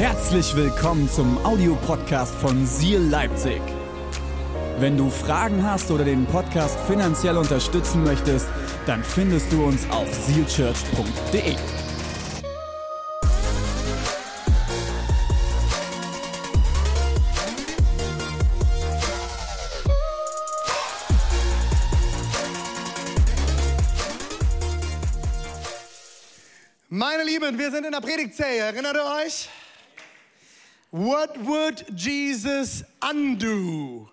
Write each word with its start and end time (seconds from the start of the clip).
Herzlich 0.00 0.56
willkommen 0.56 1.10
zum 1.10 1.36
Audiopodcast 1.44 2.34
von 2.36 2.64
Seal 2.66 3.02
Leipzig. 3.02 3.60
Wenn 4.78 4.96
du 4.96 5.10
Fragen 5.10 5.62
hast 5.62 5.90
oder 5.90 6.06
den 6.06 6.24
Podcast 6.24 6.80
finanziell 6.86 7.36
unterstützen 7.36 8.02
möchtest, 8.02 8.48
dann 8.86 9.04
findest 9.04 9.52
du 9.52 9.62
uns 9.62 9.86
auf 9.90 10.08
sealchurch.de. 10.10 11.54
Meine 26.88 27.24
Lieben, 27.24 27.58
wir 27.58 27.70
sind 27.70 27.84
in 27.84 27.92
der 27.92 28.00
Predigtserie. 28.00 28.60
Erinnert 28.60 28.96
ihr 28.96 29.04
euch? 29.26 29.50
What 30.90 31.36
would 31.46 31.84
Jesus 31.96 32.82
undo? 33.00 34.08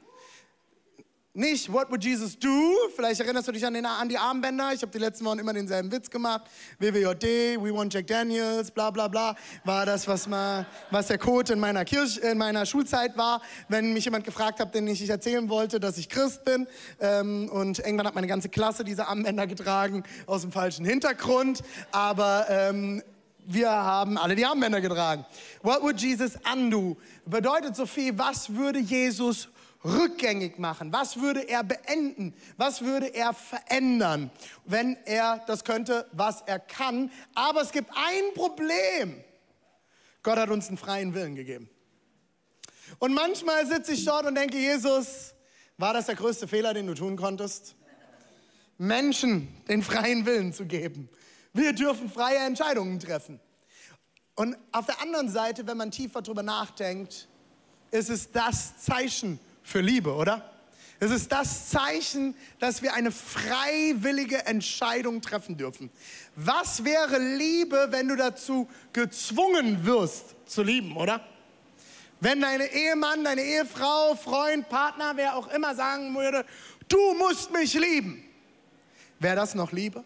Nicht, 1.34 1.72
what 1.72 1.90
would 1.92 2.04
Jesus 2.04 2.36
do? 2.36 2.76
Vielleicht 2.96 3.20
erinnerst 3.20 3.48
du 3.48 3.52
dich 3.52 3.64
an, 3.64 3.74
den, 3.74 3.86
an 3.86 4.10
die 4.10 4.18
Armbänder. 4.18 4.74
Ich 4.74 4.82
habe 4.82 4.92
die 4.92 4.98
letzten 4.98 5.24
Wochen 5.26 5.38
immer 5.38 5.54
denselben 5.54 5.92
Witz 5.92 6.10
gemacht. 6.10 6.50
WWJD, 6.80 7.62
We 7.62 7.72
Want 7.74 7.94
Jack 7.94 8.08
Daniels, 8.08 8.72
bla 8.72 8.90
bla 8.90 9.08
bla. 9.08 9.36
War 9.64 9.86
das, 9.86 10.08
was, 10.08 10.28
mal, 10.28 10.66
was 10.90 11.08
der 11.08 11.20
Code 11.20 11.54
in 11.54 11.60
meiner, 11.60 11.86
Kirche, 11.86 12.22
in 12.22 12.40
meiner 12.40 12.66
Schulzeit 12.66 13.16
war, 13.18 13.42
wenn 13.70 13.94
mich 13.94 14.06
jemand 14.06 14.26
gefragt 14.26 14.60
hat, 14.60 14.74
den 14.74 14.88
ich 14.88 15.08
erzählen 15.08 15.48
wollte, 15.48 15.80
dass 15.80 16.00
ich 16.00 16.10
Christ 16.10 16.44
bin. 16.44 16.68
Ähm, 17.00 17.50
und 17.50 17.78
irgendwann 17.80 18.08
hat 18.08 18.16
meine 18.16 18.28
ganze 18.28 18.50
Klasse 18.50 18.84
diese 18.84 19.08
Armbänder 19.08 19.46
getragen, 19.46 20.04
aus 20.26 20.42
dem 20.42 20.52
falschen 20.52 20.86
Hintergrund. 20.86 21.64
Aber... 21.92 22.48
Ähm, 22.50 23.04
wir 23.48 23.70
haben 23.70 24.18
alle 24.18 24.36
die 24.36 24.46
Armbänder 24.46 24.82
getragen. 24.82 25.26
What 25.62 25.82
would 25.82 26.00
Jesus 26.00 26.38
undo? 26.54 26.98
Bedeutet 27.26 27.76
so 27.76 27.86
viel, 27.86 28.18
was 28.18 28.54
würde 28.54 28.80
Jesus 28.80 29.48
rückgängig 29.86 30.60
machen? 30.60 30.92
Was 30.92 31.20
würde 31.20 31.48
er 31.48 31.64
beenden? 31.64 32.34
Was 32.58 32.82
würde 32.82 33.08
er 33.08 33.34
verändern, 33.34 34.30
wenn 34.66 34.98
er 35.06 35.42
das 35.48 35.64
könnte, 35.64 36.08
was 36.12 36.42
er 36.42 36.60
kann? 36.60 37.10
Aber 37.34 37.62
es 37.62 37.72
gibt 37.72 37.90
ein 37.92 38.34
Problem. 38.36 39.24
Gott 40.24 40.38
hat 40.38 40.50
uns 40.50 40.68
einen 40.68 40.78
freien 40.78 41.14
Willen 41.14 41.36
gegeben. 41.36 41.70
Und 43.00 43.14
manchmal 43.14 43.66
sitze 43.66 43.94
ich 43.94 44.04
dort 44.04 44.26
und 44.26 44.36
denke, 44.36 44.58
Jesus, 44.58 45.34
war 45.78 45.94
das 45.94 46.08
der 46.08 46.16
größte 46.16 46.48
Fehler, 46.48 46.74
den 46.74 46.88
du 46.88 46.96
tun 46.96 47.16
konntest? 47.16 47.76
Menschen 48.78 49.48
den 49.68 49.82
freien 49.84 50.26
Willen 50.26 50.54
zu 50.54 50.66
geben. 50.66 51.10
Wir 51.58 51.74
dürfen 51.74 52.08
freie 52.08 52.38
Entscheidungen 52.38 53.00
treffen. 53.00 53.40
Und 54.36 54.56
auf 54.72 54.86
der 54.86 55.02
anderen 55.02 55.28
Seite, 55.28 55.66
wenn 55.66 55.78
man 55.78 55.90
tiefer 55.90 56.22
darüber 56.22 56.44
nachdenkt, 56.44 57.28
ist 57.90 58.12
es 58.12 58.32
das 58.32 58.78
Zeichen 58.78 59.40
für 59.64 59.82
Liebe, 59.82 60.14
oder? 60.14 60.48
Es 61.00 61.10
ist 61.10 61.32
das 61.32 61.70
Zeichen, 61.70 62.36
dass 62.60 62.84
wir 62.84 62.94
eine 62.94 63.12
freiwillige 63.12 64.46
Entscheidung 64.46 65.20
treffen 65.20 65.58
dürfen. 65.58 65.90
Was 66.36 66.84
wäre 66.84 67.18
Liebe, 67.18 67.88
wenn 67.90 68.08
du 68.08 68.16
dazu 68.16 68.70
gezwungen 68.94 69.84
wirst 69.84 70.36
zu 70.46 70.62
lieben, 70.62 70.96
oder? 70.96 71.22
Wenn 72.20 72.42
dein 72.42 72.62
Ehemann, 72.62 73.24
deine 73.24 73.42
Ehefrau, 73.42 74.14
Freund, 74.14 74.70
Partner, 74.70 75.14
wer 75.16 75.36
auch 75.36 75.48
immer 75.48 75.74
sagen 75.74 76.14
würde, 76.16 76.46
du 76.88 77.16
musst 77.16 77.52
mich 77.52 77.74
lieben. 77.74 78.24
Wäre 79.20 79.36
das 79.36 79.56
noch 79.56 79.72
Liebe? 79.72 80.04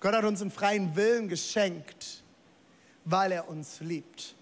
Gott 0.00 0.14
hat 0.14 0.24
uns 0.24 0.40
einen 0.42 0.50
freien 0.50 0.94
Willen 0.94 1.28
geschenkt, 1.28 2.22
weil 3.04 3.32
er 3.32 3.48
uns 3.48 3.80
liebt. 3.80 4.34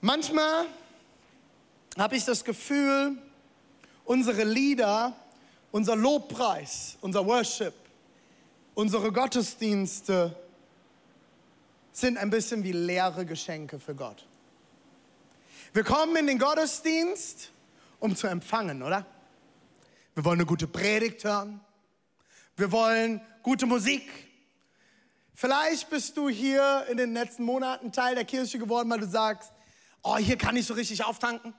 Manchmal 0.00 0.66
habe 1.96 2.16
ich 2.16 2.24
das 2.24 2.44
Gefühl, 2.44 3.16
unsere 4.04 4.44
Lieder, 4.44 5.14
unser 5.70 5.96
Lobpreis, 5.96 6.96
unser 7.00 7.26
Worship, 7.26 7.74
unsere 8.74 9.12
Gottesdienste 9.12 10.34
sind 11.92 12.16
ein 12.16 12.30
bisschen 12.30 12.62
wie 12.62 12.72
leere 12.72 13.26
Geschenke 13.26 13.80
für 13.80 13.94
Gott. 13.94 14.24
Wir 15.72 15.84
kommen 15.84 16.16
in 16.16 16.26
den 16.26 16.38
Gottesdienst, 16.38 17.50
um 17.98 18.14
zu 18.14 18.26
empfangen, 18.28 18.82
oder? 18.82 19.04
Wir 20.14 20.24
wollen 20.24 20.38
eine 20.38 20.46
gute 20.46 20.66
Predigt 20.66 21.24
hören. 21.24 21.60
Wir 22.58 22.72
wollen 22.72 23.20
gute 23.44 23.66
Musik. 23.66 24.02
Vielleicht 25.32 25.88
bist 25.90 26.16
du 26.16 26.28
hier 26.28 26.86
in 26.90 26.96
den 26.96 27.12
letzten 27.12 27.44
Monaten 27.44 27.92
Teil 27.92 28.16
der 28.16 28.24
Kirche 28.24 28.58
geworden, 28.58 28.90
weil 28.90 28.98
du 28.98 29.06
sagst, 29.06 29.52
oh, 30.02 30.16
hier 30.16 30.36
kann 30.36 30.56
ich 30.56 30.66
so 30.66 30.74
richtig 30.74 31.04
auftanken. 31.04 31.54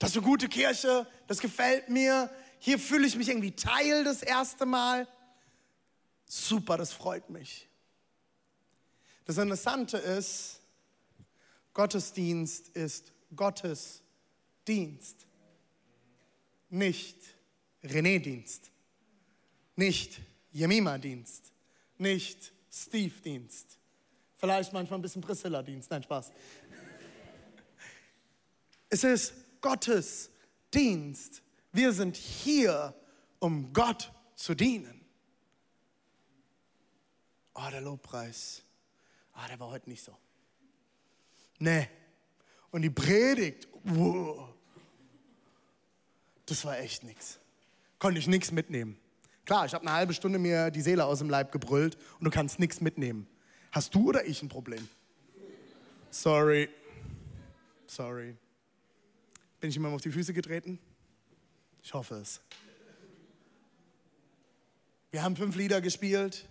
Das 0.00 0.10
ist 0.10 0.16
eine 0.16 0.26
gute 0.26 0.48
Kirche, 0.48 1.06
das 1.28 1.38
gefällt 1.38 1.88
mir. 1.88 2.28
Hier 2.58 2.80
fühle 2.80 3.06
ich 3.06 3.14
mich 3.14 3.28
irgendwie 3.28 3.52
Teil 3.52 4.02
das 4.02 4.24
erste 4.24 4.66
Mal. 4.66 5.06
Super, 6.26 6.76
das 6.76 6.92
freut 6.92 7.30
mich. 7.30 7.68
Das 9.26 9.38
Interessante 9.38 9.96
ist, 9.96 10.58
Gottesdienst 11.72 12.70
ist 12.70 13.12
Gottes 13.36 14.02
Dienst, 14.66 15.28
nicht 16.68 17.16
René-Dienst, 17.84 18.72
nicht 19.80 20.20
Jemima-Dienst, 20.52 21.52
nicht 21.96 22.52
Steve-Dienst. 22.70 23.78
Vielleicht 24.36 24.74
manchmal 24.74 24.98
ein 24.98 25.02
bisschen 25.02 25.22
Priscilla-Dienst, 25.22 25.90
nein, 25.90 26.02
Spaß. 26.02 26.32
Es 28.90 29.04
ist 29.04 29.32
Gottes 29.62 30.30
Dienst. 30.72 31.42
Wir 31.72 31.92
sind 31.94 32.16
hier, 32.16 32.94
um 33.38 33.72
Gott 33.72 34.12
zu 34.34 34.54
dienen. 34.54 35.00
Oh, 37.54 37.70
der 37.70 37.80
Lobpreis. 37.80 38.62
Ah, 39.32 39.48
der 39.48 39.58
war 39.60 39.70
heute 39.70 39.88
nicht 39.88 40.04
so. 40.04 40.14
Nee. 41.58 41.88
Und 42.70 42.82
die 42.82 42.90
Predigt, 42.90 43.66
wow, 43.84 44.50
das 46.44 46.66
war 46.66 46.78
echt 46.78 47.02
nichts. 47.02 47.38
Konnte 47.98 48.18
ich 48.18 48.26
nichts 48.26 48.52
mitnehmen. 48.52 48.98
Klar, 49.44 49.66
ich 49.66 49.74
habe 49.74 49.86
eine 49.86 49.92
halbe 49.92 50.14
Stunde 50.14 50.38
mir 50.38 50.70
die 50.70 50.80
Seele 50.80 51.04
aus 51.04 51.18
dem 51.18 51.30
Leib 51.30 51.52
gebrüllt 51.52 51.96
und 52.18 52.24
du 52.24 52.30
kannst 52.30 52.58
nichts 52.58 52.80
mitnehmen. 52.80 53.26
Hast 53.72 53.94
du 53.94 54.08
oder 54.08 54.26
ich 54.26 54.42
ein 54.42 54.48
Problem? 54.48 54.88
Sorry. 56.10 56.68
Sorry. 57.86 58.36
Bin 59.60 59.70
ich 59.70 59.74
jemandem 59.74 59.96
auf 59.96 60.02
die 60.02 60.10
Füße 60.10 60.32
getreten? 60.32 60.78
Ich 61.82 61.94
hoffe 61.94 62.16
es. 62.16 62.40
Wir 65.10 65.22
haben 65.22 65.36
fünf 65.36 65.56
Lieder 65.56 65.80
gespielt. 65.80 66.48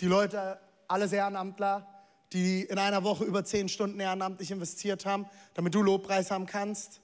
Die 0.00 0.06
Leute, 0.06 0.58
alles 0.86 1.12
Ehrenamtler, 1.12 1.86
die 2.32 2.62
in 2.62 2.78
einer 2.78 3.04
Woche 3.04 3.24
über 3.24 3.44
zehn 3.44 3.68
Stunden 3.68 4.00
ehrenamtlich 4.00 4.50
investiert 4.50 5.04
haben, 5.06 5.26
damit 5.54 5.74
du 5.74 5.82
Lobpreis 5.82 6.30
haben 6.30 6.46
kannst. 6.46 7.00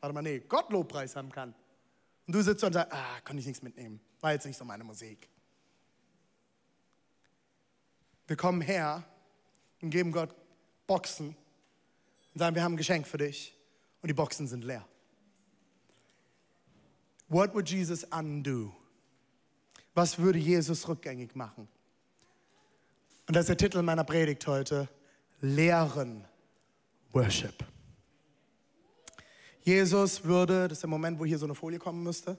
Warte 0.00 0.14
mal, 0.14 0.22
nee, 0.22 0.40
Gott 0.40 0.70
Lobpreis 0.70 1.16
haben 1.16 1.30
kann. 1.30 1.54
Und 2.28 2.34
du 2.34 2.42
sitzt 2.42 2.62
und 2.62 2.74
sagst, 2.74 2.92
ah, 2.92 3.20
kann 3.24 3.38
ich 3.38 3.46
nichts 3.46 3.62
mitnehmen. 3.62 4.00
War 4.20 4.32
jetzt 4.32 4.44
nicht 4.44 4.58
so 4.58 4.64
meine 4.66 4.84
Musik. 4.84 5.30
Wir 8.26 8.36
kommen 8.36 8.60
her 8.60 9.02
und 9.80 9.88
geben 9.88 10.12
Gott 10.12 10.34
Boxen 10.86 11.28
und 11.28 12.38
sagen, 12.38 12.54
wir 12.54 12.62
haben 12.62 12.74
ein 12.74 12.76
Geschenk 12.76 13.06
für 13.06 13.16
dich 13.16 13.56
und 14.02 14.08
die 14.08 14.14
Boxen 14.14 14.46
sind 14.46 14.62
leer. 14.62 14.86
What 17.28 17.54
would 17.54 17.70
Jesus 17.70 18.04
undo? 18.04 18.76
Was 19.94 20.18
würde 20.18 20.38
Jesus 20.38 20.86
rückgängig 20.86 21.34
machen? 21.34 21.66
Und 23.26 23.36
das 23.36 23.44
ist 23.44 23.48
der 23.48 23.56
Titel 23.56 23.80
meiner 23.80 24.04
Predigt 24.04 24.46
heute. 24.46 24.86
Lehren 25.40 26.26
Worship. 27.12 27.64
Jesus 29.68 30.24
würde, 30.24 30.66
das 30.66 30.78
ist 30.78 30.82
der 30.82 30.88
Moment, 30.88 31.18
wo 31.18 31.26
hier 31.26 31.36
so 31.36 31.44
eine 31.44 31.54
Folie 31.54 31.78
kommen 31.78 32.02
müsste. 32.02 32.38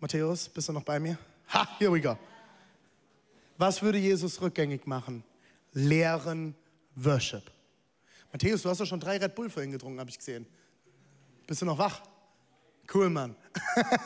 Matthäus, 0.00 0.48
bist 0.48 0.68
du 0.68 0.72
noch 0.72 0.82
bei 0.82 0.98
mir? 0.98 1.16
Ha, 1.54 1.68
here 1.78 1.92
we 1.92 2.00
go. 2.00 2.18
Was 3.58 3.80
würde 3.80 3.96
Jesus 3.96 4.40
rückgängig 4.40 4.84
machen? 4.84 5.22
Lehren 5.72 6.56
Worship. 6.96 7.44
Matthäus, 8.32 8.62
du 8.62 8.70
hast 8.70 8.80
doch 8.80 8.86
schon 8.86 8.98
drei 8.98 9.18
Red 9.18 9.36
Bull 9.36 9.48
vorhin 9.48 9.70
getrunken, 9.70 10.00
habe 10.00 10.10
ich 10.10 10.18
gesehen. 10.18 10.46
Bist 11.46 11.62
du 11.62 11.66
noch 11.66 11.78
wach? 11.78 12.02
Cool, 12.92 13.08
Mann. 13.08 13.36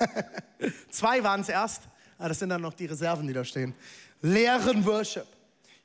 Zwei 0.90 1.24
waren 1.24 1.40
es 1.40 1.48
erst, 1.48 1.84
aber 2.18 2.28
das 2.28 2.38
sind 2.38 2.50
dann 2.50 2.60
noch 2.60 2.74
die 2.74 2.84
Reserven, 2.84 3.26
die 3.26 3.32
da 3.32 3.46
stehen. 3.46 3.74
Lehren 4.20 4.84
Worship. 4.84 5.26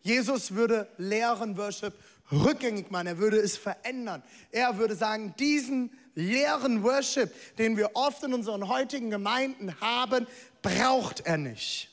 Jesus 0.01 0.53
würde 0.53 0.89
lehren 0.97 1.55
Worship 1.55 1.93
rückgängig 2.31 2.91
machen. 2.91 3.07
Er 3.07 3.18
würde 3.18 3.38
es 3.38 3.57
verändern. 3.57 4.24
Er 4.51 4.77
würde 4.77 4.95
sagen, 4.95 5.33
diesen 5.39 5.91
leeren 6.15 6.83
Worship, 6.83 7.31
den 7.57 7.77
wir 7.77 7.91
oft 7.94 8.24
in 8.24 8.33
unseren 8.33 8.68
heutigen 8.68 9.09
Gemeinden 9.09 9.79
haben, 9.79 10.27
braucht 10.62 11.21
er 11.21 11.38
nicht. 11.38 11.89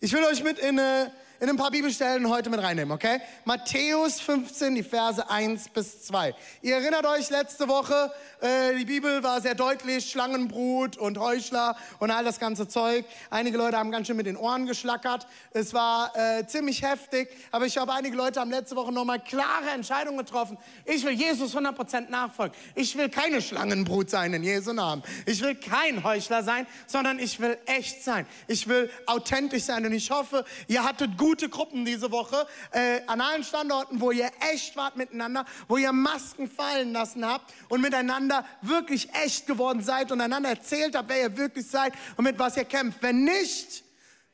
Ich 0.00 0.12
will 0.12 0.24
euch 0.24 0.42
mit 0.42 0.58
in 0.58 0.78
eine 0.78 1.12
in 1.40 1.50
ein 1.50 1.56
paar 1.56 1.70
Bibelstellen 1.70 2.28
heute 2.28 2.50
mit 2.50 2.62
reinnehmen, 2.62 2.92
okay? 2.92 3.20
Matthäus 3.44 4.20
15, 4.20 4.74
die 4.74 4.82
Verse 4.82 5.28
1 5.28 5.68
bis 5.70 6.02
2. 6.04 6.34
Ihr 6.62 6.76
erinnert 6.76 7.04
euch, 7.04 7.28
letzte 7.30 7.68
Woche, 7.68 8.10
äh, 8.40 8.74
die 8.76 8.84
Bibel 8.84 9.22
war 9.22 9.40
sehr 9.40 9.54
deutlich, 9.54 10.10
Schlangenbrut 10.10 10.96
und 10.96 11.18
Heuchler 11.18 11.76
und 11.98 12.10
all 12.10 12.24
das 12.24 12.38
ganze 12.38 12.68
Zeug. 12.68 13.04
Einige 13.30 13.58
Leute 13.58 13.76
haben 13.76 13.90
ganz 13.90 14.06
schön 14.06 14.16
mit 14.16 14.26
den 14.26 14.36
Ohren 14.36 14.66
geschlackert. 14.66 15.26
Es 15.50 15.74
war 15.74 16.12
äh, 16.16 16.46
ziemlich 16.46 16.82
heftig, 16.82 17.28
aber 17.50 17.66
ich 17.66 17.74
glaube, 17.74 17.92
einige 17.92 18.16
Leute 18.16 18.40
haben 18.40 18.50
letzte 18.50 18.76
Woche 18.76 18.92
nochmal 18.92 19.20
klare 19.20 19.70
Entscheidungen 19.74 20.18
getroffen. 20.18 20.56
Ich 20.84 21.04
will 21.04 21.12
Jesus 21.12 21.54
100% 21.54 22.08
nachfolgen. 22.08 22.56
Ich 22.74 22.96
will 22.96 23.08
keine 23.08 23.42
Schlangenbrut 23.42 24.10
sein 24.10 24.32
in 24.32 24.42
Jesu 24.42 24.72
Namen. 24.72 25.02
Ich 25.26 25.42
will 25.42 25.54
kein 25.54 26.02
Heuchler 26.02 26.42
sein, 26.42 26.66
sondern 26.86 27.18
ich 27.18 27.40
will 27.40 27.58
echt 27.66 28.02
sein. 28.02 28.26
Ich 28.46 28.68
will 28.68 28.90
authentisch 29.06 29.64
sein 29.64 29.84
und 29.84 29.92
ich 29.92 30.10
hoffe, 30.10 30.44
ihr 30.68 30.84
hattet 30.84 31.16
gute 31.26 31.48
Gruppen 31.48 31.84
diese 31.84 32.12
Woche 32.12 32.46
äh, 32.70 33.00
an 33.08 33.20
allen 33.20 33.42
Standorten, 33.42 34.00
wo 34.00 34.12
ihr 34.12 34.30
echt 34.52 34.76
wart 34.76 34.96
miteinander, 34.96 35.44
wo 35.66 35.76
ihr 35.76 35.90
Masken 35.90 36.48
fallen 36.48 36.92
lassen 36.92 37.26
habt 37.26 37.52
und 37.68 37.80
miteinander 37.80 38.44
wirklich 38.62 39.12
echt 39.12 39.44
geworden 39.48 39.82
seid 39.82 40.12
und 40.12 40.20
einander 40.20 40.50
erzählt 40.50 40.94
habt, 40.94 41.08
wer 41.08 41.22
ihr 41.22 41.36
wirklich 41.36 41.66
seid 41.66 41.94
und 42.16 42.22
mit 42.22 42.38
was 42.38 42.56
ihr 42.56 42.64
kämpft. 42.64 43.02
Wenn 43.02 43.24
nicht, 43.24 43.82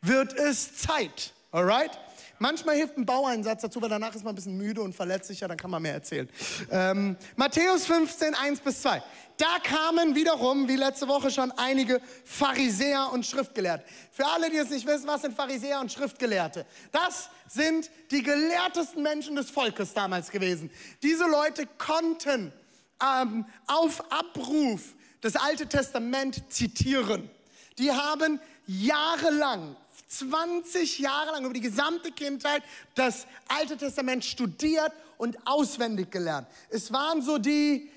wird 0.03 0.35
es 0.35 0.77
Zeit. 0.77 1.33
Alright? 1.51 1.99
Manchmal 2.43 2.75
hilft 2.75 2.97
ein 2.99 3.07
Baueinsatz 3.07 3.63
dazu, 3.63 3.81
weil 3.81 3.89
danach 3.89 4.17
ist 4.17 4.25
man 4.25 4.33
ein 4.33 4.35
bisschen 4.35 4.57
müde 4.57 4.83
und 4.83 4.97
verletzlicher, 4.97 5.47
dann 5.47 5.57
kann 5.57 5.71
man 5.71 5.81
mehr 5.81 5.93
erzählen. 5.93 6.29
Ähm, 6.73 7.17
Matthäus 7.37 7.87
15, 7.87 8.35
1 8.35 8.59
bis 8.59 8.83
2. 8.83 9.01
Da 9.37 9.61
kamen 9.63 10.17
wiederum, 10.17 10.67
wie 10.67 10.75
letzte 10.75 11.07
Woche 11.07 11.31
schon, 11.31 11.53
einige 11.53 12.01
Pharisäer 12.25 13.11
und 13.13 13.25
Schriftgelehrte. 13.25 13.85
Für 14.11 14.27
alle, 14.27 14.51
die 14.51 14.57
es 14.57 14.71
nicht 14.71 14.85
wissen, 14.89 15.07
was 15.07 15.23
sind 15.23 15.37
Pharisäer 15.37 15.79
und 15.79 15.93
Schriftgelehrte? 15.93 16.67
Das 16.91 17.31
sind 17.47 17.89
die 18.11 18.25
gelehrtesten 18.25 19.05
Menschen 19.05 19.37
des 19.37 19.49
Volkes 19.49 19.95
damals 19.95 20.29
gewesen. 20.33 20.69
Diese 21.01 21.29
Leute 21.29 21.69
konnten 21.79 22.53
ähm, 23.01 23.47
auf 23.69 24.03
Abruf 24.11 24.97
das 25.21 25.37
Alte 25.37 25.69
Testament 25.69 26.43
zitieren. 26.53 27.31
Die 27.79 27.93
haben 27.93 28.41
jahrelang 28.67 29.77
20 30.19 30.99
Jahre 30.99 31.33
lang 31.33 31.45
über 31.45 31.55
die 31.55 31.61
gesamte 31.61 32.13
Kindheit 32.13 32.63
das 32.95 33.27
Alte 33.49 33.77
Testament 33.77 34.25
studiert 34.25 34.93
und 35.17 35.39
auswendig 35.47 36.11
gelernt. 36.11 36.49
Es 36.69 36.93
waren 36.93 37.23
so 37.23 37.39
die, 37.39 37.91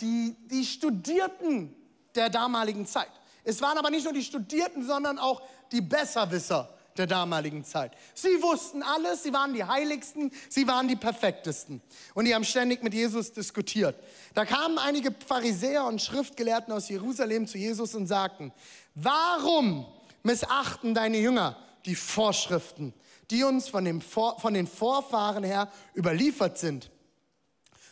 die, 0.00 0.34
die 0.50 0.64
Studierten 0.64 1.74
der 2.14 2.28
damaligen 2.28 2.86
Zeit. 2.86 3.10
Es 3.44 3.62
waren 3.62 3.78
aber 3.78 3.90
nicht 3.90 4.04
nur 4.04 4.12
die 4.12 4.24
Studierten, 4.24 4.84
sondern 4.84 5.18
auch 5.18 5.42
die 5.70 5.80
Besserwisser 5.80 6.74
der 6.96 7.06
damaligen 7.06 7.64
Zeit. 7.64 7.92
Sie 8.12 8.42
wussten 8.42 8.82
alles, 8.82 9.22
sie 9.22 9.32
waren 9.32 9.54
die 9.54 9.62
Heiligsten, 9.62 10.32
sie 10.48 10.66
waren 10.66 10.88
die 10.88 10.96
Perfektesten. 10.96 11.80
Und 12.14 12.24
die 12.24 12.34
haben 12.34 12.44
ständig 12.44 12.82
mit 12.82 12.92
Jesus 12.92 13.32
diskutiert. 13.32 13.94
Da 14.34 14.44
kamen 14.44 14.78
einige 14.78 15.14
Pharisäer 15.26 15.84
und 15.84 16.02
Schriftgelehrten 16.02 16.72
aus 16.72 16.88
Jerusalem 16.88 17.46
zu 17.46 17.56
Jesus 17.56 17.94
und 17.94 18.08
sagten, 18.08 18.52
warum 18.96 19.86
missachten 20.22 20.94
deine 20.94 21.18
Jünger 21.18 21.56
die 21.84 21.94
Vorschriften, 21.94 22.92
die 23.30 23.44
uns 23.44 23.68
von, 23.68 23.84
dem 23.84 24.00
Vor 24.00 24.38
von 24.38 24.54
den 24.54 24.66
Vorfahren 24.66 25.44
her 25.44 25.70
überliefert 25.94 26.58
sind. 26.58 26.90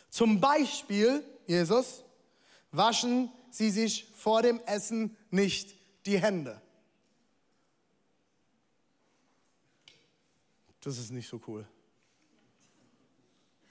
Zum 0.09 0.39
Beispiel, 0.39 1.23
Jesus, 1.45 2.03
waschen 2.71 3.31
sie 3.49 3.69
sich 3.69 4.07
vor 4.15 4.41
dem 4.41 4.59
Essen 4.65 5.15
nicht 5.31 5.75
die 6.05 6.19
Hände. 6.19 6.61
Das 10.81 10.97
ist 10.97 11.11
nicht 11.11 11.27
so 11.27 11.41
cool. 11.47 11.67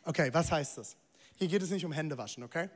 Okay, 0.04 0.32
was 0.32 0.52
heißt 0.52 0.78
das? 0.78 0.96
Hier 1.36 1.48
geht 1.48 1.62
es 1.62 1.70
nicht 1.70 1.84
um 1.84 1.92
Händewaschen, 1.92 2.44
okay? 2.44 2.68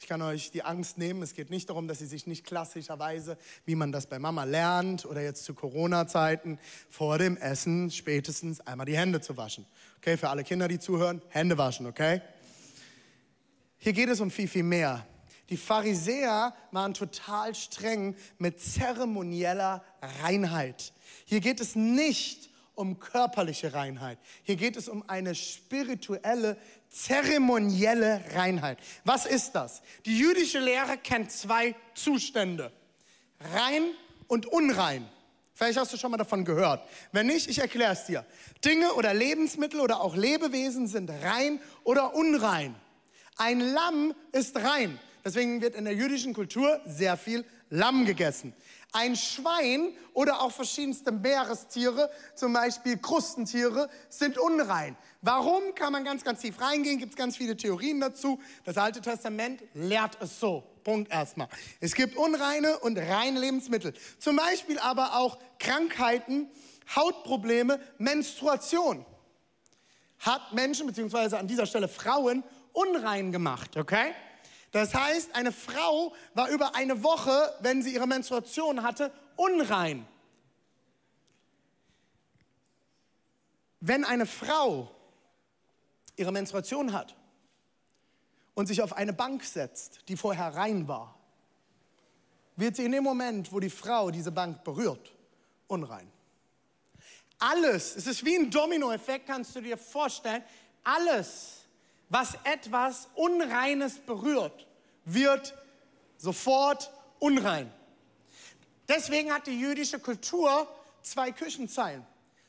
Ich 0.00 0.06
kann 0.06 0.22
euch 0.22 0.50
die 0.50 0.62
Angst 0.62 0.96
nehmen. 0.96 1.22
Es 1.22 1.34
geht 1.34 1.50
nicht 1.50 1.68
darum, 1.68 1.86
dass 1.86 1.98
sie 1.98 2.06
sich 2.06 2.26
nicht 2.26 2.46
klassischerweise, 2.46 3.36
wie 3.66 3.74
man 3.74 3.92
das 3.92 4.06
bei 4.06 4.18
Mama 4.18 4.44
lernt 4.44 5.04
oder 5.04 5.20
jetzt 5.20 5.44
zu 5.44 5.52
Corona-Zeiten, 5.52 6.58
vor 6.88 7.18
dem 7.18 7.36
Essen 7.36 7.90
spätestens 7.90 8.62
einmal 8.66 8.86
die 8.86 8.96
Hände 8.96 9.20
zu 9.20 9.36
waschen. 9.36 9.66
Okay, 9.98 10.16
für 10.16 10.30
alle 10.30 10.42
Kinder, 10.42 10.68
die 10.68 10.78
zuhören, 10.78 11.20
Hände 11.28 11.58
waschen, 11.58 11.84
okay? 11.84 12.22
Hier 13.76 13.92
geht 13.92 14.08
es 14.08 14.22
um 14.22 14.30
viel, 14.30 14.48
viel 14.48 14.62
mehr. 14.62 15.06
Die 15.50 15.58
Pharisäer 15.58 16.54
waren 16.72 16.94
total 16.94 17.54
streng 17.54 18.16
mit 18.38 18.58
zeremonieller 18.58 19.84
Reinheit. 20.22 20.94
Hier 21.26 21.40
geht 21.40 21.60
es 21.60 21.76
nicht 21.76 22.48
um 22.74 22.98
körperliche 22.98 23.74
Reinheit. 23.74 24.18
Hier 24.44 24.56
geht 24.56 24.78
es 24.78 24.88
um 24.88 25.06
eine 25.06 25.34
spirituelle, 25.34 26.56
zeremonielle 26.90 28.22
Reinheit. 28.34 28.78
Was 29.04 29.24
ist 29.26 29.52
das? 29.52 29.82
Die 30.04 30.18
jüdische 30.18 30.58
Lehre 30.58 30.98
kennt 30.98 31.30
zwei 31.32 31.74
Zustände. 31.94 32.72
Rein 33.54 33.82
und 34.26 34.46
unrein. 34.46 35.08
Vielleicht 35.54 35.78
hast 35.78 35.92
du 35.92 35.96
schon 35.96 36.10
mal 36.10 36.16
davon 36.16 36.44
gehört. 36.44 36.86
Wenn 37.12 37.26
nicht, 37.26 37.48
ich 37.48 37.58
erkläre 37.58 37.92
es 37.92 38.06
dir. 38.06 38.24
Dinge 38.64 38.94
oder 38.94 39.12
Lebensmittel 39.14 39.80
oder 39.80 40.00
auch 40.00 40.16
Lebewesen 40.16 40.86
sind 40.86 41.10
rein 41.22 41.60
oder 41.84 42.14
unrein. 42.14 42.74
Ein 43.36 43.60
Lamm 43.60 44.14
ist 44.32 44.56
rein. 44.56 44.98
Deswegen 45.24 45.60
wird 45.60 45.74
in 45.74 45.84
der 45.84 45.94
jüdischen 45.94 46.32
Kultur 46.32 46.80
sehr 46.86 47.16
viel 47.16 47.44
Lamm 47.68 48.04
gegessen. 48.06 48.54
Ein 48.92 49.14
Schwein 49.14 49.92
oder 50.14 50.42
auch 50.42 50.50
verschiedenste 50.50 51.12
Meerestiere, 51.12 52.10
zum 52.34 52.52
Beispiel 52.52 52.98
Krustentiere, 52.98 53.88
sind 54.08 54.36
unrein. 54.36 54.96
Warum 55.22 55.74
kann 55.74 55.92
man 55.92 56.02
ganz, 56.02 56.24
ganz 56.24 56.40
tief 56.40 56.60
reingehen? 56.60 56.98
Gibt 56.98 57.12
es 57.12 57.16
ganz 57.16 57.36
viele 57.36 57.56
Theorien 57.56 58.00
dazu. 58.00 58.40
Das 58.64 58.76
Alte 58.76 59.00
Testament 59.00 59.62
lehrt 59.74 60.18
es 60.20 60.40
so. 60.40 60.64
Punkt 60.82 61.12
erstmal. 61.12 61.48
Es 61.78 61.94
gibt 61.94 62.16
unreine 62.16 62.78
und 62.78 62.98
reine 62.98 63.38
Lebensmittel. 63.38 63.92
Zum 64.18 64.36
Beispiel 64.36 64.78
aber 64.78 65.16
auch 65.18 65.38
Krankheiten, 65.58 66.50
Hautprobleme, 66.96 67.78
Menstruation. 67.98 69.04
Hat 70.18 70.52
Menschen, 70.52 70.86
beziehungsweise 70.86 71.38
an 71.38 71.46
dieser 71.46 71.66
Stelle 71.66 71.86
Frauen, 71.86 72.42
unrein 72.72 73.30
gemacht, 73.30 73.76
okay? 73.76 74.14
Das 74.72 74.94
heißt, 74.94 75.34
eine 75.34 75.52
Frau 75.52 76.14
war 76.34 76.48
über 76.48 76.74
eine 76.74 77.02
Woche, 77.02 77.54
wenn 77.60 77.82
sie 77.82 77.94
ihre 77.94 78.06
Menstruation 78.06 78.82
hatte, 78.82 79.12
unrein. 79.36 80.06
Wenn 83.80 84.04
eine 84.04 84.26
Frau 84.26 84.90
ihre 86.16 86.32
Menstruation 86.32 86.92
hat 86.92 87.16
und 88.54 88.66
sich 88.66 88.82
auf 88.82 88.92
eine 88.92 89.12
Bank 89.12 89.42
setzt, 89.42 90.08
die 90.08 90.16
vorher 90.16 90.54
rein 90.54 90.86
war, 90.86 91.16
wird 92.56 92.76
sie 92.76 92.84
in 92.84 92.92
dem 92.92 93.02
Moment, 93.02 93.52
wo 93.52 93.58
die 93.58 93.70
Frau 93.70 94.10
diese 94.10 94.30
Bank 94.30 94.62
berührt, 94.62 95.12
unrein. 95.66 96.12
Alles, 97.38 97.96
es 97.96 98.06
ist 98.06 98.24
wie 98.24 98.36
ein 98.36 98.50
Dominoeffekt, 98.50 99.26
kannst 99.26 99.56
du 99.56 99.62
dir 99.62 99.78
vorstellen, 99.78 100.44
alles, 100.84 101.64
was 102.10 102.34
etwas 102.44 103.08
Unreines 103.14 103.98
berührt, 103.98 104.66
wird 105.14 105.54
sofort 106.16 106.90
unrein. 107.18 107.70
Deswegen 108.88 109.32
hat 109.32 109.46
die 109.46 109.58
jüdische 109.58 109.98
Kultur 109.98 110.68
zwei 111.02 111.30
Küchenzeilen, 111.30 112.04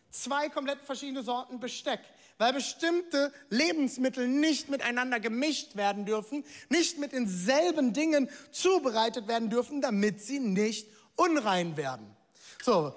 zwei 0.10 0.50
komplett 0.50 0.82
verschiedene 0.82 1.24
Sorten 1.24 1.60
Besteck, 1.60 2.00
weil 2.38 2.54
bestimmte 2.54 3.32
Lebensmittel 3.50 4.28
nicht 4.28 4.70
miteinander 4.70 5.20
gemischt 5.20 5.76
werden 5.76 6.06
dürfen, 6.06 6.44
nicht 6.70 6.98
mit 6.98 7.12
denselben 7.12 7.94
Dingen 7.94 8.30
zubereitet 8.52 9.28
werden 9.28 9.50
dürfen, 9.50 9.82
damit 9.82 10.22
sie 10.22 10.40
nicht 10.40 10.88
unrein 11.16 11.78
werden. 11.78 12.16
So, 12.64 12.96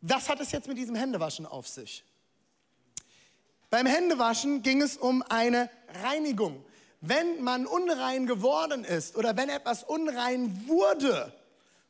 was 0.00 0.28
hat 0.28 0.40
es 0.40 0.52
jetzt 0.52 0.68
mit 0.68 0.78
diesem 0.78 0.94
Händewaschen 0.94 1.44
auf 1.44 1.66
sich? 1.66 2.04
Beim 3.70 3.86
Händewaschen 3.86 4.62
ging 4.62 4.80
es 4.80 4.96
um 4.96 5.22
eine 5.22 5.68
Reinigung. 6.02 6.64
Wenn 7.00 7.42
man 7.42 7.66
unrein 7.66 8.26
geworden 8.26 8.84
ist 8.84 9.16
oder 9.16 9.36
wenn 9.36 9.48
etwas 9.48 9.84
unrein 9.84 10.66
wurde, 10.66 11.32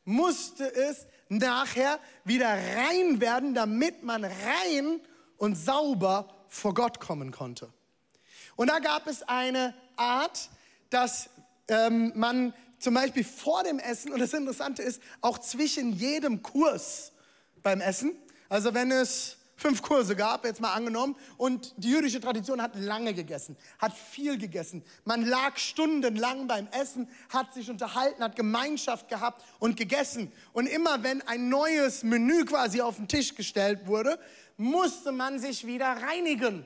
musste 0.05 0.73
es 0.73 1.07
nachher 1.29 1.99
wieder 2.23 2.49
rein 2.49 3.19
werden, 3.19 3.53
damit 3.53 4.03
man 4.03 4.23
rein 4.23 5.01
und 5.37 5.55
sauber 5.55 6.27
vor 6.47 6.73
Gott 6.73 6.99
kommen 6.99 7.31
konnte. 7.31 7.71
Und 8.55 8.67
da 8.67 8.79
gab 8.79 9.07
es 9.07 9.23
eine 9.23 9.73
Art, 9.95 10.49
dass 10.89 11.29
ähm, 11.67 12.11
man 12.15 12.53
zum 12.79 12.93
Beispiel 12.93 13.23
vor 13.23 13.63
dem 13.63 13.79
Essen, 13.79 14.11
und 14.11 14.19
das 14.19 14.33
Interessante 14.33 14.81
ist, 14.81 15.01
auch 15.21 15.37
zwischen 15.37 15.93
jedem 15.93 16.41
Kurs 16.41 17.11
beim 17.61 17.81
Essen, 17.81 18.15
also 18.47 18.73
wenn 18.73 18.91
es 18.91 19.37
fünf 19.59 19.81
Kurse 19.81 20.15
gab, 20.15 20.45
jetzt 20.45 20.61
mal 20.61 20.73
angenommen. 20.73 21.15
Und 21.37 21.73
die 21.77 21.89
jüdische 21.91 22.19
Tradition 22.19 22.61
hat 22.61 22.75
lange 22.75 23.13
gegessen, 23.13 23.57
hat 23.77 23.93
viel 23.95 24.37
gegessen. 24.37 24.83
Man 25.05 25.25
lag 25.25 25.57
stundenlang 25.57 26.47
beim 26.47 26.67
Essen, 26.71 27.09
hat 27.29 27.53
sich 27.53 27.69
unterhalten, 27.69 28.23
hat 28.23 28.35
Gemeinschaft 28.35 29.09
gehabt 29.09 29.43
und 29.59 29.75
gegessen. 29.75 30.31
Und 30.53 30.67
immer 30.67 31.03
wenn 31.03 31.21
ein 31.27 31.49
neues 31.49 32.03
Menü 32.03 32.45
quasi 32.45 32.81
auf 32.81 32.95
den 32.95 33.07
Tisch 33.07 33.35
gestellt 33.35 33.85
wurde, 33.85 34.17
musste 34.57 35.11
man 35.11 35.39
sich 35.39 35.67
wieder 35.67 35.87
reinigen. 35.87 36.65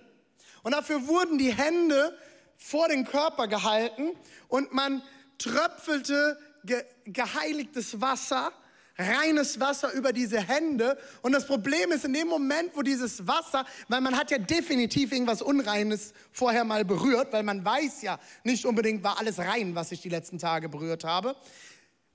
Und 0.61 0.73
dafür 0.73 1.07
wurden 1.07 1.37
die 1.37 1.53
Hände 1.53 2.17
vor 2.57 2.87
den 2.87 3.05
Körper 3.05 3.47
gehalten 3.47 4.11
und 4.47 4.73
man 4.73 5.01
tröpfelte 5.37 6.39
ge 6.63 6.83
geheiligtes 7.05 7.99
Wasser 7.99 8.53
reines 8.97 9.59
Wasser 9.59 9.91
über 9.93 10.13
diese 10.13 10.39
Hände. 10.39 10.97
Und 11.21 11.31
das 11.31 11.47
Problem 11.47 11.91
ist, 11.91 12.05
in 12.05 12.13
dem 12.13 12.27
Moment, 12.27 12.75
wo 12.75 12.81
dieses 12.81 13.27
Wasser, 13.27 13.65
weil 13.87 14.01
man 14.01 14.17
hat 14.17 14.31
ja 14.31 14.37
definitiv 14.37 15.11
irgendwas 15.11 15.41
Unreines 15.41 16.13
vorher 16.31 16.63
mal 16.63 16.85
berührt, 16.85 17.33
weil 17.33 17.43
man 17.43 17.65
weiß 17.65 18.01
ja, 18.03 18.19
nicht 18.43 18.65
unbedingt 18.65 19.03
war 19.03 19.19
alles 19.19 19.39
rein, 19.39 19.75
was 19.75 19.91
ich 19.91 20.01
die 20.01 20.09
letzten 20.09 20.37
Tage 20.37 20.69
berührt 20.69 21.03
habe. 21.03 21.35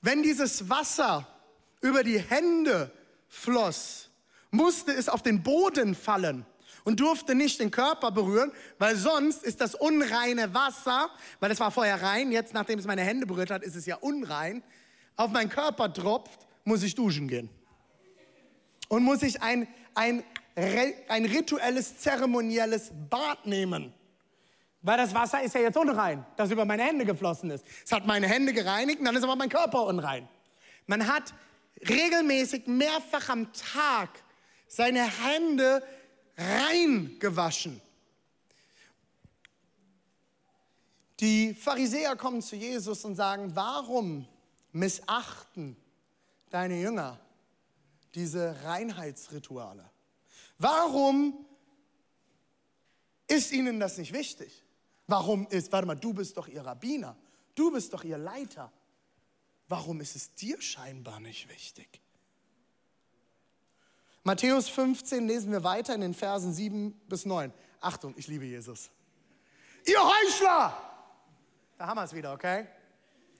Wenn 0.01 0.23
dieses 0.23 0.69
Wasser 0.69 1.27
über 1.81 2.05
die 2.05 2.21
Hände 2.21 2.91
floss, 3.27 4.11
musste 4.51 4.93
es 4.93 5.09
auf 5.09 5.23
den 5.23 5.43
Boden 5.43 5.95
fallen 5.95 6.47
und 6.85 7.01
durfte 7.01 7.35
nicht 7.35 7.61
den 7.61 7.71
Körper 7.71 8.13
berühren, 8.13 8.53
weil 8.79 8.97
sonst 8.97 9.43
ist 9.43 9.61
das 9.61 9.75
unreine 9.75 10.55
Wasser, 10.55 11.11
weil 11.41 11.51
es 11.51 11.61
war 11.61 11.71
vorher 11.71 12.01
rein, 12.01 12.33
jetzt 12.33 12.55
nachdem 12.55 12.79
es 12.79 12.87
meine 12.87 13.03
Hände 13.03 13.27
berührt 13.27 13.51
hat, 13.51 13.63
ist 13.63 13.77
es 13.77 13.85
ja 13.85 13.97
unrein, 13.97 14.63
auf 15.17 15.31
meinen 15.31 15.51
Körper 15.51 15.93
tropft 15.93 16.48
muss 16.69 16.83
ich 16.83 16.95
duschen 16.95 17.27
gehen. 17.27 17.49
Und 18.89 19.03
muss 19.03 19.23
ich 19.23 19.43
ein, 19.43 19.67
ein, 19.95 20.23
ein 20.55 21.25
rituelles, 21.25 21.99
zeremonielles 21.99 22.93
Bad 23.11 23.47
nehmen. 23.47 23.93
Weil 24.83 24.99
das 24.99 25.13
Wasser 25.13 25.43
ist 25.43 25.55
ja 25.55 25.63
jetzt 25.63 25.77
unrein, 25.77 26.25
das 26.37 26.51
über 26.51 26.65
meine 26.65 26.85
Hände 26.85 27.05
geflossen 27.05 27.51
ist. 27.51 27.65
Es 27.85 27.91
hat 27.91 28.07
meine 28.07 28.29
Hände 28.29 28.53
gereinigt 28.53 29.01
dann 29.05 29.17
ist 29.17 29.25
aber 29.25 29.35
mein 29.35 29.49
Körper 29.49 29.85
unrein. 29.87 30.29
Man 30.87 31.07
hat 31.07 31.35
regelmäßig 31.89 32.67
mehrfach 32.67 33.29
am 33.29 33.53
Tag 33.53 34.11
seine 34.69 35.05
Hände 35.05 35.83
rein 36.37 37.17
gewaschen. 37.19 37.81
Die 41.21 41.55
Pharisäer 41.55 42.15
kommen 42.15 42.41
zu 42.43 42.55
Jesus 42.55 43.05
und 43.05 43.17
sagen, 43.17 43.51
warum 43.55 44.29
missachten 44.73 45.77
deine 46.51 46.81
Jünger 46.81 47.19
diese 48.15 48.65
Reinheitsrituale? 48.65 49.89
Warum 50.59 51.47
ist 53.27 53.53
ihnen 53.53 53.79
das 53.79 53.99
nicht 53.99 54.13
wichtig? 54.13 54.65
Warum 55.07 55.47
ist, 55.49 55.73
warte 55.73 55.87
mal, 55.87 55.95
du 55.95 56.13
bist 56.13 56.37
doch 56.37 56.49
ihr 56.49 56.65
Rabbiner, 56.65 57.17
du 57.55 57.71
bist 57.71 57.93
doch 57.93 58.05
ihr 58.05 58.19
Leiter. 58.19 58.73
Warum 59.69 60.01
ist 60.01 60.17
es 60.17 60.35
dir 60.35 60.61
scheinbar 60.61 61.21
nicht 61.21 61.49
wichtig? 61.49 62.01
Matthäus 64.25 64.69
15 64.69 65.27
lesen 65.27 65.53
wir 65.53 65.65
weiter 65.65 65.95
in 65.95 66.01
den 66.01 66.15
Versen 66.15 66.53
7 66.53 66.93
bis 67.09 67.25
9. 67.25 67.53
Achtung, 67.81 68.15
ich 68.17 68.27
liebe 68.27 68.45
Jesus. 68.45 68.91
Ihr 69.87 69.99
Heuchler! 69.99 70.77
Da 71.79 71.87
haben 71.87 71.97
wir 71.97 72.05
es 72.05 72.13
wieder, 72.13 72.33
okay? 72.33 72.67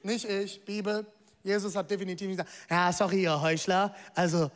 Nicht 0.03 0.25
ich, 0.25 0.65
Bibel. 0.65 1.05
Jesus 1.43 1.77
hat 1.77 1.91
definitiv 1.91 2.29
nicht 2.29 2.39
gesagt, 2.39 2.51
ja, 2.71 2.93
sorry, 2.93 3.23
ihr 3.23 3.41
Heuchler. 3.41 3.95
Also, 4.15 4.51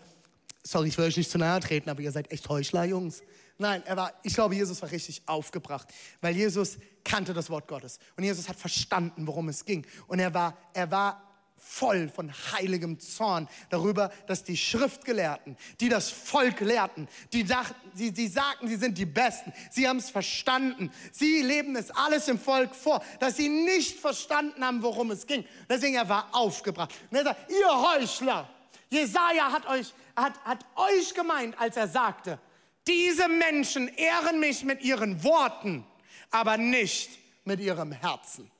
sorry, 0.62 0.88
ich 0.88 0.98
will 0.98 1.06
euch 1.06 1.16
nicht 1.16 1.30
zu 1.30 1.38
nahe 1.38 1.60
treten, 1.60 1.90
aber 1.90 2.00
ihr 2.00 2.12
seid 2.12 2.30
echt 2.32 2.48
Heuchler, 2.48 2.84
Jungs. 2.84 3.22
Nein, 3.58 3.82
er 3.86 3.96
war, 3.96 4.12
ich 4.22 4.34
glaube, 4.34 4.54
Jesus 4.54 4.80
war 4.82 4.90
richtig 4.90 5.22
aufgebracht, 5.26 5.88
weil 6.20 6.34
Jesus 6.34 6.78
kannte 7.04 7.34
das 7.34 7.50
Wort 7.50 7.68
Gottes 7.68 7.98
und 8.16 8.24
Jesus 8.24 8.48
hat 8.48 8.56
verstanden, 8.56 9.26
worum 9.26 9.48
es 9.48 9.64
ging. 9.64 9.86
Und 10.06 10.18
er 10.18 10.34
war, 10.34 10.56
er 10.74 10.90
war 10.90 11.31
voll 11.64 12.08
von 12.08 12.32
heiligem 12.52 12.98
Zorn 12.98 13.48
darüber, 13.70 14.10
dass 14.26 14.44
die 14.44 14.56
Schriftgelehrten, 14.56 15.56
die 15.80 15.88
das 15.88 16.10
Volk 16.10 16.60
lehrten, 16.60 17.08
die, 17.32 17.44
dachten, 17.44 17.74
die, 17.94 18.12
die 18.12 18.28
sagten, 18.28 18.68
sie 18.68 18.76
sind 18.76 18.98
die 18.98 19.06
Besten, 19.06 19.52
sie 19.70 19.88
haben 19.88 19.96
es 19.98 20.10
verstanden, 20.10 20.90
sie 21.12 21.40
leben 21.40 21.76
es 21.76 21.90
alles 21.90 22.28
im 22.28 22.38
Volk 22.38 22.74
vor, 22.74 23.02
dass 23.20 23.36
sie 23.36 23.48
nicht 23.48 23.98
verstanden 23.98 24.64
haben, 24.64 24.82
worum 24.82 25.10
es 25.12 25.26
ging. 25.26 25.44
Deswegen 25.68 25.94
er 25.94 26.08
war 26.08 26.28
aufgebracht. 26.32 26.92
Und 27.10 27.16
er 27.16 27.24
sagt, 27.24 27.50
ihr 27.50 27.70
Heuchler, 27.70 28.48
Jesaja 28.90 29.50
hat 29.50 29.66
euch, 29.66 29.94
hat, 30.14 30.38
hat 30.44 30.66
euch 30.76 31.14
gemeint, 31.14 31.58
als 31.58 31.76
er 31.76 31.88
sagte, 31.88 32.38
diese 32.86 33.28
Menschen 33.28 33.88
ehren 33.88 34.40
mich 34.40 34.64
mit 34.64 34.82
ihren 34.82 35.24
Worten, 35.24 35.86
aber 36.30 36.58
nicht 36.58 37.10
mit 37.44 37.60
ihrem 37.60 37.92
Herzen. 37.92 38.50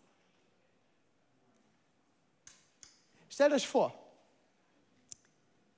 Stellt 3.32 3.54
euch 3.54 3.66
vor, 3.66 3.94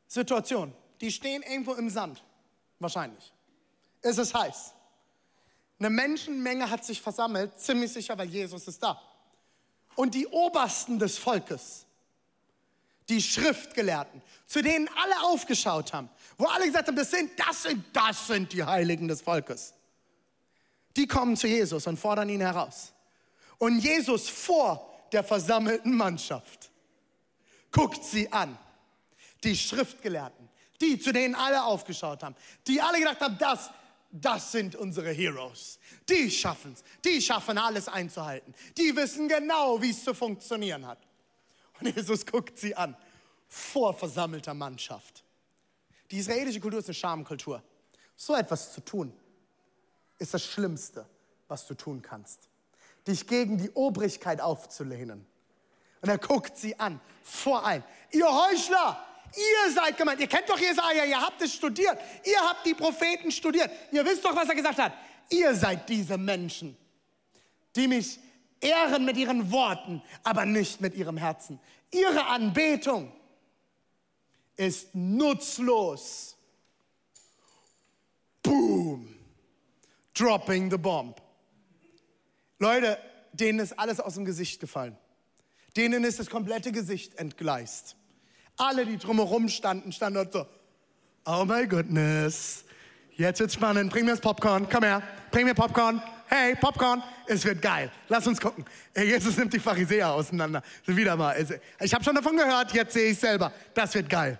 Situation, 0.08 0.74
die 1.00 1.12
stehen 1.12 1.42
irgendwo 1.42 1.74
im 1.74 1.88
Sand, 1.88 2.20
wahrscheinlich. 2.80 3.32
Es 4.02 4.18
ist 4.18 4.34
heiß. 4.34 4.72
Eine 5.78 5.90
Menschenmenge 5.90 6.68
hat 6.68 6.84
sich 6.84 7.00
versammelt, 7.00 7.58
ziemlich 7.60 7.92
sicher, 7.92 8.18
weil 8.18 8.28
Jesus 8.28 8.66
ist 8.66 8.82
da. 8.82 9.00
Und 9.94 10.14
die 10.14 10.26
Obersten 10.26 10.98
des 10.98 11.16
Volkes, 11.16 11.86
die 13.08 13.22
Schriftgelehrten, 13.22 14.20
zu 14.46 14.60
denen 14.60 14.88
alle 15.00 15.22
aufgeschaut 15.22 15.92
haben, 15.92 16.10
wo 16.36 16.46
alle 16.46 16.66
gesagt 16.66 16.88
haben, 16.88 16.96
das 16.96 17.12
sind, 17.12 17.38
das 17.38 17.62
sind, 17.62 17.84
das 17.92 18.26
sind 18.26 18.52
die 18.52 18.64
Heiligen 18.64 19.06
des 19.06 19.22
Volkes. 19.22 19.74
Die 20.96 21.06
kommen 21.06 21.36
zu 21.36 21.46
Jesus 21.46 21.86
und 21.86 21.98
fordern 21.98 22.28
ihn 22.28 22.40
heraus. 22.40 22.92
Und 23.58 23.78
Jesus 23.78 24.28
vor 24.28 25.06
der 25.12 25.22
versammelten 25.22 25.94
Mannschaft 25.94 26.72
guckt 27.74 28.02
sie 28.04 28.32
an. 28.32 28.56
Die 29.42 29.56
Schriftgelehrten, 29.56 30.48
die, 30.80 30.98
zu 30.98 31.12
denen 31.12 31.34
alle 31.34 31.64
aufgeschaut 31.64 32.22
haben, 32.22 32.34
die 32.66 32.80
alle 32.80 32.98
gedacht 32.98 33.20
haben, 33.20 33.36
das, 33.36 33.68
das 34.10 34.52
sind 34.52 34.74
unsere 34.76 35.10
Heroes. 35.12 35.78
Die 36.08 36.30
schaffen 36.30 36.72
es. 36.72 36.84
Die 37.04 37.20
schaffen 37.20 37.58
alles 37.58 37.88
einzuhalten. 37.88 38.54
Die 38.78 38.96
wissen 38.96 39.28
genau, 39.28 39.82
wie 39.82 39.90
es 39.90 40.02
zu 40.02 40.14
funktionieren 40.14 40.86
hat. 40.86 40.98
Und 41.80 41.94
Jesus 41.94 42.24
guckt 42.24 42.58
sie 42.58 42.74
an, 42.74 42.96
vor 43.48 43.92
versammelter 43.92 44.54
Mannschaft. 44.54 45.22
Die 46.10 46.18
israelische 46.18 46.60
Kultur 46.60 46.78
ist 46.78 46.86
eine 46.86 46.94
Schamkultur. 46.94 47.62
So 48.16 48.34
etwas 48.34 48.72
zu 48.72 48.80
tun, 48.80 49.12
ist 50.18 50.32
das 50.32 50.44
Schlimmste, 50.44 51.06
was 51.48 51.66
du 51.66 51.74
tun 51.74 52.00
kannst. 52.00 52.48
Dich 53.06 53.26
gegen 53.26 53.58
die 53.58 53.70
Obrigkeit 53.70 54.40
aufzulehnen 54.40 55.26
und 56.04 56.10
er 56.10 56.18
guckt 56.18 56.58
sie 56.58 56.78
an, 56.78 57.00
vor 57.22 57.64
ein. 57.64 57.82
Ihr 58.10 58.26
Heuchler, 58.26 59.02
ihr 59.34 59.72
seid 59.72 59.96
gemeint. 59.96 60.20
Ihr 60.20 60.26
kennt 60.26 60.46
doch 60.50 60.58
Jesaja, 60.58 61.06
ihr 61.06 61.18
habt 61.18 61.40
es 61.40 61.54
studiert. 61.54 61.98
Ihr 62.24 62.38
habt 62.42 62.66
die 62.66 62.74
Propheten 62.74 63.32
studiert. 63.32 63.70
Ihr 63.90 64.04
wisst 64.04 64.22
doch, 64.22 64.36
was 64.36 64.46
er 64.46 64.54
gesagt 64.54 64.78
hat. 64.78 64.92
Ihr 65.30 65.54
seid 65.54 65.88
diese 65.88 66.18
Menschen, 66.18 66.76
die 67.74 67.88
mich 67.88 68.18
ehren 68.60 69.06
mit 69.06 69.16
ihren 69.16 69.50
Worten, 69.50 70.02
aber 70.22 70.44
nicht 70.44 70.78
mit 70.82 70.94
ihrem 70.94 71.16
Herzen. 71.16 71.58
Ihre 71.90 72.26
Anbetung 72.26 73.10
ist 74.56 74.94
nutzlos. 74.94 76.36
Boom. 78.42 79.08
Dropping 80.12 80.70
the 80.70 80.76
bomb. 80.76 81.16
Leute, 82.58 82.98
denen 83.32 83.60
ist 83.60 83.78
alles 83.78 84.00
aus 84.00 84.16
dem 84.16 84.26
Gesicht 84.26 84.60
gefallen. 84.60 84.98
Denen 85.76 86.04
ist 86.04 86.18
das 86.18 86.30
komplette 86.30 86.72
Gesicht 86.72 87.18
entgleist. 87.18 87.96
Alle, 88.56 88.86
die 88.86 88.96
drumherum 88.96 89.48
standen, 89.48 89.90
standen 89.90 90.14
dort 90.14 90.32
so, 90.32 90.46
oh 91.26 91.44
my 91.44 91.66
goodness, 91.66 92.64
jetzt 93.16 93.40
wird's 93.40 93.54
spannend, 93.54 93.90
bring 93.90 94.04
mir 94.04 94.12
das 94.12 94.20
Popcorn, 94.20 94.68
komm 94.68 94.84
her, 94.84 95.02
bring 95.32 95.46
mir 95.46 95.54
Popcorn, 95.54 96.00
hey, 96.28 96.54
Popcorn, 96.54 97.02
es 97.26 97.44
wird 97.44 97.60
geil, 97.60 97.90
lass 98.08 98.26
uns 98.26 98.40
gucken. 98.40 98.64
Jesus 98.96 99.36
nimmt 99.36 99.52
die 99.52 99.58
Pharisäer 99.58 100.12
auseinander, 100.12 100.62
wieder 100.86 101.16
mal. 101.16 101.34
Ich 101.80 101.92
habe 101.92 102.04
schon 102.04 102.14
davon 102.14 102.36
gehört, 102.36 102.72
jetzt 102.72 102.92
sehe 102.92 103.10
ich 103.10 103.18
selber, 103.18 103.52
das 103.74 103.94
wird 103.94 104.08
geil. 104.08 104.38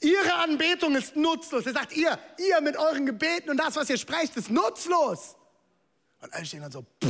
Ihre 0.00 0.34
Anbetung 0.34 0.96
ist 0.96 1.14
nutzlos. 1.14 1.64
Er 1.64 1.72
sagt, 1.74 1.96
ihr, 1.96 2.18
ihr 2.36 2.60
mit 2.60 2.76
euren 2.76 3.06
Gebeten 3.06 3.50
und 3.50 3.56
das, 3.56 3.76
was 3.76 3.88
ihr 3.88 3.96
sprecht, 3.96 4.36
ist 4.36 4.50
nutzlos. 4.50 5.36
Und 6.20 6.34
alle 6.34 6.44
stehen 6.44 6.60
dann 6.60 6.72
so, 6.72 6.82
pff. 6.82 7.08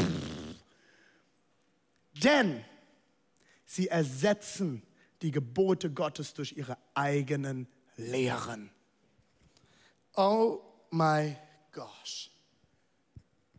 denn 2.22 2.62
Sie 3.72 3.88
ersetzen 3.88 4.82
die 5.22 5.30
Gebote 5.30 5.90
Gottes 5.90 6.34
durch 6.34 6.52
ihre 6.52 6.76
eigenen 6.92 7.66
Lehren. 7.96 8.70
Oh 10.14 10.60
my 10.90 11.34
gosh. 11.72 12.30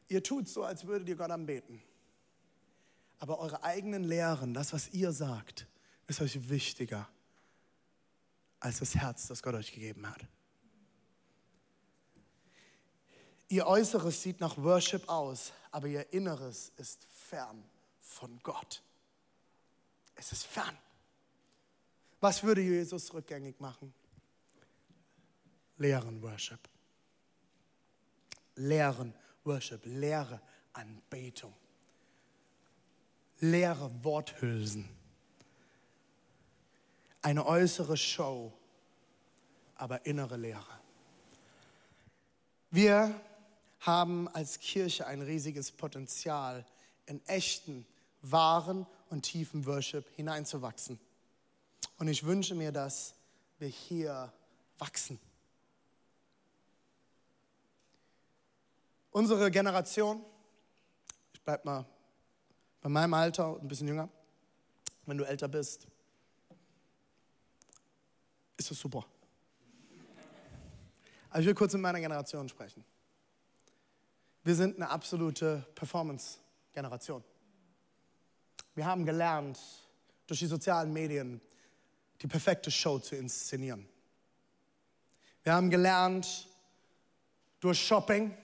Ihr 0.10 0.22
tut 0.22 0.48
so, 0.48 0.63
als 0.65 0.86
würdet 0.86 1.10
ihr 1.10 1.15
Gott 1.15 1.32
anbeten. 1.32 1.82
Aber 3.17 3.39
eure 3.39 3.63
eigenen 3.63 4.03
Lehren, 4.03 4.53
das, 4.53 4.72
was 4.72 4.89
ihr 4.89 5.12
sagt, 5.12 5.65
ist 6.05 6.22
euch 6.22 6.48
wichtiger 6.48 7.10
als 8.60 8.79
das 8.79 8.93
Herz, 8.93 9.25
das 9.25 9.41
Gott 9.41 9.55
euch 9.55 9.74
gegeben 9.74 10.08
hat. 10.08 10.27
Ihr 13.48 13.65
Äußeres 13.65 14.22
sieht 14.22 14.39
nach 14.39 14.58
Worship 14.58 15.10
aus, 15.10 15.53
aber 15.72 15.88
ihr 15.88 16.13
Inneres 16.13 16.72
ist 16.77 17.03
fern 17.05 17.63
von 18.00 18.39
Gott. 18.43 18.84
Es 20.15 20.32
ist 20.32 20.46
fern. 20.46 20.77
Was 22.20 22.43
würde 22.43 22.62
Jesus 22.62 23.13
rückgängig 23.13 23.60
machen? 23.60 23.93
Lehren 25.77 26.22
Worship. 26.22 26.60
Lehren 28.55 29.13
Worship, 29.43 29.82
leere 29.86 30.39
Anbetung, 30.74 31.53
leere 33.39 33.91
Worthülsen, 34.03 34.88
eine 37.22 37.46
äußere 37.46 37.98
Show, 37.98 38.53
aber 39.75 40.05
innere 40.05 40.38
Leere. 40.38 40.79
Wir 42.72 43.20
haben 43.82 44.27
als 44.29 44.60
Kirche 44.60 45.05
ein 45.08 45.22
riesiges 45.22 45.72
Potenzial, 45.72 46.65
in 47.05 47.24
echten, 47.27 47.86
wahren 48.22 48.88
und 49.13 49.22
tiefen 49.22 49.65
Worship 49.67 50.10
hineinzuwachsen. 50.15 51.00
Und 52.00 52.08
ich 52.08 52.25
wünsche 52.25 52.55
mir, 52.55 52.72
dass 52.72 53.13
wir 53.60 53.67
hier 53.67 54.34
wachsen. 54.79 55.20
Unsere 59.12 59.51
Generation, 59.51 60.25
ich 61.32 61.41
bleibe 61.41 61.63
mal 61.63 61.86
bei 62.82 62.89
meinem 62.89 63.13
Alter 63.13 63.55
ein 63.62 63.67
bisschen 63.67 63.88
jünger, 63.88 64.10
wenn 65.05 65.20
du 65.20 65.25
älter 65.25 65.48
bist, 65.48 65.86
ist 68.58 68.72
das 68.72 68.79
super. 68.79 69.05
Aber 71.29 71.39
ich 71.39 71.46
will 71.46 71.53
kurz 71.53 71.74
mit 71.74 71.84
meiner 71.84 72.00
Generation 72.00 72.50
sprechen. 72.50 72.84
Wir 74.43 74.55
sind 74.55 74.77
eine 74.77 74.89
absolute 74.89 75.65
Performance-Generation. 75.75 77.24
Wir 78.75 78.86
haben 78.86 79.06
gelernt, 79.06 79.60
durch 80.27 80.39
die 80.39 80.48
sozialen 80.48 80.92
Medien 80.92 81.42
die 82.22 82.27
perfekte 82.27 82.72
Show 82.72 83.00
zu 83.00 83.15
inszenieren. 83.15 83.88
Wir 85.44 85.53
haben 85.53 85.70
gelernt, 85.70 86.48
durch 87.60 87.86
Shopping, 87.86 88.36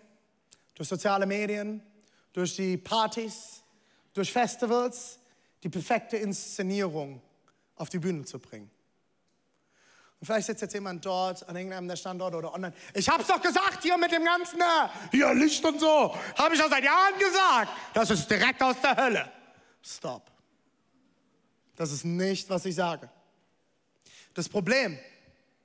durch 0.76 0.88
soziale 0.88 1.26
Medien, 1.26 1.82
durch 2.34 2.56
die 2.56 2.78
Partys, 2.78 3.64
durch 4.14 4.32
Festivals, 4.32 5.20
die 5.64 5.70
perfekte 5.70 6.18
Inszenierung 6.18 7.22
auf 7.76 7.90
die 7.90 8.00
Bühne 8.00 8.26
zu 8.26 8.40
bringen. 8.40 8.70
Und 10.20 10.26
vielleicht 10.26 10.48
sitzt 10.48 10.62
jetzt 10.62 10.74
jemand 10.74 11.06
dort 11.06 11.48
an 11.48 11.56
irgendeinem 11.56 11.88
der 11.88 11.96
Standorte 11.96 12.38
oder 12.38 12.54
online. 12.54 12.74
Ich 12.94 13.08
hab's 13.08 13.28
doch 13.28 13.42
gesagt 13.42 13.84
hier 13.84 13.98
mit 13.98 14.12
dem 14.12 14.26
ganzen, 14.26 14.60
äh, 14.60 14.90
hier 15.12 15.34
Licht 15.34 15.64
und 15.64 15.80
so. 15.80 16.14
Habe 16.38 16.54
ich 16.54 16.60
schon 16.60 16.70
seit 16.70 16.84
Jahren 16.84 17.18
gesagt. 17.18 17.72
Das 17.94 18.10
ist 18.10 18.30
direkt 18.30 18.62
aus 18.62 18.76
der 18.82 18.98
Hölle. 18.98 19.32
Stop. 19.84 20.32
Das 21.76 21.92
ist 21.92 22.04
nicht, 22.04 22.50
was 22.50 22.66
ich 22.66 22.76
sage. 22.76 23.10
Das 24.34 24.50
Problem 24.50 24.98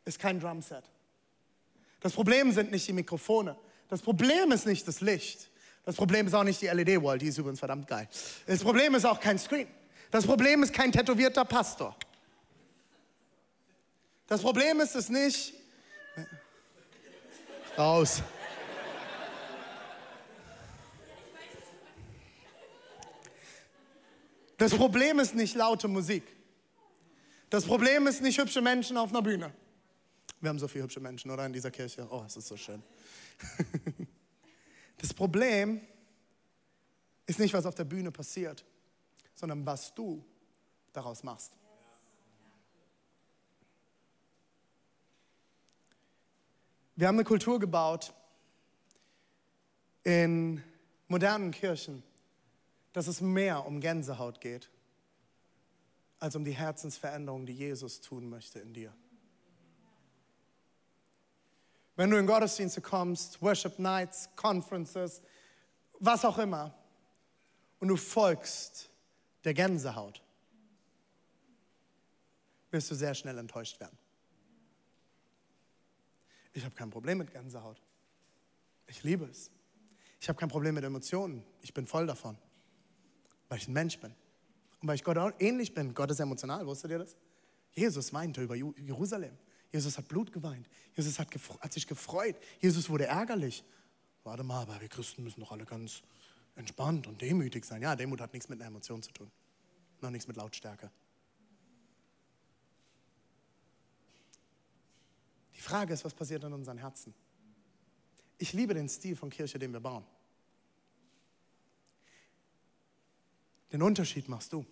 ist 0.05 0.19
kein 0.19 0.39
Drumset. 0.39 0.85
Das 2.01 2.13
Problem 2.13 2.53
sind 2.53 2.71
nicht 2.71 2.87
die 2.87 2.93
Mikrofone. 2.93 3.57
Das 3.89 4.03
Problem 4.03 4.53
ist 4.53 4.67
nicht 4.67 4.87
das 4.87 5.01
Licht. 5.01 5.51
Das 5.85 5.97
Problem 5.97 6.27
ist 6.27 6.35
auch 6.35 6.45
nicht 6.45 6.61
die 6.63 6.67
LED-Wall, 6.67 7.19
die 7.19 7.27
ist 7.27 7.39
übrigens 7.39 7.59
verdammt 7.59 7.87
geil. 7.87 8.09
Das 8.47 8.63
Problem 8.63 8.95
ist 8.95 9.05
auch 9.05 9.21
kein 9.21 9.39
Screen. 9.39 9.69
Das 10.11 10.27
Problem 10.27 10.63
ist 10.63 10.73
kein 10.73 10.93
tätowierter 10.93 11.45
Pastor. 11.45 11.97
Das 14.27 14.41
Problem 14.41 14.81
ist 14.81 14.95
es 14.95 15.09
nicht. 15.09 15.55
Raus. 17.77 18.23
Das 24.57 24.75
Problem 24.75 25.19
ist 25.19 25.35
nicht 25.35 25.55
laute 25.55 25.89
Musik. 25.89 26.23
Das 27.51 27.65
Problem 27.65 28.07
ist 28.07 28.23
nicht 28.23 28.39
hübsche 28.39 28.61
Menschen 28.61 28.97
auf 28.97 29.11
einer 29.11 29.23
Bühne. 29.23 29.53
Wir 30.41 30.51
haben 30.51 30.59
so 30.59 30.69
viele 30.69 30.85
hübsche 30.85 31.01
Menschen, 31.01 31.31
oder? 31.31 31.47
In 31.47 31.53
dieser 31.53 31.71
Kirche. 31.71 32.07
Oh, 32.11 32.23
es 32.27 32.37
ist 32.37 32.49
so 32.49 32.57
schön. 32.57 32.83
Das 34.99 35.13
Problem 35.13 35.83
ist 37.27 37.39
nicht, 37.39 37.53
was 37.53 37.67
auf 37.67 37.75
der 37.75 37.85
Bühne 37.85 38.11
passiert, 38.11 38.65
sondern 39.35 39.67
was 39.67 39.95
du 39.95 40.25
daraus 40.95 41.23
machst. 41.23 41.53
Wir 46.97 47.09
haben 47.09 47.17
eine 47.17 47.25
Kultur 47.25 47.59
gebaut 47.59 48.15
in 50.05 50.63
modernen 51.09 51.51
Kirchen, 51.51 52.03
dass 52.95 53.09
es 53.09 53.21
mehr 53.21 53.67
um 53.67 53.81
Gänsehaut 53.81 54.41
geht, 54.41 54.71
als 56.21 56.37
um 56.37 56.45
die 56.45 56.53
Herzensveränderung, 56.53 57.45
die 57.45 57.53
Jesus 57.53 58.01
tun 58.01 58.31
möchte 58.31 58.61
in 58.61 58.73
dir. 58.73 58.95
Wenn 61.97 62.09
du 62.09 62.17
in 62.17 62.27
Gottesdienste 62.27 62.81
kommst, 62.81 63.43
Worship 63.43 63.79
Nights, 63.79 64.31
Conferences, 64.37 65.21
was 65.99 66.25
auch 66.25 66.39
immer, 66.39 66.73
und 67.81 67.89
du 67.89 67.97
folgst 67.97 68.91
der 69.43 69.55
Gänsehaut, 69.55 70.23
wirst 72.71 72.91
du 72.91 72.95
sehr 72.95 73.15
schnell 73.15 73.37
enttäuscht 73.39 73.79
werden. 73.81 73.99
Ich 76.53 76.65
habe 76.65 76.75
kein 76.75 76.91
Problem 76.91 77.19
mit 77.19 77.33
Gänsehaut. 77.33 77.83
Ich 78.87 79.03
liebe 79.03 79.25
es. 79.25 79.51
Ich 80.21 80.29
habe 80.29 80.39
kein 80.39 80.49
Problem 80.49 80.77
mit 80.77 80.85
Emotionen. 80.85 81.45
Ich 81.61 81.75
bin 81.75 81.87
voll 81.87 82.07
davon, 82.07 82.39
weil 83.49 83.59
ich 83.59 83.69
ein 83.69 83.73
Mensch 83.73 83.99
bin. 83.99 84.15
Und 84.81 84.89
weil 84.89 84.97
ich 84.97 85.05
Gott 85.05 85.19
auch 85.19 85.33
ähnlich 85.39 85.75
bin. 85.75 85.95
Gott 85.95 86.11
ist 86.11 86.21
emotional, 86.21 86.67
wusstet 86.67 86.91
ihr 86.91 86.99
das? 86.99 87.17
Jesus 87.73 88.13
weinte 88.13 88.43
über 88.43 88.55
Jerusalem. 88.55 89.37
Jesus 89.73 89.99
hat 89.99 90.07
Blut 90.07 90.33
geweint. 90.33 90.69
Jesus 90.95 91.19
hat, 91.19 91.29
hat, 91.61 91.73
sich 91.73 91.87
gefreut. 91.87 92.37
Jesus 92.61 92.89
wurde 92.89 93.07
ärgerlich. 93.07 93.65
Warte 94.23 94.45
mal, 94.45 94.63
aber 94.63 94.81
wir 94.81 94.89
Christen 94.89 95.25
müssen 95.25 95.41
doch 95.41 95.51
alle 95.51 95.65
ganz 95.65 96.03
entspannt 96.55 97.07
und 97.07 97.21
demütig 97.21 97.65
sein. 97.65 97.83
Ja, 97.83 97.97
Demut 97.97 98.21
hat 98.21 98.33
nichts 98.33 98.49
mit 98.49 98.61
einer 98.61 98.69
Emotion 98.69 99.03
zu 99.03 99.11
tun. 99.11 99.31
Noch 100.01 100.11
nichts 100.11 100.29
mit 100.29 100.37
Lautstärke. 100.37 100.91
Die 105.57 105.61
Frage 105.61 105.93
ist, 105.93 106.05
was 106.05 106.15
passiert 106.15 106.45
in 106.45 106.53
unseren 106.53 106.79
Herzen? 106.79 107.15
Ich 108.39 108.53
liebe 108.53 108.75
den 108.75 108.89
Stil 108.89 109.17
von 109.17 109.31
Kirche, 109.31 109.59
den 109.59 109.73
wir 109.73 109.81
bauen. 109.81 110.05
Den 113.75 113.83
Unterschied 113.83 114.29
machst 114.29 114.53
du, 114.53 114.65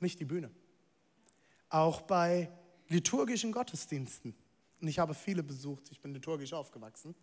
nicht 0.00 0.18
die 0.18 0.24
Bühne. 0.24 0.50
Auch 1.68 2.00
bei 2.00 2.50
liturgischen 2.88 3.52
Gottesdiensten. 3.52 4.34
Und 4.80 4.88
ich 4.88 4.98
habe 4.98 5.14
viele 5.14 5.44
besucht, 5.44 5.84
ich 5.92 6.00
bin 6.00 6.12
liturgisch 6.12 6.52
aufgewachsen. 6.52 7.14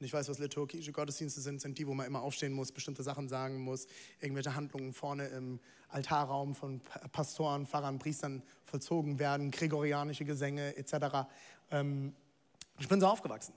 Und 0.00 0.04
ich 0.04 0.12
weiß, 0.12 0.28
was 0.28 0.40
liturgische 0.40 0.90
Gottesdienste 0.90 1.40
sind, 1.40 1.60
sind 1.60 1.78
die, 1.78 1.86
wo 1.86 1.94
man 1.94 2.08
immer 2.08 2.20
aufstehen 2.20 2.52
muss, 2.52 2.72
bestimmte 2.72 3.04
Sachen 3.04 3.28
sagen 3.28 3.60
muss, 3.60 3.86
irgendwelche 4.20 4.56
Handlungen 4.56 4.92
vorne 4.92 5.28
im 5.28 5.60
Altarraum 5.88 6.56
von 6.56 6.80
Pastoren, 7.12 7.64
Pfarrern, 7.64 8.00
Priestern 8.00 8.42
vollzogen 8.64 9.20
werden, 9.20 9.52
gregorianische 9.52 10.24
Gesänge 10.24 10.76
etc. 10.76 11.28
Ähm, 11.70 12.12
ich 12.80 12.88
bin 12.88 13.00
so 13.00 13.06
aufgewachsen. 13.06 13.54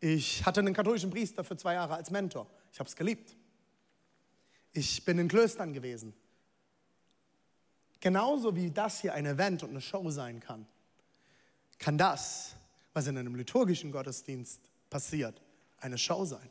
Ich 0.00 0.46
hatte 0.46 0.60
einen 0.60 0.72
katholischen 0.72 1.10
Priester 1.10 1.44
für 1.44 1.58
zwei 1.58 1.74
Jahre 1.74 1.96
als 1.96 2.10
Mentor. 2.10 2.46
Ich 2.72 2.78
habe 2.80 2.88
es 2.88 2.96
geliebt. 2.96 3.36
Ich 4.78 5.04
bin 5.04 5.18
in 5.18 5.26
Klöstern 5.26 5.72
gewesen. 5.72 6.14
Genauso 7.98 8.54
wie 8.54 8.70
das 8.70 9.00
hier 9.00 9.12
ein 9.12 9.26
Event 9.26 9.64
und 9.64 9.70
eine 9.70 9.80
Show 9.80 10.08
sein 10.10 10.38
kann, 10.38 10.68
kann 11.80 11.98
das, 11.98 12.54
was 12.92 13.08
in 13.08 13.18
einem 13.18 13.34
liturgischen 13.34 13.90
Gottesdienst 13.90 14.60
passiert, 14.88 15.42
eine 15.80 15.98
Show 15.98 16.24
sein. 16.24 16.48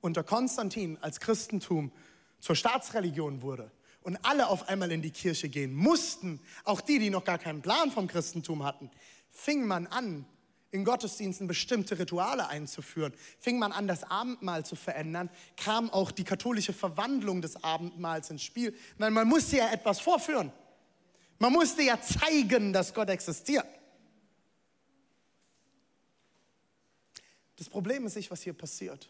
Unter 0.00 0.22
Konstantin, 0.22 0.98
als 1.00 1.18
Christentum 1.18 1.90
zur 2.38 2.54
Staatsreligion 2.54 3.42
wurde 3.42 3.72
und 4.02 4.24
alle 4.24 4.46
auf 4.46 4.68
einmal 4.68 4.92
in 4.92 5.02
die 5.02 5.10
Kirche 5.10 5.48
gehen 5.48 5.74
mussten, 5.74 6.38
auch 6.62 6.80
die, 6.80 7.00
die 7.00 7.10
noch 7.10 7.24
gar 7.24 7.38
keinen 7.38 7.60
Plan 7.60 7.90
vom 7.90 8.06
Christentum 8.06 8.62
hatten, 8.62 8.88
fing 9.32 9.66
man 9.66 9.88
an, 9.88 10.26
in 10.72 10.84
Gottesdiensten 10.84 11.46
bestimmte 11.46 11.98
Rituale 11.98 12.48
einzuführen, 12.48 13.12
fing 13.38 13.58
man 13.58 13.72
an, 13.72 13.86
das 13.86 14.04
Abendmahl 14.04 14.64
zu 14.64 14.74
verändern, 14.74 15.30
kam 15.56 15.90
auch 15.90 16.10
die 16.10 16.24
katholische 16.24 16.72
Verwandlung 16.72 17.42
des 17.42 17.62
Abendmahls 17.62 18.30
ins 18.30 18.42
Spiel, 18.42 18.74
weil 18.96 19.10
man 19.10 19.28
musste 19.28 19.58
ja 19.58 19.70
etwas 19.70 20.00
vorführen. 20.00 20.50
Man 21.38 21.52
musste 21.52 21.82
ja 21.82 22.00
zeigen, 22.00 22.72
dass 22.72 22.94
Gott 22.94 23.10
existiert. 23.10 23.66
Das 27.56 27.68
Problem 27.68 28.06
ist 28.06 28.16
nicht, 28.16 28.30
was 28.30 28.42
hier 28.42 28.54
passiert. 28.54 29.08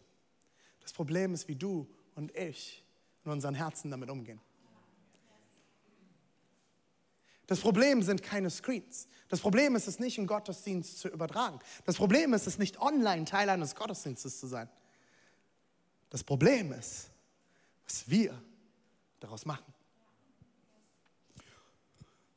Das 0.80 0.92
Problem 0.92 1.32
ist, 1.32 1.46
wie 1.46 1.54
du 1.54 1.86
und 2.16 2.36
ich 2.36 2.82
in 3.24 3.30
unseren 3.30 3.54
Herzen 3.54 3.90
damit 3.90 4.10
umgehen. 4.10 4.40
Das 7.46 7.60
Problem 7.60 8.02
sind 8.02 8.22
keine 8.22 8.50
Screens. 8.50 9.08
Das 9.28 9.40
Problem 9.40 9.76
ist 9.76 9.88
es 9.88 9.98
nicht, 9.98 10.18
einen 10.18 10.26
Gottesdienst 10.26 10.98
zu 10.98 11.08
übertragen. 11.08 11.58
Das 11.84 11.96
Problem 11.96 12.34
ist 12.34 12.46
es 12.46 12.58
nicht, 12.58 12.80
online 12.80 13.24
Teil 13.24 13.48
eines 13.50 13.74
Gottesdienstes 13.74 14.38
zu 14.38 14.46
sein. 14.46 14.68
Das 16.10 16.22
Problem 16.22 16.72
ist, 16.72 17.10
was 17.84 18.08
wir 18.08 18.40
daraus 19.20 19.44
machen. 19.44 19.72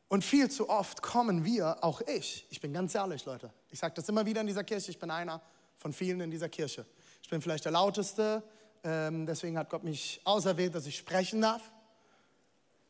Und 0.08 0.24
viel 0.24 0.50
zu 0.50 0.70
oft 0.70 1.02
kommen 1.02 1.44
wir, 1.44 1.84
auch 1.84 2.02
ich, 2.02 2.48
ich 2.50 2.62
bin 2.62 2.72
ganz 2.74 2.96
ehrlich, 2.96 3.26
Leute, 3.26 3.52
ich 3.70 3.80
sage 3.80 3.94
das 3.96 4.08
immer 4.08 4.26
wieder 4.26 4.42
in 4.42 4.48
dieser 4.48 4.64
Kirche, 4.64 4.92
ich 4.92 5.00
bin 5.00 5.12
einer 5.12 5.42
von 5.78 5.92
vielen 5.92 6.22
in 6.22 6.32
dieser 6.32 6.48
Kirche. 6.48 6.86
Ich 7.22 7.30
bin 7.30 7.42
vielleicht 7.42 7.66
der 7.66 7.74
lauteste, 7.74 8.44
ähm, 8.84 9.26
deswegen 9.26 9.58
hat 9.58 9.70
Gott 9.70 9.84
mich 9.84 10.22
auserwählt, 10.24 10.76
dass 10.76 10.86
ich 10.86 10.96
sprechen 10.96 11.42
darf. 11.42 11.72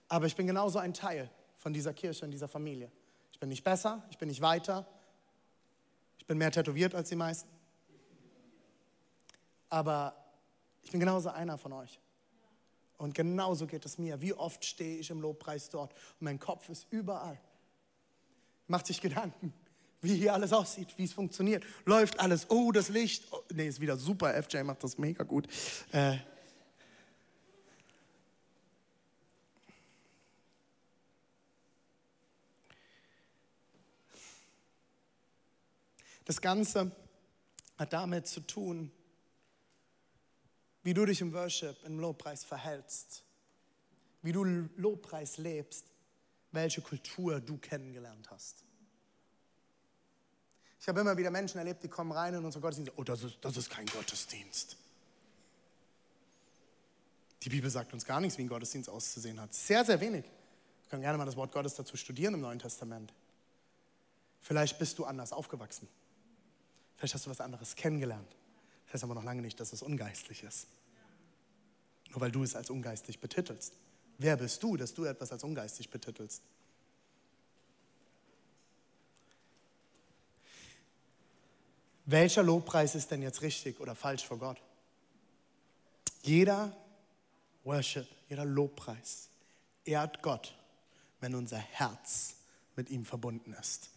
Aber 0.07 0.27
ich 0.27 0.35
bin 0.35 0.45
genauso 0.45 0.77
ein 0.77 0.93
Teil 0.93 1.31
von 1.65 1.73
dieser 1.73 1.95
Kirche 1.95 2.23
und 2.23 2.29
dieser 2.29 2.47
Familie. 2.47 2.91
Ich 3.31 3.39
bin 3.39 3.49
nicht 3.49 3.63
besser, 3.63 4.03
ich 4.11 4.19
bin 4.19 4.27
nicht 4.29 4.39
weiter, 4.39 4.85
ich 6.19 6.27
bin 6.27 6.37
mehr 6.37 6.51
tätowiert 6.51 6.93
als 6.93 7.09
die 7.09 7.15
meisten. 7.15 7.49
Aber 9.69 10.15
ich 10.83 10.91
bin 10.91 10.99
genauso 10.99 11.29
einer 11.29 11.57
von 11.57 11.73
euch. 11.73 11.99
Und 12.99 13.15
genauso 13.15 13.65
geht 13.65 13.83
es 13.83 13.97
mir. 13.97 14.21
Wie 14.21 14.35
oft 14.35 14.63
stehe 14.63 14.99
ich 14.99 15.09
im 15.09 15.21
Lobpreis 15.21 15.71
dort 15.71 15.93
und 15.93 16.25
mein 16.25 16.37
Kopf 16.37 16.69
ist 16.69 16.85
überall. 16.91 17.39
Macht 18.67 18.85
sich 18.85 19.01
Gedanken, 19.01 19.51
wie 20.01 20.15
hier 20.17 20.35
alles 20.35 20.53
aussieht, 20.53 20.95
wie 20.97 21.05
es 21.05 21.13
funktioniert. 21.13 21.63
Läuft 21.85 22.19
alles, 22.19 22.51
oh, 22.51 22.71
das 22.71 22.89
Licht. 22.89 23.25
Oh, 23.31 23.39
nee, 23.51 23.67
ist 23.67 23.81
wieder 23.81 23.97
super. 23.97 24.39
FJ 24.43 24.61
macht 24.61 24.83
das 24.83 24.99
mega 24.99 25.23
gut. 25.23 25.47
Äh, 25.91 26.17
das 36.25 36.41
Ganze 36.41 36.91
hat 37.77 37.93
damit 37.93 38.27
zu 38.27 38.41
tun, 38.41 38.91
wie 40.83 40.93
du 40.93 41.05
dich 41.05 41.21
im 41.21 41.33
Worship, 41.33 41.75
im 41.85 41.99
Lobpreis 41.99 42.43
verhältst, 42.43 43.23
wie 44.21 44.31
du 44.31 44.43
Lobpreis 44.77 45.37
lebst, 45.37 45.85
welche 46.51 46.81
Kultur 46.81 47.39
du 47.39 47.57
kennengelernt 47.57 48.29
hast. 48.29 48.63
Ich 50.79 50.87
habe 50.87 51.01
immer 51.01 51.17
wieder 51.17 51.31
Menschen 51.31 51.57
erlebt, 51.57 51.81
die 51.81 51.87
kommen 51.87 52.11
rein 52.11 52.35
in 52.35 52.45
unsere 52.45 52.61
Gottesdienste. 52.61 52.93
Oh, 52.97 53.03
das 53.03 53.23
ist, 53.23 53.37
das 53.41 53.57
ist 53.57 53.69
kein 53.69 53.87
Gottesdienst. 53.87 54.77
Die 57.41 57.49
Bibel 57.49 57.69
sagt 57.69 57.93
uns 57.93 58.05
gar 58.05 58.21
nichts, 58.21 58.37
wie 58.37 58.43
ein 58.43 58.47
Gottesdienst 58.47 58.89
auszusehen 58.89 59.39
hat. 59.39 59.53
Sehr, 59.53 59.83
sehr 59.83 59.99
wenig. 59.99 60.23
Wir 60.23 60.89
können 60.89 61.01
gerne 61.01 61.17
mal 61.17 61.25
das 61.25 61.35
Wort 61.35 61.51
Gottes 61.51 61.73
dazu 61.73 61.97
studieren 61.97 62.35
im 62.35 62.41
Neuen 62.41 62.59
Testament. 62.59 63.13
Vielleicht 64.41 64.77
bist 64.77 64.99
du 64.99 65.05
anders 65.05 65.33
aufgewachsen. 65.33 65.87
Vielleicht 66.97 67.13
hast 67.13 67.25
du 67.25 67.29
was 67.29 67.41
anderes 67.41 67.75
kennengelernt. 67.75 68.35
Das 68.85 68.95
heißt 68.95 69.03
aber 69.03 69.15
noch 69.15 69.23
lange 69.23 69.41
nicht, 69.41 69.59
dass 69.59 69.73
es 69.73 69.81
ungeistlich 69.81 70.43
ist. 70.43 70.67
Nur 72.11 72.21
weil 72.21 72.31
du 72.31 72.43
es 72.43 72.55
als 72.55 72.69
ungeistig 72.69 73.19
betitelst. 73.19 73.73
Wer 74.17 74.37
bist 74.37 74.63
du, 74.63 74.77
dass 74.77 74.93
du 74.93 75.03
etwas 75.03 75.31
als 75.31 75.43
ungeistig 75.43 75.89
betitelst? 75.89 76.41
Welcher 82.05 82.43
Lobpreis 82.43 82.95
ist 82.95 83.09
denn 83.11 83.21
jetzt 83.21 83.41
richtig 83.41 83.79
oder 83.79 83.95
falsch 83.95 84.25
vor 84.25 84.37
Gott? 84.37 84.61
Jeder 86.21 86.75
Worship, 87.63 88.07
jeder 88.29 88.45
Lobpreis 88.45 89.29
ehrt 89.85 90.21
Gott, 90.21 90.55
wenn 91.19 91.33
unser 91.33 91.57
Herz 91.57 92.35
mit 92.75 92.89
ihm 92.89 93.05
verbunden 93.05 93.53
ist. 93.53 93.89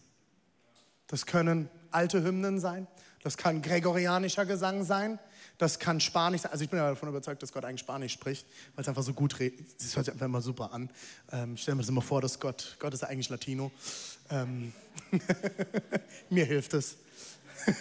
Das 1.09 1.25
können 1.25 1.69
alte 1.89 2.23
Hymnen 2.23 2.59
sein, 2.59 2.87
das 3.23 3.35
kann 3.35 3.61
gregorianischer 3.61 4.45
Gesang 4.45 4.83
sein, 4.83 5.19
das 5.57 5.79
kann 5.79 5.99
Spanisch 5.99 6.41
sein. 6.41 6.51
Also 6.51 6.63
ich 6.63 6.69
bin 6.69 6.77
ja 6.77 6.87
davon 6.87 7.09
überzeugt, 7.09 7.41
dass 7.41 7.51
Gott 7.51 7.65
eigentlich 7.65 7.81
Spanisch 7.81 8.13
spricht, 8.13 8.47
weil 8.75 8.83
es 8.83 8.87
einfach 8.87 9.01
so 9.01 9.13
gut 9.13 9.39
redet. 9.39 9.65
Das 9.79 9.95
hört 9.95 10.05
sich 10.05 10.13
einfach 10.13 10.27
immer 10.27 10.41
super 10.41 10.71
an. 10.71 10.89
Ähm, 11.31 11.55
ich 11.55 11.63
stelle 11.63 11.75
mir 11.75 11.81
das 11.81 11.89
immer 11.89 12.03
vor, 12.03 12.21
dass 12.21 12.39
Gott, 12.39 12.77
Gott 12.79 12.93
ist 12.93 13.03
eigentlich 13.03 13.29
Latino. 13.29 13.71
Ähm, 14.29 14.71
mir 16.29 16.45
hilft 16.45 16.75
es. 16.75 16.97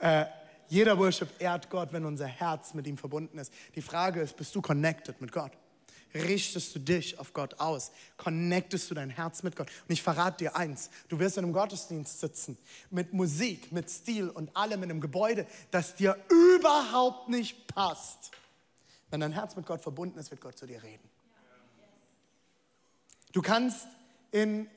äh, 0.00 0.24
jeder 0.68 0.98
Worship 0.98 1.28
ehrt 1.38 1.70
Gott, 1.70 1.92
wenn 1.92 2.04
unser 2.04 2.26
Herz 2.26 2.74
mit 2.74 2.86
ihm 2.88 2.98
verbunden 2.98 3.38
ist. 3.38 3.52
Die 3.76 3.82
Frage 3.82 4.20
ist, 4.20 4.36
bist 4.36 4.54
du 4.56 4.60
connected 4.60 5.20
mit 5.20 5.30
Gott? 5.30 5.52
Richtest 6.14 6.74
du 6.74 6.78
dich 6.78 7.18
auf 7.18 7.32
Gott 7.32 7.60
aus? 7.60 7.90
Connectest 8.16 8.90
du 8.90 8.94
dein 8.94 9.10
Herz 9.10 9.42
mit 9.42 9.56
Gott? 9.56 9.68
Und 9.88 9.92
ich 9.92 10.02
verrate 10.02 10.44
dir 10.44 10.56
eins, 10.56 10.90
du 11.08 11.18
wirst 11.18 11.36
in 11.36 11.44
einem 11.44 11.52
Gottesdienst 11.52 12.20
sitzen, 12.20 12.56
mit 12.90 13.12
Musik, 13.12 13.72
mit 13.72 13.90
Stil 13.90 14.28
und 14.28 14.56
allem 14.56 14.82
in 14.84 14.90
einem 14.90 15.00
Gebäude, 15.00 15.46
das 15.70 15.96
dir 15.96 16.16
überhaupt 16.28 17.28
nicht 17.28 17.66
passt. 17.66 18.30
Wenn 19.10 19.20
dein 19.20 19.32
Herz 19.32 19.56
mit 19.56 19.66
Gott 19.66 19.80
verbunden 19.80 20.18
ist, 20.18 20.30
wird 20.30 20.40
Gott 20.40 20.56
zu 20.56 20.66
dir 20.66 20.82
reden. 20.82 21.08
Du 23.32 23.42
kannst 23.42 23.86
in 24.30 24.68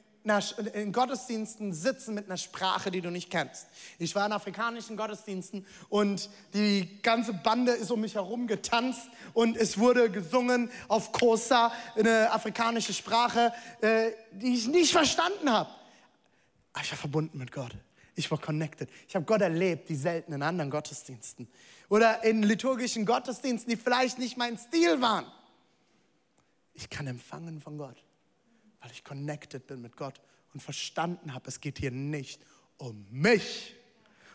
in 0.74 0.92
Gottesdiensten 0.92 1.74
sitzen 1.74 2.14
mit 2.14 2.26
einer 2.26 2.38
Sprache, 2.38 2.92
die 2.92 3.02
du 3.02 3.10
nicht 3.10 3.30
kennst. 3.30 3.68
Ich 4.00 4.14
war 4.16 4.26
in 4.26 4.32
afrikanischen 4.32 4.98
Gottesdiensten 4.98 5.66
und 5.90 6.30
die 6.54 7.02
ganze 7.02 7.34
Bande 7.34 7.72
ist 7.72 7.92
um 7.92 8.02
mich 8.02 8.16
herum 8.16 8.48
getanzt 8.48 9.10
und 9.34 9.58
es 9.58 9.78
wurde 9.78 10.12
gesungen 10.12 10.70
auf 10.88 11.12
Kosa, 11.12 11.72
eine 11.96 12.32
afrikanische 12.32 12.94
Sprache, 12.94 13.54
äh, 13.82 14.12
die 14.32 14.56
ich 14.56 14.68
nicht 14.68 14.92
verstanden 14.92 15.52
habe. 15.52 15.70
Aber 16.74 16.84
ich 16.84 16.92
war 16.92 16.98
verbunden 16.98 17.38
mit 17.38 17.52
Gott. 17.52 17.76
Ich 18.16 18.30
war 18.32 18.40
connected. 18.40 18.90
Ich 19.08 19.16
habe 19.16 19.26
Gott 19.26 19.42
erlebt, 19.42 19.90
die 19.90 19.96
selten 19.96 20.34
in 20.34 20.42
anderen 20.42 20.72
Gottesdiensten. 20.72 21.48
Oder 21.90 22.24
in 22.24 22.44
liturgischen 22.44 23.06
Gottesdiensten, 23.06 23.70
die 23.70 23.78
vielleicht 23.78 24.20
nicht 24.20 24.38
mein 24.38 24.58
Stil 24.58 25.00
waren. 25.02 25.26
Ich 26.74 26.90
kann 26.90 27.08
empfangen 27.08 27.62
von 27.62 27.78
Gott 27.78 28.07
weil 28.88 28.94
ich 28.94 29.04
connected 29.04 29.68
bin 29.68 29.82
mit 29.82 29.98
Gott 29.98 30.22
und 30.54 30.62
verstanden 30.62 31.34
habe, 31.34 31.50
es 31.50 31.60
geht 31.60 31.78
hier 31.78 31.92
nicht 31.92 32.40
um 32.78 33.06
mich, 33.12 33.76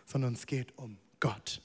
sondern 0.05 0.35
es 0.35 0.45
geht 0.45 0.77
um 0.77 0.99
Gott. 1.21 1.62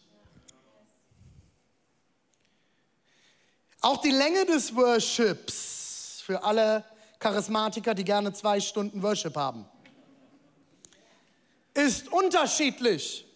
Auch 3.81 4.01
die 4.01 4.11
Länge 4.11 4.45
des 4.45 4.73
Worships 4.73 6.21
für 6.25 6.41
alle 6.41 6.85
Charismatiker, 7.19 7.93
die 7.93 8.05
gerne 8.05 8.31
zwei 8.31 8.61
Stunden 8.61 9.03
Worship 9.03 9.35
haben, 9.35 9.65
ist 11.73 12.07
unterschiedlich. 12.07 13.26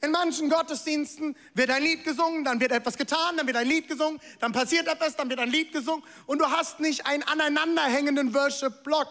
In 0.00 0.12
manchen 0.12 0.48
Gottesdiensten 0.48 1.36
wird 1.54 1.70
ein 1.70 1.82
Lied 1.82 2.04
gesungen, 2.04 2.44
dann 2.44 2.60
wird 2.60 2.70
etwas 2.70 2.96
getan, 2.96 3.36
dann 3.36 3.46
wird 3.46 3.56
ein 3.56 3.66
Lied 3.66 3.88
gesungen, 3.88 4.20
dann 4.38 4.52
passiert 4.52 4.86
etwas, 4.86 5.16
dann 5.16 5.28
wird 5.28 5.40
ein 5.40 5.50
Lied 5.50 5.72
gesungen 5.72 6.04
und 6.26 6.38
du 6.38 6.48
hast 6.48 6.78
nicht 6.78 7.04
einen 7.04 7.24
aneinanderhängenden 7.24 8.32
Worship-Block. 8.32 9.08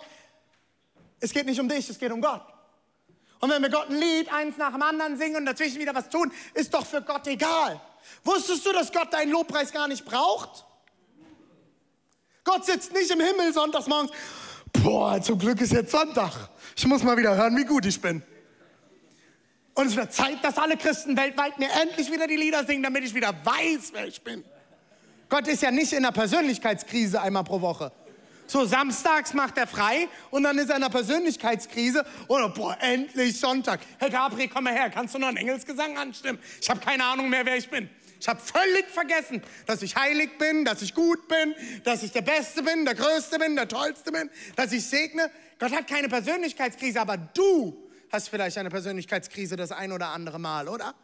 Es 1.19 1.31
geht 1.31 1.45
nicht 1.45 1.59
um 1.59 1.67
dich, 1.67 1.89
es 1.89 1.99
geht 1.99 2.11
um 2.11 2.21
Gott. 2.21 2.41
Und 3.39 3.49
wenn 3.49 3.61
wir 3.61 3.69
Gott 3.69 3.89
ein 3.89 3.99
Lied 3.99 4.31
eins 4.31 4.57
nach 4.57 4.71
dem 4.71 4.81
anderen 4.81 5.17
singen 5.17 5.37
und 5.37 5.45
dazwischen 5.45 5.79
wieder 5.79 5.93
was 5.93 6.09
tun, 6.09 6.31
ist 6.53 6.73
doch 6.73 6.85
für 6.85 7.01
Gott 7.01 7.27
egal. 7.27 7.81
Wusstest 8.23 8.65
du, 8.65 8.71
dass 8.71 8.91
Gott 8.91 9.11
deinen 9.13 9.31
Lobpreis 9.31 9.73
gar 9.73 9.87
nicht 9.89 10.05
braucht? 10.05 10.65
Gott 12.45 12.65
sitzt 12.65 12.93
nicht 12.93 13.11
im 13.11 13.19
Himmel 13.19 13.53
sonntags 13.53 13.87
morgens. 13.87 14.11
Boah, 14.81 15.21
zum 15.21 15.37
Glück 15.37 15.59
ist 15.59 15.73
jetzt 15.73 15.91
Sonntag. 15.91 16.49
Ich 16.75 16.87
muss 16.87 17.03
mal 17.03 17.17
wieder 17.17 17.35
hören, 17.35 17.57
wie 17.57 17.65
gut 17.65 17.85
ich 17.85 17.99
bin. 17.99 18.23
Und 19.77 19.85
es 19.85 19.95
wird 19.95 20.11
Zeit, 20.11 20.43
dass 20.43 20.57
alle 20.57 20.75
Christen 20.75 21.15
weltweit 21.15 21.59
mir 21.59 21.69
endlich 21.83 22.11
wieder 22.11 22.25
die 22.25 22.35
Lieder 22.35 22.65
singen, 22.65 22.81
damit 22.81 23.03
ich 23.03 23.13
wieder 23.13 23.31
weiß, 23.43 23.91
wer 23.93 24.07
ich 24.07 24.19
bin. 24.23 24.43
Gott 25.29 25.47
ist 25.47 25.61
ja 25.61 25.69
nicht 25.69 25.93
in 25.93 25.99
einer 25.99 26.11
Persönlichkeitskrise 26.11 27.21
einmal 27.21 27.43
pro 27.43 27.61
Woche. 27.61 27.91
So, 28.47 28.65
samstags 28.65 29.35
macht 29.35 29.55
er 29.59 29.67
frei 29.67 30.07
und 30.31 30.41
dann 30.41 30.57
ist 30.57 30.71
er 30.71 30.77
in 30.77 30.83
einer 30.83 30.89
Persönlichkeitskrise. 30.89 32.03
Oder, 32.27 32.49
boah, 32.49 32.75
endlich 32.79 33.39
Sonntag. 33.39 33.81
Hey 33.99 34.09
Gabriel, 34.09 34.49
komm 34.51 34.63
mal 34.63 34.73
her, 34.73 34.89
kannst 34.89 35.13
du 35.13 35.19
noch 35.19 35.27
einen 35.27 35.37
Engelsgesang 35.37 35.95
anstimmen? 35.95 36.39
Ich 36.59 36.67
habe 36.71 36.79
keine 36.79 37.03
Ahnung 37.03 37.29
mehr, 37.29 37.45
wer 37.45 37.57
ich 37.57 37.69
bin. 37.69 37.87
Ich 38.19 38.27
habe 38.27 38.41
völlig 38.41 38.87
vergessen, 38.87 39.43
dass 39.67 39.83
ich 39.83 39.95
heilig 39.95 40.39
bin, 40.39 40.65
dass 40.65 40.81
ich 40.81 40.95
gut 40.95 41.27
bin, 41.27 41.53
dass 41.83 42.01
ich 42.01 42.11
der 42.11 42.23
Beste 42.23 42.63
bin, 42.63 42.83
der 42.83 42.95
Größte 42.95 43.37
bin, 43.37 43.55
der 43.55 43.67
Tollste 43.67 44.11
bin, 44.11 44.31
dass 44.55 44.71
ich 44.71 44.83
segne. 44.83 45.29
Gott 45.59 45.71
hat 45.71 45.87
keine 45.87 46.09
Persönlichkeitskrise, 46.09 46.99
aber 46.99 47.17
du 47.17 47.86
hast 48.11 48.29
vielleicht 48.29 48.57
eine 48.57 48.69
Persönlichkeitskrise 48.69 49.55
das 49.55 49.71
ein 49.71 49.91
oder 49.91 50.09
andere 50.09 50.39
Mal, 50.39 50.67
oder? 50.67 50.95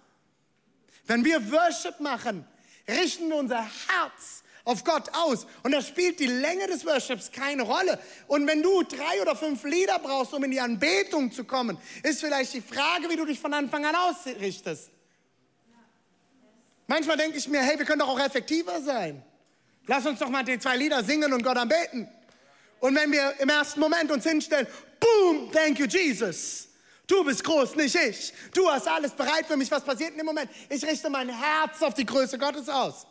Wenn 1.05 1.25
wir 1.25 1.51
Worship 1.51 1.99
machen, 1.99 2.45
richten 2.87 3.29
wir 3.29 3.35
unser 3.35 3.61
Herz 3.61 4.43
auf 4.63 4.83
Gott 4.83 5.09
aus. 5.13 5.45
Und 5.63 5.71
da 5.71 5.81
spielt 5.81 6.19
die 6.19 6.27
Länge 6.27 6.67
des 6.67 6.85
Worships 6.85 7.31
keine 7.31 7.63
Rolle. 7.63 7.99
Und 8.27 8.47
wenn 8.47 8.63
du 8.63 8.83
drei 8.83 9.21
oder 9.21 9.35
fünf 9.35 9.63
Lieder 9.63 9.99
brauchst, 9.99 10.33
um 10.33 10.43
in 10.43 10.51
die 10.51 10.61
Anbetung 10.61 11.31
zu 11.31 11.43
kommen, 11.43 11.77
ist 12.01 12.21
vielleicht 12.21 12.53
die 12.53 12.61
Frage, 12.61 13.09
wie 13.09 13.15
du 13.17 13.25
dich 13.25 13.39
von 13.39 13.53
Anfang 13.53 13.85
an 13.85 13.95
ausrichtest. 13.95 14.89
Manchmal 16.87 17.17
denke 17.17 17.37
ich 17.37 17.47
mir, 17.47 17.61
hey, 17.61 17.77
wir 17.77 17.85
können 17.85 17.99
doch 17.99 18.09
auch 18.09 18.19
effektiver 18.19 18.81
sein. 18.81 19.21
Lass 19.87 20.05
uns 20.05 20.19
doch 20.19 20.29
mal 20.29 20.43
die 20.43 20.59
zwei 20.59 20.77
Lieder 20.77 21.03
singen 21.03 21.33
und 21.33 21.43
Gott 21.43 21.57
anbeten. 21.57 22.07
Und 22.79 22.95
wenn 22.95 23.11
wir 23.11 23.33
im 23.39 23.49
ersten 23.49 23.79
Moment 23.79 24.11
uns 24.11 24.23
hinstellen, 24.23 24.67
boom, 24.99 25.51
thank 25.51 25.79
you, 25.79 25.85
Jesus 25.85 26.69
Du 27.13 27.23
bist 27.23 27.43
groß, 27.43 27.76
nicht 27.76 27.93
ich. 27.93 28.34
Du 28.56 28.67
hast 28.67 28.88
alles 28.88 29.12
bereit 29.12 29.45
für 29.45 29.56
mich. 29.56 29.69
Was 29.69 29.84
passiert 29.84 30.13
in 30.13 30.17
dem 30.17 30.26
Moment? 30.26 30.49
Ich 30.67 30.84
richte 30.84 31.12
mein 31.12 31.30
Herz 31.30 31.80
auf 31.84 31.93
die 31.93 32.08
Größe 32.08 32.39
Gottes 32.39 32.67
aus. 32.67 33.06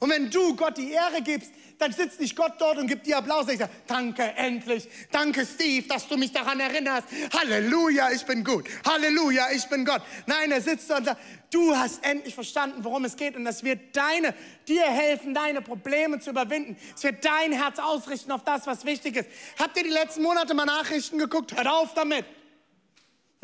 Und 0.00 0.10
wenn 0.10 0.28
du 0.28 0.56
Gott 0.56 0.76
die 0.76 0.90
Ehre 0.90 1.22
gibst, 1.22 1.52
dann 1.78 1.92
sitzt 1.92 2.18
nicht 2.18 2.34
Gott 2.34 2.54
dort 2.58 2.78
und 2.78 2.88
gibt 2.88 3.06
dir 3.06 3.16
Applaus. 3.16 3.46
Ich 3.48 3.60
sage, 3.60 3.70
danke, 3.86 4.24
endlich. 4.24 4.88
Danke, 5.12 5.46
Steve, 5.46 5.86
dass 5.86 6.08
du 6.08 6.16
mich 6.16 6.32
daran 6.32 6.58
erinnerst. 6.58 7.06
Halleluja, 7.32 8.10
ich 8.10 8.24
bin 8.24 8.42
gut. 8.42 8.66
Halleluja, 8.84 9.46
ich 9.52 9.64
bin 9.66 9.84
Gott. 9.84 10.02
Nein, 10.26 10.50
er 10.50 10.60
sitzt 10.60 10.90
dort 10.90 10.98
und 11.00 11.04
sagt, 11.06 11.20
du 11.52 11.76
hast 11.76 12.04
endlich 12.04 12.34
verstanden, 12.34 12.82
worum 12.82 13.04
es 13.04 13.14
geht. 13.14 13.36
Und 13.36 13.44
das 13.44 13.62
wird 13.62 13.94
deine, 13.94 14.34
dir 14.66 14.82
helfen, 14.82 15.32
deine 15.32 15.62
Probleme 15.62 16.18
zu 16.18 16.30
überwinden. 16.30 16.76
Es 16.96 17.04
wird 17.04 17.24
dein 17.24 17.52
Herz 17.52 17.78
ausrichten 17.78 18.32
auf 18.32 18.42
das, 18.42 18.66
was 18.66 18.84
wichtig 18.84 19.14
ist. 19.14 19.28
Habt 19.60 19.76
ihr 19.76 19.84
die 19.84 19.90
letzten 19.90 20.22
Monate 20.22 20.54
mal 20.54 20.64
Nachrichten 20.64 21.18
geguckt? 21.18 21.56
Hört 21.56 21.68
auf 21.68 21.94
damit. 21.94 22.24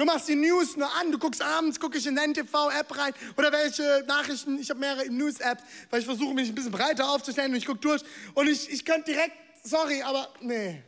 Du 0.00 0.06
machst 0.06 0.28
die 0.28 0.34
News 0.34 0.78
nur 0.78 0.90
an, 0.96 1.12
du 1.12 1.18
guckst 1.18 1.42
abends, 1.42 1.78
gucke 1.78 1.98
ich 1.98 2.06
in 2.06 2.16
die 2.16 2.22
NTV-App 2.22 2.96
rein 2.96 3.12
oder 3.36 3.52
welche 3.52 4.02
Nachrichten, 4.08 4.58
ich 4.58 4.70
habe 4.70 4.80
mehrere 4.80 5.06
News-Apps, 5.10 5.62
weil 5.90 6.00
ich 6.00 6.06
versuche 6.06 6.32
mich 6.32 6.48
ein 6.48 6.54
bisschen 6.54 6.72
breiter 6.72 7.06
aufzustellen 7.06 7.50
und 7.50 7.58
ich 7.58 7.66
gucke 7.66 7.80
durch 7.80 8.00
und 8.32 8.48
ich, 8.48 8.70
ich 8.70 8.82
könnte 8.86 9.12
direkt, 9.12 9.36
sorry, 9.62 10.00
aber 10.00 10.32
nee. 10.40 10.82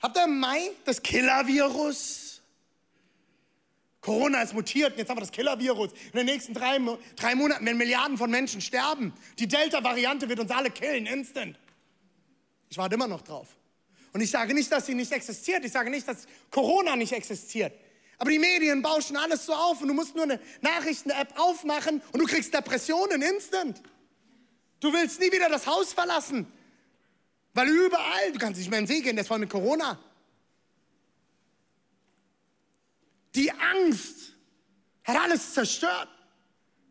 Habt 0.00 0.16
ihr 0.16 0.24
im 0.24 0.40
Mai 0.40 0.70
das 0.86 1.02
Killer-Virus? 1.02 2.40
Corona 4.00 4.40
ist 4.40 4.54
mutiert, 4.54 4.96
jetzt 4.96 5.10
haben 5.10 5.18
wir 5.18 5.20
das 5.20 5.32
Killer-Virus. 5.32 5.90
In 5.92 6.20
den 6.20 6.24
nächsten 6.24 6.54
drei, 6.54 6.78
drei 7.16 7.34
Monaten 7.34 7.66
werden 7.66 7.76
Milliarden 7.76 8.16
von 8.16 8.30
Menschen 8.30 8.62
sterben. 8.62 9.12
Die 9.38 9.46
Delta-Variante 9.46 10.26
wird 10.26 10.40
uns 10.40 10.50
alle 10.50 10.70
killen, 10.70 11.04
instant. 11.04 11.58
Ich 12.70 12.78
warte 12.78 12.94
immer 12.94 13.08
noch 13.08 13.20
drauf. 13.20 13.59
Und 14.12 14.20
ich 14.20 14.30
sage 14.30 14.54
nicht, 14.54 14.70
dass 14.72 14.86
sie 14.86 14.94
nicht 14.94 15.12
existiert. 15.12 15.64
Ich 15.64 15.72
sage 15.72 15.90
nicht, 15.90 16.06
dass 16.08 16.26
Corona 16.50 16.96
nicht 16.96 17.12
existiert. 17.12 17.72
Aber 18.18 18.30
die 18.30 18.38
Medien 18.38 18.82
bauschen 18.82 19.16
alles 19.16 19.46
so 19.46 19.54
auf 19.54 19.80
und 19.80 19.88
du 19.88 19.94
musst 19.94 20.14
nur 20.14 20.24
eine 20.24 20.40
Nachrichten-App 20.60 21.38
aufmachen 21.38 22.02
und 22.12 22.20
du 22.20 22.26
kriegst 22.26 22.52
Depressionen 22.52 23.22
instant. 23.22 23.80
Du 24.80 24.92
willst 24.92 25.20
nie 25.20 25.32
wieder 25.32 25.48
das 25.48 25.66
Haus 25.66 25.92
verlassen. 25.92 26.46
Weil 27.54 27.68
überall, 27.68 28.32
du 28.32 28.38
kannst 28.38 28.58
nicht 28.58 28.70
mehr 28.70 28.78
in 28.78 28.86
den 28.86 28.94
See 28.94 29.00
gehen, 29.00 29.16
ist 29.18 29.28
voll 29.28 29.38
mit 29.38 29.50
Corona. 29.50 29.98
Die 33.34 33.50
Angst 33.52 34.34
hat 35.04 35.16
alles 35.16 35.54
zerstört. 35.54 36.08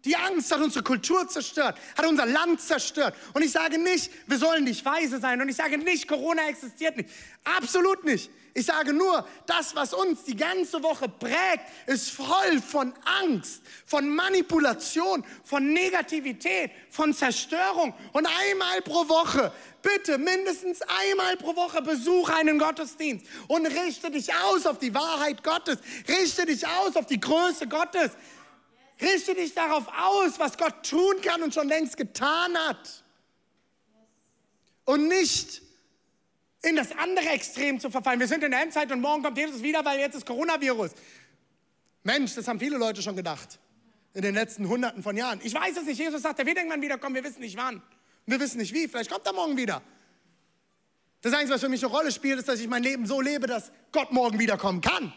Die 0.05 0.15
Angst 0.15 0.51
hat 0.51 0.61
unsere 0.61 0.83
Kultur 0.83 1.27
zerstört, 1.27 1.77
hat 1.97 2.05
unser 2.05 2.25
Land 2.25 2.61
zerstört. 2.61 3.15
Und 3.33 3.43
ich 3.43 3.51
sage 3.51 3.77
nicht, 3.77 4.09
wir 4.27 4.37
sollen 4.37 4.63
nicht 4.63 4.85
weise 4.85 5.19
sein. 5.19 5.41
Und 5.41 5.49
ich 5.49 5.57
sage 5.57 5.77
nicht, 5.77 6.07
Corona 6.07 6.47
existiert 6.47 6.95
nicht. 6.95 7.09
Absolut 7.43 8.05
nicht. 8.05 8.29
Ich 8.53 8.65
sage 8.65 8.93
nur, 8.93 9.27
das, 9.45 9.75
was 9.75 9.93
uns 9.93 10.23
die 10.23 10.35
ganze 10.35 10.81
Woche 10.81 11.07
prägt, 11.07 11.63
ist 11.85 12.11
voll 12.11 12.61
von 12.61 12.93
Angst, 13.21 13.61
von 13.85 14.09
Manipulation, 14.09 15.23
von 15.43 15.71
Negativität, 15.71 16.71
von 16.89 17.13
Zerstörung. 17.13 17.93
Und 18.11 18.25
einmal 18.25 18.81
pro 18.81 19.07
Woche, 19.07 19.51
bitte 19.81 20.17
mindestens 20.17 20.81
einmal 20.81 21.37
pro 21.37 21.55
Woche 21.55 21.81
besuche 21.81 22.35
einen 22.35 22.57
Gottesdienst 22.57 23.25
und 23.47 23.65
richte 23.67 24.09
dich 24.11 24.33
aus 24.33 24.65
auf 24.65 24.79
die 24.79 24.93
Wahrheit 24.93 25.43
Gottes. 25.43 25.77
Richte 26.07 26.45
dich 26.45 26.65
aus 26.67 26.95
auf 26.95 27.05
die 27.05 27.19
Größe 27.19 27.67
Gottes. 27.67 28.11
Richte 29.01 29.35
dich 29.35 29.53
darauf 29.53 29.87
aus, 29.87 30.39
was 30.39 30.57
Gott 30.57 30.87
tun 30.87 31.15
kann 31.21 31.41
und 31.41 31.53
schon 31.53 31.67
längst 31.67 31.95
getan 31.95 32.57
hat. 32.57 33.03
Und 34.85 35.07
nicht 35.07 35.61
in 36.61 36.75
das 36.75 36.91
andere 36.97 37.29
Extrem 37.29 37.79
zu 37.79 37.89
verfallen. 37.89 38.19
Wir 38.19 38.27
sind 38.27 38.43
in 38.43 38.51
der 38.51 38.61
Endzeit 38.61 38.91
und 38.91 38.99
morgen 38.99 39.23
kommt 39.23 39.37
Jesus 39.37 39.63
wieder, 39.63 39.85
weil 39.85 39.99
jetzt 39.99 40.15
ist 40.15 40.25
Coronavirus. 40.25 40.91
Mensch, 42.03 42.35
das 42.35 42.47
haben 42.47 42.59
viele 42.59 42.77
Leute 42.77 43.01
schon 43.01 43.15
gedacht. 43.15 43.59
In 44.13 44.23
den 44.23 44.33
letzten 44.33 44.67
Hunderten 44.67 45.03
von 45.03 45.15
Jahren. 45.15 45.39
Ich 45.43 45.53
weiß 45.53 45.77
es 45.77 45.85
nicht. 45.85 45.99
Jesus 45.99 46.21
sagt, 46.21 46.39
er 46.39 46.45
wird 46.45 46.57
irgendwann 46.57 46.81
wiederkommen. 46.81 47.15
Wir 47.15 47.23
wissen 47.23 47.41
nicht 47.41 47.57
wann. 47.57 47.81
Wir 48.25 48.39
wissen 48.39 48.57
nicht 48.57 48.73
wie. 48.73 48.87
Vielleicht 48.87 49.11
kommt 49.11 49.25
er 49.25 49.33
morgen 49.33 49.55
wieder. 49.55 49.81
Das 51.21 51.33
Einzige, 51.33 51.53
was 51.53 51.61
für 51.61 51.69
mich 51.69 51.83
eine 51.83 51.93
Rolle 51.93 52.11
spielt, 52.11 52.39
ist, 52.39 52.47
dass 52.47 52.59
ich 52.59 52.67
mein 52.67 52.83
Leben 52.83 53.05
so 53.05 53.21
lebe, 53.21 53.45
dass 53.45 53.71
Gott 53.91 54.11
morgen 54.11 54.39
wiederkommen 54.39 54.81
kann. 54.81 55.13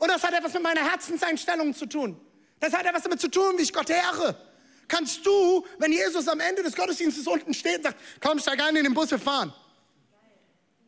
Und 0.00 0.08
das 0.08 0.24
hat 0.24 0.34
etwas 0.34 0.52
mit 0.54 0.62
meiner 0.62 0.80
Herzenseinstellung 0.80 1.74
zu 1.74 1.86
tun. 1.86 2.18
Das 2.58 2.72
hat 2.72 2.84
etwas 2.84 3.02
damit 3.02 3.20
zu 3.20 3.28
tun, 3.28 3.56
wie 3.58 3.62
ich 3.62 3.72
Gott 3.72 3.90
ehre. 3.90 4.34
Kannst 4.88 5.24
du, 5.24 5.64
wenn 5.78 5.92
Jesus 5.92 6.26
am 6.26 6.40
Ende 6.40 6.64
des 6.64 6.74
Gottesdienstes 6.74 7.26
unten 7.26 7.54
steht 7.54 7.76
und 7.76 7.82
sagt, 7.84 8.00
komm, 8.20 8.38
steig 8.40 8.60
ein 8.60 8.74
in 8.74 8.84
den 8.84 8.94
Bus, 8.94 9.10
wir 9.10 9.18
fahren. 9.18 9.52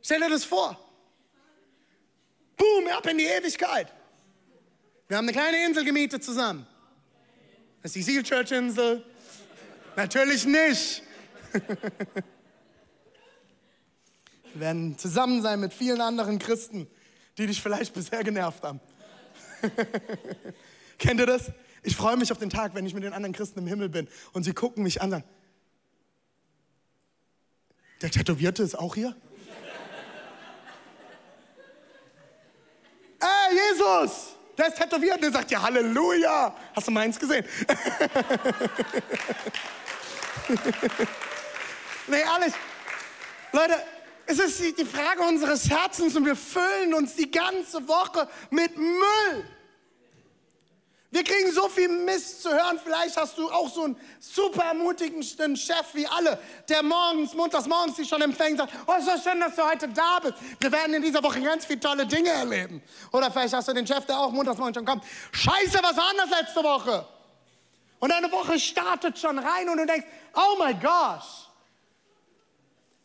Stell 0.02 0.18
dir 0.18 0.30
das 0.30 0.44
vor. 0.44 0.76
Boom, 2.56 2.88
ab 2.88 3.06
in 3.06 3.18
die 3.18 3.24
Ewigkeit. 3.24 3.92
Wir 5.08 5.18
haben 5.18 5.28
eine 5.28 5.32
kleine 5.32 5.64
Insel 5.64 5.84
gemietet 5.84 6.24
zusammen. 6.24 6.66
Das 7.82 7.90
ist 7.90 7.96
die 7.96 8.02
Seal 8.02 8.22
Church 8.22 8.50
Insel. 8.50 9.04
Natürlich 9.94 10.46
nicht. 10.46 11.02
Wir 14.54 14.60
werden 14.60 14.98
zusammen 14.98 15.42
sein 15.42 15.60
mit 15.60 15.72
vielen 15.72 16.00
anderen 16.00 16.38
Christen, 16.38 16.86
die 17.38 17.46
dich 17.46 17.62
vielleicht 17.62 17.94
bisher 17.94 18.22
genervt 18.22 18.62
haben. 18.62 18.80
Kennt 20.98 21.20
ihr 21.20 21.26
das? 21.26 21.52
Ich 21.82 21.96
freue 21.96 22.16
mich 22.16 22.30
auf 22.32 22.38
den 22.38 22.50
Tag, 22.50 22.74
wenn 22.74 22.86
ich 22.86 22.94
mit 22.94 23.02
den 23.02 23.12
anderen 23.12 23.34
Christen 23.34 23.60
im 23.60 23.66
Himmel 23.66 23.88
bin 23.88 24.08
und 24.32 24.44
sie 24.44 24.52
gucken 24.52 24.84
mich 24.84 25.02
an. 25.02 25.24
Der 28.00 28.10
Tätowierte 28.10 28.62
ist 28.62 28.78
auch 28.78 28.94
hier? 28.94 29.16
Ey, 33.20 33.56
Jesus! 33.70 34.36
Der 34.58 34.68
ist 34.68 34.76
tätowiert 34.76 35.16
und 35.16 35.22
der 35.22 35.32
sagt 35.32 35.50
ja 35.50 35.62
Halleluja. 35.62 36.54
Hast 36.74 36.86
du 36.86 36.92
meins 36.92 37.18
gesehen? 37.18 37.44
nee, 42.06 42.20
ehrlich. 42.20 42.52
Leute, 43.52 43.82
es 44.26 44.38
ist 44.38 44.78
die 44.78 44.84
Frage 44.84 45.22
unseres 45.22 45.68
Herzens 45.70 46.14
und 46.16 46.26
wir 46.26 46.36
füllen 46.36 46.94
uns 46.94 47.16
die 47.16 47.30
ganze 47.30 47.88
Woche 47.88 48.28
mit 48.50 48.76
Müll. 48.76 49.44
Wir 51.12 51.24
kriegen 51.24 51.52
so 51.52 51.68
viel 51.68 51.88
Mist 51.88 52.42
zu 52.42 52.50
hören. 52.50 52.80
Vielleicht 52.82 53.18
hast 53.18 53.36
du 53.36 53.50
auch 53.50 53.68
so 53.68 53.84
einen 53.84 54.00
super 54.18 54.64
ermutigenden 54.64 55.56
Chef 55.56 55.84
wie 55.92 56.06
alle, 56.06 56.38
der 56.70 56.82
morgens, 56.82 57.34
montags 57.34 57.66
morgens 57.66 57.96
dich 57.96 58.08
schon 58.08 58.22
empfängt 58.22 58.58
und 58.58 58.70
sagt, 58.70 58.72
oh, 58.86 58.94
ist 58.94 59.04
so 59.04 59.30
schön, 59.30 59.38
dass 59.38 59.54
du 59.54 59.62
heute 59.62 59.88
da 59.88 60.20
bist. 60.20 60.36
Wir 60.58 60.72
werden 60.72 60.94
in 60.94 61.02
dieser 61.02 61.22
Woche 61.22 61.42
ganz 61.42 61.66
viele 61.66 61.80
tolle 61.80 62.06
Dinge 62.06 62.30
erleben. 62.30 62.82
Oder 63.12 63.30
vielleicht 63.30 63.52
hast 63.52 63.68
du 63.68 63.74
den 63.74 63.86
Chef, 63.86 64.06
der 64.06 64.18
auch 64.18 64.32
montags 64.32 64.56
morgens 64.56 64.74
schon 64.78 64.86
kommt. 64.86 65.04
Scheiße, 65.32 65.80
was 65.82 65.96
war 65.98 66.12
das 66.16 66.30
letzte 66.30 66.64
Woche? 66.64 67.06
Und 67.98 68.10
eine 68.10 68.32
Woche 68.32 68.58
startet 68.58 69.18
schon 69.18 69.38
rein 69.38 69.68
und 69.68 69.76
du 69.76 69.84
denkst, 69.84 70.06
oh 70.34 70.64
my 70.64 70.72
gosh. 70.72 71.46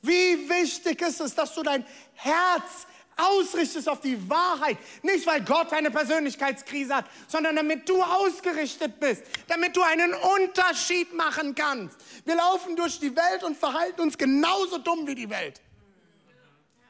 Wie 0.01 0.49
wichtig 0.49 1.01
ist 1.01 1.19
es, 1.19 1.35
dass 1.35 1.53
du 1.53 1.61
dein 1.61 1.85
Herz 2.13 2.87
ausrichtest 3.17 3.89
auf 3.89 3.99
die 4.01 4.29
Wahrheit. 4.29 4.77
Nicht, 5.01 5.25
weil 5.25 5.41
Gott 5.41 5.73
eine 5.73 5.91
Persönlichkeitskrise 5.91 6.95
hat, 6.95 7.05
sondern 7.27 7.55
damit 7.55 7.89
du 7.89 8.01
ausgerichtet 8.01 8.99
bist, 8.99 9.23
damit 9.47 9.75
du 9.75 9.81
einen 9.81 10.13
Unterschied 10.13 11.13
machen 11.13 11.55
kannst. 11.55 11.97
Wir 12.25 12.35
laufen 12.35 12.75
durch 12.75 12.99
die 12.99 13.15
Welt 13.15 13.43
und 13.43 13.57
verhalten 13.57 14.01
uns 14.01 14.17
genauso 14.17 14.77
dumm 14.77 15.07
wie 15.07 15.15
die 15.15 15.29
Welt. 15.29 15.61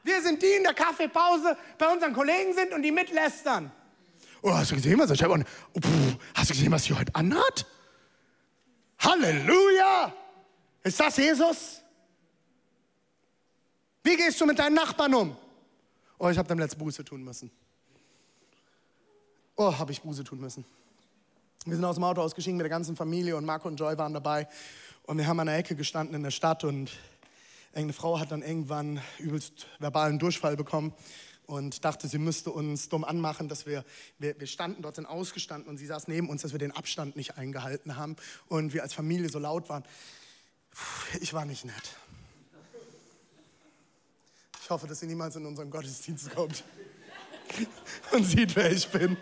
Wir 0.04 0.22
sind 0.22 0.42
die 0.42 0.52
in 0.52 0.62
der 0.62 0.74
Kaffeepause 0.74 1.56
bei 1.76 1.92
unseren 1.92 2.12
Kollegen 2.12 2.54
sind 2.54 2.72
und 2.72 2.82
die 2.82 2.92
mitlästern. 2.92 3.70
Oh, 4.42 4.52
hast 4.52 4.70
du 4.70 4.76
gesehen, 4.76 4.98
was 4.98 5.10
er 5.10 5.30
oh, 5.30 5.38
Hast 6.34 6.50
du 6.50 6.54
gesehen, 6.54 6.70
was 6.70 6.84
sie 6.84 6.94
heute 6.94 7.14
anhat? 7.14 7.66
Halleluja! 9.00 10.12
Ist 10.82 11.00
das 11.00 11.16
Jesus? 11.16 11.82
Wie 14.02 14.16
gehst 14.16 14.40
du 14.40 14.46
mit 14.46 14.58
deinen 14.58 14.74
Nachbarn 14.74 15.14
um? 15.14 15.36
Oh, 16.18 16.28
ich 16.28 16.38
habe 16.38 16.48
dem 16.48 16.58
letzten 16.58 16.78
Buße 16.80 17.04
tun 17.04 17.22
müssen. 17.22 17.50
Oh, 19.56 19.76
habe 19.78 19.92
ich 19.92 20.02
Buße 20.02 20.24
tun 20.24 20.40
müssen. 20.40 20.64
Wir 21.64 21.76
sind 21.76 21.84
aus 21.84 21.94
dem 21.94 22.04
Auto 22.04 22.20
ausgestiegen 22.22 22.56
mit 22.56 22.64
der 22.64 22.70
ganzen 22.70 22.96
Familie 22.96 23.36
und 23.36 23.44
Marco 23.44 23.68
und 23.68 23.78
Joy 23.78 23.96
waren 23.98 24.14
dabei. 24.14 24.48
Und 25.04 25.18
wir 25.18 25.26
haben 25.26 25.38
an 25.38 25.46
der 25.46 25.56
Ecke 25.56 25.76
gestanden 25.76 26.14
in 26.16 26.22
der 26.22 26.30
Stadt 26.30 26.64
und 26.64 26.90
eine 27.72 27.92
Frau 27.92 28.18
hat 28.18 28.32
dann 28.32 28.42
irgendwann 28.42 29.00
übelst 29.18 29.66
verbalen 29.78 30.18
Durchfall 30.18 30.56
bekommen 30.56 30.92
und 31.46 31.84
dachte, 31.84 32.08
sie 32.08 32.18
müsste 32.18 32.50
uns 32.50 32.88
dumm 32.88 33.04
anmachen, 33.04 33.48
dass 33.48 33.64
wir, 33.64 33.84
wir, 34.18 34.38
wir 34.40 34.46
standen 34.46 34.82
dort, 34.82 34.96
sind 34.96 35.06
ausgestanden 35.06 35.68
und 35.70 35.78
sie 35.78 35.86
saß 35.86 36.08
neben 36.08 36.28
uns, 36.28 36.42
dass 36.42 36.52
wir 36.52 36.58
den 36.58 36.72
Abstand 36.72 37.16
nicht 37.16 37.38
eingehalten 37.38 37.96
haben 37.96 38.16
und 38.48 38.74
wir 38.74 38.82
als 38.82 38.92
Familie 38.92 39.28
so 39.28 39.38
laut 39.38 39.68
waren. 39.68 39.84
Ich 41.20 41.32
war 41.32 41.44
nicht 41.44 41.64
nett. 41.64 41.96
Ich 44.68 44.70
hoffe, 44.70 44.86
dass 44.86 45.00
sie 45.00 45.06
niemals 45.06 45.34
in 45.34 45.46
unseren 45.46 45.70
Gottesdienst 45.70 46.30
kommt 46.34 46.62
und 48.12 48.22
sieht, 48.22 48.54
wer 48.54 48.70
ich 48.70 48.86
bin. 48.86 49.16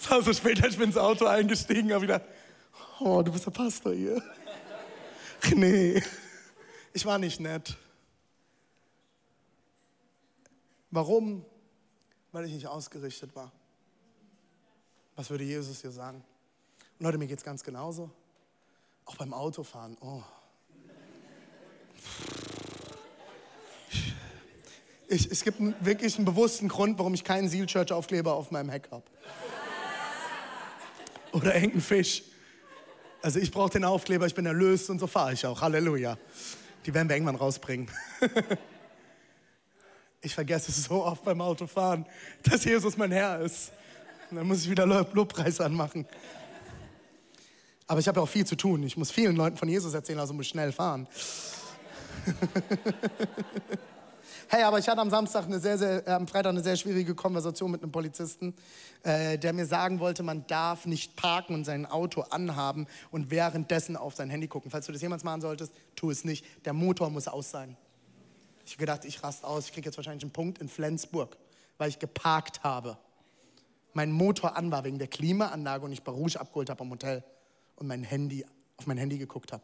Es 0.00 0.10
war 0.10 0.22
so 0.22 0.32
später, 0.32 0.66
ich 0.66 0.78
bin 0.78 0.86
ins 0.86 0.96
Auto 0.96 1.26
eingestiegen, 1.26 1.92
habe 1.92 2.04
wieder, 2.04 2.26
oh, 2.98 3.20
du 3.20 3.30
bist 3.30 3.44
der 3.44 3.50
Pastor 3.50 3.92
hier. 3.92 4.22
Nee, 5.54 6.02
ich 6.94 7.04
war 7.04 7.18
nicht 7.18 7.40
nett. 7.40 7.76
Warum? 10.90 11.44
Weil 12.32 12.46
ich 12.46 12.54
nicht 12.54 12.66
ausgerichtet 12.66 13.36
war. 13.36 13.52
Was 15.14 15.28
würde 15.28 15.44
Jesus 15.44 15.82
hier 15.82 15.92
sagen? 15.92 16.24
Und 16.98 17.04
Leute, 17.04 17.18
mir 17.18 17.26
geht 17.26 17.36
es 17.36 17.44
ganz 17.44 17.62
genauso. 17.62 18.10
Auch 19.04 19.16
beim 19.16 19.34
Autofahren. 19.34 19.98
Oh. 20.00 20.22
Ich, 25.08 25.30
es 25.30 25.44
gibt 25.44 25.58
wirklich 25.84 26.16
einen 26.16 26.24
bewussten 26.24 26.68
Grund, 26.68 26.98
warum 26.98 27.14
ich 27.14 27.24
keinen 27.24 27.48
Seal 27.48 27.66
Church 27.66 27.92
Aufkleber 27.92 28.34
auf 28.34 28.50
meinem 28.50 28.70
Heck 28.70 28.88
habe. 28.90 29.04
Oder 31.32 31.54
irgendeinen 31.54 31.82
Fisch. 31.82 32.22
Also 33.22 33.38
ich 33.38 33.50
brauche 33.50 33.70
den 33.70 33.84
Aufkleber, 33.84 34.26
ich 34.26 34.34
bin 34.34 34.46
erlöst 34.46 34.90
und 34.90 34.98
so 34.98 35.06
fahre 35.06 35.32
ich 35.32 35.44
auch. 35.46 35.60
Halleluja. 35.60 36.18
Die 36.86 36.94
werden 36.94 37.08
wir 37.08 37.16
irgendwann 37.16 37.36
rausbringen. 37.36 37.88
Ich 40.24 40.34
vergesse 40.34 40.70
es 40.70 40.84
so 40.84 41.04
oft 41.04 41.22
beim 41.22 41.42
Autofahren, 41.42 42.06
dass 42.42 42.64
Jesus 42.64 42.96
mein 42.96 43.12
Herr 43.12 43.40
ist. 43.40 43.72
Und 44.30 44.38
dann 44.38 44.46
muss 44.46 44.62
ich 44.62 44.70
wieder 44.70 44.86
Lobpreis 44.86 45.60
anmachen. 45.60 46.06
Aber 47.86 48.00
ich 48.00 48.08
habe 48.08 48.20
ja 48.20 48.22
auch 48.22 48.28
viel 48.28 48.46
zu 48.46 48.56
tun. 48.56 48.82
Ich 48.84 48.96
muss 48.96 49.10
vielen 49.10 49.36
Leuten 49.36 49.58
von 49.58 49.68
Jesus 49.68 49.92
erzählen, 49.92 50.18
also 50.18 50.32
muss 50.32 50.46
schnell 50.46 50.72
fahren. 50.72 51.06
Hey, 54.48 54.62
aber 54.62 54.78
ich 54.78 54.88
hatte 54.88 55.00
am 55.00 55.10
Samstag 55.10 55.46
eine 55.46 55.58
sehr, 55.58 55.78
sehr, 55.78 56.06
äh, 56.06 56.10
am 56.10 56.28
Freitag 56.28 56.50
eine 56.50 56.62
sehr 56.62 56.76
schwierige 56.76 57.14
Konversation 57.14 57.70
mit 57.70 57.82
einem 57.82 57.92
Polizisten, 57.92 58.54
äh, 59.02 59.38
der 59.38 59.52
mir 59.52 59.66
sagen 59.66 60.00
wollte, 60.00 60.22
man 60.22 60.46
darf 60.46 60.86
nicht 60.86 61.16
parken 61.16 61.54
und 61.54 61.64
sein 61.64 61.86
Auto 61.86 62.22
anhaben 62.22 62.86
und 63.10 63.30
währenddessen 63.30 63.96
auf 63.96 64.14
sein 64.14 64.30
Handy 64.30 64.46
gucken. 64.46 64.70
Falls 64.70 64.86
du 64.86 64.92
das 64.92 65.00
jemals 65.00 65.24
machen 65.24 65.40
solltest, 65.40 65.72
tu 65.96 66.10
es 66.10 66.24
nicht. 66.24 66.44
Der 66.66 66.72
Motor 66.72 67.10
muss 67.10 67.26
aus 67.26 67.50
sein. 67.50 67.76
Ich 68.66 68.72
habe 68.72 68.80
gedacht, 68.80 69.04
ich 69.04 69.22
rast 69.22 69.44
aus. 69.44 69.66
Ich 69.66 69.72
kriege 69.72 69.86
jetzt 69.86 69.96
wahrscheinlich 69.96 70.24
einen 70.24 70.32
Punkt 70.32 70.58
in 70.58 70.68
Flensburg, 70.68 71.36
weil 71.78 71.88
ich 71.88 71.98
geparkt 71.98 72.62
habe. 72.62 72.98
Mein 73.92 74.10
Motor 74.10 74.56
an 74.56 74.70
war 74.70 74.84
wegen 74.84 74.98
der 74.98 75.08
Klimaanlage 75.08 75.84
und 75.84 75.92
ich 75.92 76.02
Barouche 76.02 76.40
abgeholt 76.40 76.68
habe 76.68 76.80
am 76.82 76.90
Hotel 76.90 77.22
und 77.76 77.86
mein 77.86 78.02
Handy, 78.02 78.44
auf 78.76 78.86
mein 78.86 78.98
Handy 78.98 79.18
geguckt 79.18 79.52
habe. 79.52 79.62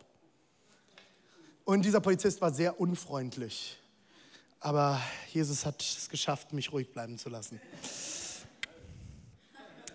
Und 1.64 1.85
dieser 1.85 2.01
Polizist 2.01 2.40
war 2.40 2.53
sehr 2.53 2.81
unfreundlich. 2.81 3.80
Aber 4.61 5.01
Jesus 5.33 5.64
hat 5.64 5.81
es 5.81 6.09
geschafft, 6.09 6.53
mich 6.53 6.70
ruhig 6.70 6.92
bleiben 6.92 7.16
zu 7.16 7.31
lassen. 7.31 7.61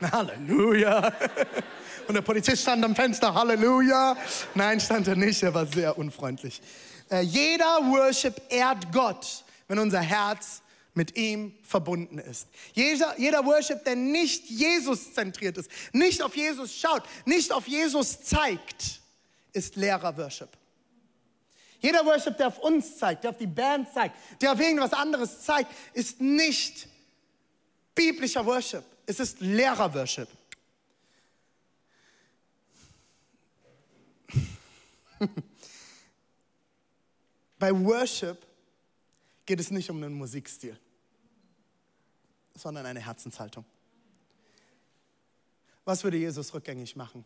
Halleluja. 0.01 1.13
Und 2.07 2.15
der 2.15 2.21
Polizist 2.21 2.63
stand 2.63 2.83
am 2.83 2.95
Fenster, 2.95 3.33
Halleluja. 3.33 4.17
Nein, 4.55 4.79
stand 4.79 5.07
er 5.07 5.15
nicht, 5.15 5.41
er 5.43 5.53
war 5.53 5.65
sehr 5.67 5.97
unfreundlich. 5.97 6.61
Äh, 7.09 7.21
jeder 7.21 7.79
Worship 7.91 8.41
ehrt 8.49 8.91
Gott, 8.91 9.45
wenn 9.67 9.79
unser 9.79 10.01
Herz 10.01 10.61
mit 10.95 11.15
ihm 11.15 11.53
verbunden 11.61 12.17
ist. 12.17 12.47
Jeder, 12.73 13.13
jeder 13.19 13.45
Worship, 13.45 13.83
der 13.83 13.95
nicht 13.95 14.49
Jesus 14.49 15.13
zentriert 15.13 15.57
ist, 15.57 15.69
nicht 15.93 16.21
auf 16.21 16.35
Jesus 16.35 16.73
schaut, 16.75 17.03
nicht 17.25 17.51
auf 17.51 17.67
Jesus 17.67 18.21
zeigt, 18.23 19.01
ist 19.53 19.75
leerer 19.75 20.17
Worship. 20.17 20.49
Jeder 21.79 22.05
Worship, 22.05 22.37
der 22.37 22.47
auf 22.47 22.59
uns 22.59 22.97
zeigt, 22.97 23.23
der 23.23 23.31
auf 23.31 23.37
die 23.37 23.47
Band 23.47 23.91
zeigt, 23.93 24.15
der 24.41 24.51
auf 24.53 24.59
irgendwas 24.59 24.93
anderes 24.93 25.41
zeigt, 25.41 25.71
ist 25.93 26.21
nicht 26.21 26.87
biblischer 27.93 28.45
Worship. 28.45 28.83
Es 29.05 29.19
ist 29.19 29.39
leerer 29.39 29.93
Worship. 29.93 30.27
Bei 37.59 37.71
Worship 37.71 38.45
geht 39.45 39.59
es 39.59 39.71
nicht 39.71 39.89
um 39.89 40.03
einen 40.03 40.15
Musikstil, 40.15 40.79
sondern 42.55 42.85
eine 42.85 42.99
Herzenshaltung. 42.99 43.65
Was 45.85 46.03
würde 46.03 46.17
Jesus 46.17 46.53
rückgängig 46.53 46.95
machen? 46.95 47.23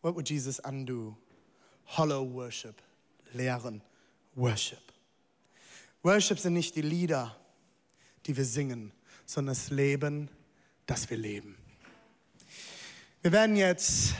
What 0.00 0.14
would 0.14 0.30
Jesus 0.30 0.60
undo? 0.60 1.16
Hollow 1.96 2.32
Worship 2.32 2.76
leeren 3.34 3.82
Worship. 4.34 4.82
Worship 6.02 6.38
sind 6.38 6.54
nicht 6.54 6.74
die 6.74 6.82
Lieder, 6.82 7.36
die 8.26 8.36
wir 8.36 8.44
singen, 8.44 8.92
sondern 9.26 9.54
das 9.54 9.70
Leben, 9.70 10.28
das 10.86 11.08
wir 11.10 11.16
leben. 11.16 11.56
Wir 13.22 13.32
werden 13.32 13.56
jetzt, 13.56 14.14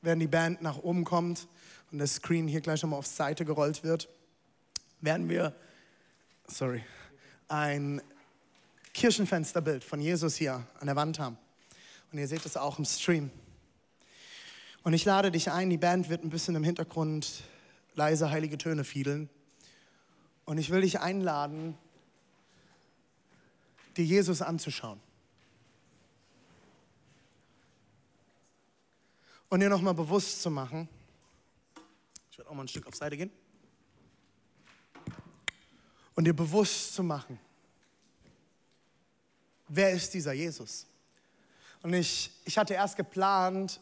wenn 0.00 0.20
die 0.20 0.26
Band 0.26 0.62
nach 0.62 0.78
oben 0.78 1.04
kommt 1.04 1.46
und 1.90 1.98
das 1.98 2.14
Screen 2.14 2.48
hier 2.48 2.60
gleich 2.60 2.82
nochmal 2.82 2.98
auf 2.98 3.06
Seite 3.06 3.44
gerollt 3.44 3.84
wird, 3.84 4.08
werden 5.00 5.28
wir, 5.28 5.54
sorry, 6.46 6.82
ein 7.48 8.00
Kirchenfensterbild 8.94 9.84
von 9.84 10.00
Jesus 10.00 10.36
hier 10.36 10.66
an 10.80 10.86
der 10.86 10.96
Wand 10.96 11.18
haben. 11.18 11.38
Und 12.10 12.18
ihr 12.18 12.26
seht 12.26 12.44
es 12.46 12.56
auch 12.56 12.78
im 12.78 12.84
Stream. 12.84 13.30
Und 14.82 14.94
ich 14.94 15.04
lade 15.04 15.30
dich 15.30 15.50
ein, 15.50 15.68
die 15.68 15.76
Band 15.76 16.08
wird 16.08 16.24
ein 16.24 16.30
bisschen 16.30 16.56
im 16.56 16.64
Hintergrund 16.64 17.42
leise 17.98 18.30
heilige 18.30 18.56
Töne 18.56 18.84
fiedeln. 18.84 19.28
Und 20.46 20.56
ich 20.56 20.70
will 20.70 20.80
dich 20.80 21.00
einladen, 21.00 21.76
dir 23.96 24.04
Jesus 24.04 24.40
anzuschauen. 24.40 25.00
Und 29.50 29.60
dir 29.60 29.68
nochmal 29.68 29.94
bewusst 29.94 30.40
zu 30.42 30.50
machen, 30.50 30.88
ich 32.30 32.38
werde 32.38 32.50
auch 32.50 32.54
mal 32.54 32.62
ein 32.62 32.68
Stück 32.68 32.86
auf 32.86 32.94
Seite 32.94 33.16
gehen, 33.16 33.32
und 36.14 36.24
dir 36.24 36.34
bewusst 36.34 36.94
zu 36.94 37.02
machen, 37.02 37.38
wer 39.66 39.90
ist 39.90 40.14
dieser 40.14 40.32
Jesus? 40.32 40.86
Und 41.82 41.94
ich, 41.94 42.30
ich 42.44 42.58
hatte 42.58 42.74
erst 42.74 42.96
geplant, 42.96 43.80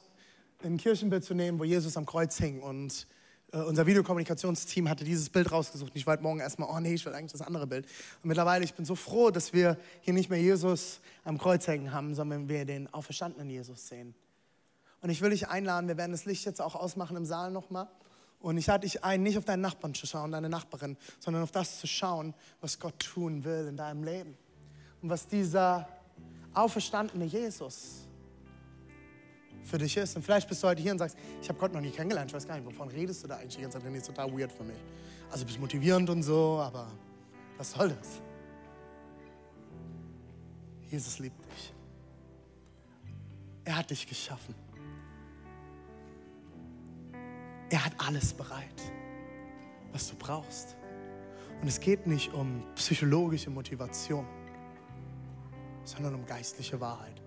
ein 0.63 0.79
Kirchenbild 0.79 1.25
zu 1.25 1.35
nehmen, 1.35 1.59
wo 1.59 1.65
Jesus 1.65 1.97
am 1.97 2.07
Kreuz 2.07 2.39
hing 2.39 2.63
und 2.63 3.07
äh, 3.53 3.59
unser 3.59 3.87
Videokommunikationsteam 3.87 4.89
hatte 4.89 5.05
dieses 5.05 5.31
Bild 5.31 5.53
rausgesucht. 5.53 5.93
Ich 5.95 6.07
war 6.07 6.15
heute 6.15 6.23
Morgen 6.23 6.41
erstmal, 6.41 6.69
oh 6.71 6.81
nee, 6.81 6.95
ich 6.95 7.05
will 7.07 7.15
eigentlich 7.15 7.33
das 7.33 7.43
andere 7.43 7.67
Bild. 7.67 7.87
Und 8.23 8.29
mittlerweile, 8.29 8.65
ich 8.65 8.75
bin 8.75 8.85
so 8.85 8.95
froh, 8.95 9.31
dass 9.31 9.53
wir 9.53 9.79
hier 10.01 10.15
nicht 10.15 10.31
mehr 10.31 10.41
Jesus 10.41 11.01
am 11.25 11.39
Kreuz 11.39 11.67
hängen 11.67 11.93
haben, 11.93 12.15
sondern 12.15 12.49
wir 12.49 12.65
den 12.65 12.93
auferstandenen 12.93 13.49
Jesus 13.49 13.89
sehen. 13.89 14.15
Und 15.01 15.11
ich 15.11 15.21
will 15.21 15.31
dich 15.31 15.49
einladen, 15.49 15.89
wir 15.89 15.97
werden 15.97 16.13
das 16.13 16.25
Licht 16.25 16.45
jetzt 16.45 16.61
auch 16.61 16.75
ausmachen 16.75 17.17
im 17.17 17.25
Saal 17.25 17.51
nochmal. 17.51 17.89
Und 18.41 18.59
ich 18.59 18.67
lade 18.67 18.87
dich 18.87 19.05
ein, 19.05 19.23
nicht 19.23 19.39
auf 19.39 19.45
deinen 19.45 19.61
Nachbarn 19.61 19.95
zu 19.95 20.07
schauen, 20.07 20.33
deine 20.33 20.49
Nachbarin, 20.49 20.97
sondern 21.21 21.43
auf 21.43 21.53
das 21.53 21.81
zu 21.81 21.87
schauen, 21.87 22.35
was 22.61 22.79
Gott 22.79 22.99
tun 22.99 23.45
will 23.45 23.67
in 23.69 23.77
deinem 23.77 24.05
Leben. 24.05 24.37
Und 25.03 25.11
was 25.11 25.27
dieser 25.27 25.89
auferstandene 26.53 27.25
Jesus 27.25 28.06
für 29.67 29.79
dich 29.79 29.97
ist. 29.97 30.17
Und 30.17 30.23
vielleicht 30.23 30.49
bist 30.49 30.63
du 30.63 30.69
heute 30.69 30.81
hier 30.81 30.93
und 30.93 30.99
sagst, 30.99 31.17
ich 31.43 31.49
habe 31.49 31.59
Gott 31.59 31.73
noch 31.73 31.81
nie 31.81 31.91
kennengelernt, 31.91 32.31
ich 32.31 32.35
weiß 32.35 32.47
gar 32.47 32.57
nicht, 32.57 32.67
wovon 32.67 32.89
redest 32.89 33.25
du 33.25 33.29
da 33.29 33.37
eigentlich 33.37 33.57
die 33.57 33.63
ganze 33.63 33.79
Zeit? 33.79 33.87
Das 33.87 33.97
ist 33.97 34.07
total 34.07 34.33
weird 34.33 34.53
für 34.53 34.65
mich. 34.65 34.79
Also 35.31 35.41
du 35.41 35.47
bist 35.47 35.61
motivierend 35.61 36.09
und 36.09 36.23
so, 36.23 36.61
aber 36.61 36.89
was 37.59 37.73
soll 37.73 37.89
das? 37.91 38.21
Jesus 40.91 41.19
liebt 41.19 41.45
dich. 41.45 41.75
Er 43.65 43.77
hat 43.77 43.91
dich 43.91 44.07
geschaffen. 44.07 44.55
Er 47.69 47.85
hat 47.85 47.93
alles 47.99 48.33
bereit, 48.33 48.81
was 49.93 50.09
du 50.09 50.17
brauchst. 50.17 50.77
Und 51.61 51.67
es 51.67 51.81
geht 51.81 52.07
nicht 52.07 52.33
um 52.33 52.63
psychologische 52.77 53.51
Motivation, 53.51 54.25
sondern 55.85 56.15
um 56.15 56.25
geistliche 56.27 56.81
Wahrheit. 56.81 57.21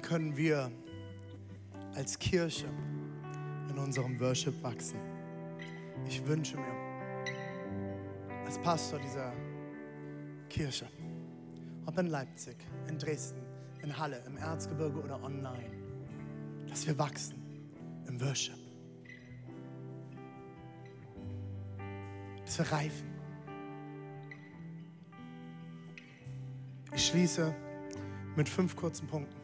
Wie 0.00 0.08
können 0.08 0.34
wir 0.34 0.72
als 1.94 2.18
Kirche 2.18 2.64
in 3.68 3.76
unserem 3.76 4.18
Worship 4.18 4.62
wachsen? 4.62 4.98
Ich 6.08 6.26
wünsche 6.26 6.56
mir, 6.56 7.26
als 8.46 8.58
Pastor 8.62 8.98
dieser 8.98 9.34
Kirche, 10.48 10.88
ob 11.84 11.98
in 11.98 12.06
Leipzig, 12.06 12.56
in 12.88 12.96
Dresden, 12.96 13.42
in 13.82 13.94
Halle, 13.94 14.22
im 14.26 14.38
Erzgebirge 14.38 15.02
oder 15.02 15.22
online, 15.22 15.70
dass 16.66 16.86
wir 16.86 16.98
wachsen 16.98 17.34
im 18.08 18.18
Worship. 18.22 18.56
Dass 22.46 22.58
wir 22.58 22.72
reifen. 22.72 23.10
Ich 26.94 27.06
schließe 27.06 27.54
mit 28.34 28.48
fünf 28.48 28.74
kurzen 28.74 29.06
Punkten. 29.06 29.39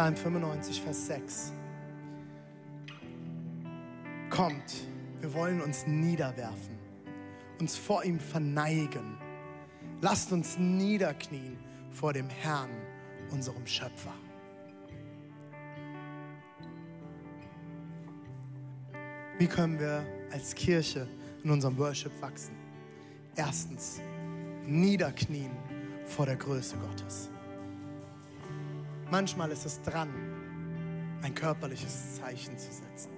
Psalm 0.00 0.16
95, 0.16 0.80
Vers 0.80 1.06
6. 1.08 1.52
Kommt, 4.30 4.88
wir 5.20 5.34
wollen 5.34 5.60
uns 5.60 5.86
niederwerfen, 5.86 6.78
uns 7.60 7.76
vor 7.76 8.02
ihm 8.02 8.18
verneigen. 8.18 9.18
Lasst 10.00 10.32
uns 10.32 10.56
niederknien 10.56 11.58
vor 11.90 12.14
dem 12.14 12.30
Herrn, 12.30 12.70
unserem 13.30 13.66
Schöpfer. 13.66 14.14
Wie 19.38 19.46
können 19.46 19.78
wir 19.78 20.02
als 20.32 20.54
Kirche 20.54 21.06
in 21.44 21.50
unserem 21.50 21.76
Worship 21.76 22.12
wachsen? 22.22 22.56
Erstens, 23.36 24.00
niederknien 24.64 25.52
vor 26.06 26.24
der 26.24 26.36
Größe 26.36 26.78
Gottes. 26.78 27.30
Manchmal 29.10 29.50
ist 29.50 29.66
es 29.66 29.82
dran, 29.82 30.08
ein 31.22 31.34
körperliches 31.34 32.16
Zeichen 32.16 32.56
zu 32.56 32.72
setzen 32.72 33.10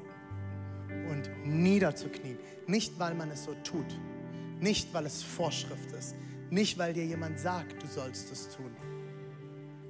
und 1.11 1.31
niederzuknien. 1.45 2.39
Nicht, 2.67 2.99
weil 2.99 3.15
man 3.15 3.31
es 3.31 3.45
so 3.45 3.55
tut, 3.63 4.01
nicht, 4.61 4.93
weil 4.95 5.07
es 5.07 5.23
Vorschrift 5.23 5.93
ist, 5.93 6.15
nicht, 6.51 6.79
weil 6.79 6.95
dir 6.95 7.05
jemand 7.05 7.39
sagt, 7.39 7.83
du 7.83 7.87
sollst 7.87 8.33
es 8.33 8.49
tun. 8.57 8.75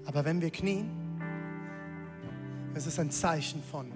Aber 0.05 0.25
wenn 0.25 0.41
wir 0.41 0.51
knien, 0.51 0.91
es 2.75 2.87
ist 2.87 2.99
ein 2.99 3.11
Zeichen 3.11 3.63
von, 3.63 3.93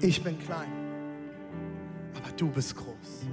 ich 0.00 0.22
bin 0.22 0.38
klein, 0.38 0.70
aber 2.14 2.30
du 2.36 2.48
bist 2.48 2.76
groß. 2.76 3.26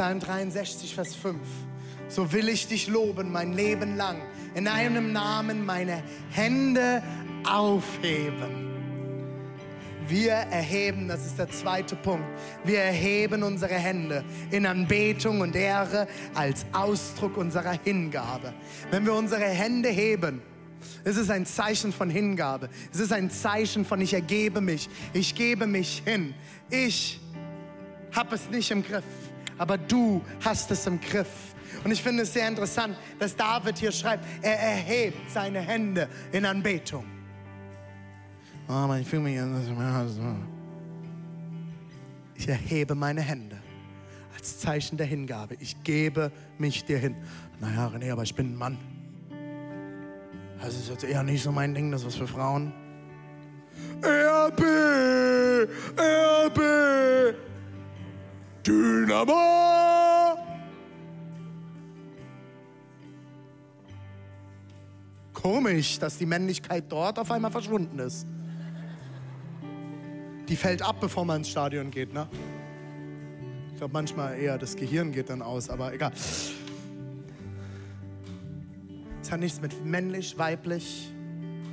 Psalm 0.00 0.18
63, 0.18 0.94
Vers 0.94 1.14
5. 1.14 1.36
So 2.08 2.32
will 2.32 2.48
ich 2.48 2.66
dich 2.66 2.88
loben 2.88 3.30
mein 3.30 3.52
Leben 3.52 3.98
lang, 3.98 4.16
in 4.54 4.64
deinem 4.64 5.12
Namen 5.12 5.66
meine 5.66 6.02
Hände 6.30 7.02
aufheben. 7.46 8.70
Wir 10.08 10.32
erheben, 10.32 11.06
das 11.06 11.26
ist 11.26 11.38
der 11.38 11.50
zweite 11.50 11.96
Punkt, 11.96 12.24
wir 12.64 12.78
erheben 12.78 13.42
unsere 13.42 13.74
Hände 13.74 14.24
in 14.50 14.64
Anbetung 14.64 15.42
und 15.42 15.54
Ehre 15.54 16.08
als 16.32 16.64
Ausdruck 16.72 17.36
unserer 17.36 17.78
Hingabe. 17.84 18.54
Wenn 18.90 19.04
wir 19.04 19.12
unsere 19.12 19.44
Hände 19.44 19.90
heben, 19.90 20.40
es 21.04 21.18
ist 21.18 21.30
ein 21.30 21.44
Zeichen 21.44 21.92
von 21.92 22.08
Hingabe. 22.08 22.70
Es 22.90 23.00
ist 23.00 23.12
ein 23.12 23.30
Zeichen 23.30 23.84
von 23.84 24.00
ich 24.00 24.14
ergebe 24.14 24.62
mich. 24.62 24.88
Ich 25.12 25.34
gebe 25.34 25.66
mich 25.66 26.02
hin. 26.06 26.32
Ich 26.70 27.20
habe 28.12 28.34
es 28.34 28.48
nicht 28.48 28.70
im 28.70 28.82
Griff, 28.82 29.04
aber 29.60 29.76
du 29.76 30.22
hast 30.42 30.70
es 30.70 30.86
im 30.86 30.98
Griff. 30.98 31.54
Und 31.84 31.90
ich 31.90 32.02
finde 32.02 32.22
es 32.22 32.32
sehr 32.32 32.48
interessant, 32.48 32.96
dass 33.18 33.36
David 33.36 33.76
hier 33.76 33.92
schreibt, 33.92 34.24
er 34.40 34.58
erhebt 34.58 35.30
seine 35.30 35.60
Hände 35.60 36.08
in 36.32 36.46
Anbetung. 36.46 37.04
Oh, 38.66 38.88
ich 42.34 42.48
erhebe 42.48 42.94
meine 42.94 43.20
Hände 43.20 43.58
als 44.34 44.60
Zeichen 44.60 44.96
der 44.96 45.06
Hingabe. 45.06 45.56
Ich 45.60 45.82
gebe 45.84 46.32
mich 46.56 46.86
dir 46.86 46.96
hin. 46.96 47.16
Naja, 47.60 47.88
René, 47.88 48.12
aber 48.12 48.22
ich 48.22 48.34
bin 48.34 48.54
ein 48.54 48.56
Mann. 48.56 48.78
Das 50.62 50.74
ist 50.74 50.88
jetzt 50.88 51.04
eher 51.04 51.22
nicht 51.22 51.42
so 51.42 51.52
mein 51.52 51.74
Ding, 51.74 51.92
das 51.92 52.00
ist 52.00 52.06
was 52.06 52.16
für 52.16 52.26
Frauen. 52.26 52.72
Erbe, 54.00 55.68
Erbe, 55.96 57.34
Dynamo. 58.66 59.60
Komisch, 65.32 65.98
dass 65.98 66.18
die 66.18 66.26
Männlichkeit 66.26 66.84
dort 66.88 67.18
auf 67.18 67.30
einmal 67.30 67.50
verschwunden 67.50 67.98
ist. 67.98 68.26
Die 70.48 70.56
fällt 70.56 70.82
ab, 70.82 70.96
bevor 71.00 71.24
man 71.24 71.38
ins 71.38 71.48
Stadion 71.48 71.90
geht, 71.90 72.12
ne? 72.12 72.28
Ich 73.70 73.76
glaube 73.76 73.92
manchmal 73.92 74.38
eher 74.38 74.58
das 74.58 74.76
Gehirn 74.76 75.12
geht 75.12 75.30
dann 75.30 75.40
aus, 75.40 75.70
aber 75.70 75.94
egal. 75.94 76.12
Es 79.22 79.30
hat 79.30 79.40
nichts 79.40 79.60
mit 79.60 79.84
männlich, 79.84 80.36
weiblich, 80.36 81.10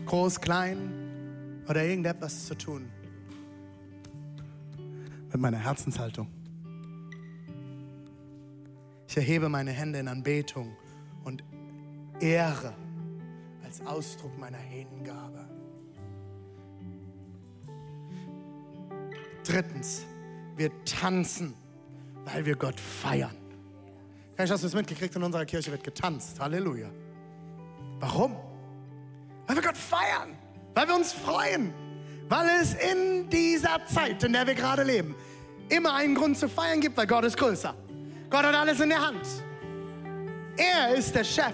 groß, 0.05 0.39
klein 0.39 1.63
oder 1.67 1.83
irgendetwas 1.83 2.45
zu 2.45 2.55
tun. 2.55 2.89
Mit 5.31 5.41
meiner 5.41 5.57
Herzenshaltung. 5.57 6.36
Ich 9.07 9.15
erhebe 9.15 9.47
meine 9.47 9.71
Hände 9.71 9.99
in 9.99 10.07
Anbetung 10.07 10.75
und 11.23 11.43
Ehre 12.19 12.73
als 13.63 13.85
Ausdruck 13.85 14.37
meiner 14.37 14.57
Hingabe. 14.57 15.47
Drittens, 19.45 20.05
wir 20.57 20.71
tanzen, 20.83 21.53
weil 22.25 22.45
wir 22.45 22.55
Gott 22.55 22.79
feiern. 22.79 23.35
Vielleicht 24.35 24.51
hast 24.51 24.63
du 24.63 24.67
es 24.67 24.75
mitgekriegt, 24.75 25.15
in 25.15 25.23
unserer 25.23 25.45
Kirche 25.45 25.71
wird 25.71 25.83
getanzt. 25.83 26.39
Halleluja. 26.39 26.89
Warum? 27.99 28.35
Weil 29.47 29.55
wir 29.55 29.63
Gott 29.63 29.77
feiern, 29.77 30.35
weil 30.75 30.87
wir 30.87 30.95
uns 30.95 31.13
freuen, 31.13 31.73
weil 32.27 32.47
es 32.61 32.73
in 32.73 33.29
dieser 33.29 33.85
Zeit, 33.85 34.21
in 34.23 34.33
der 34.33 34.45
wir 34.45 34.53
gerade 34.53 34.83
leben, 34.83 35.15
immer 35.69 35.95
einen 35.95 36.13
Grund 36.13 36.37
zu 36.37 36.49
feiern 36.49 36.81
gibt, 36.81 36.97
weil 36.97 37.07
Gott 37.07 37.23
ist 37.23 37.37
größer. 37.37 37.73
Gott 38.29 38.43
hat 38.43 38.55
alles 38.55 38.79
in 38.79 38.89
der 38.89 39.01
Hand. 39.01 39.25
Er 40.57 40.95
ist 40.95 41.13
der 41.13 41.23
Chef. 41.23 41.53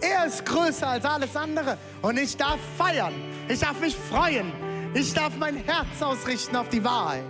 Er 0.00 0.26
ist 0.26 0.44
größer 0.44 0.86
als 0.86 1.04
alles 1.04 1.34
andere. 1.34 1.78
Und 2.02 2.18
ich 2.18 2.36
darf 2.36 2.58
feiern. 2.76 3.14
Ich 3.48 3.60
darf 3.60 3.80
mich 3.80 3.96
freuen. 3.96 4.52
Ich 4.92 5.14
darf 5.14 5.36
mein 5.36 5.56
Herz 5.56 6.00
ausrichten 6.00 6.56
auf 6.56 6.68
die 6.68 6.82
Wahrheit. 6.84 7.22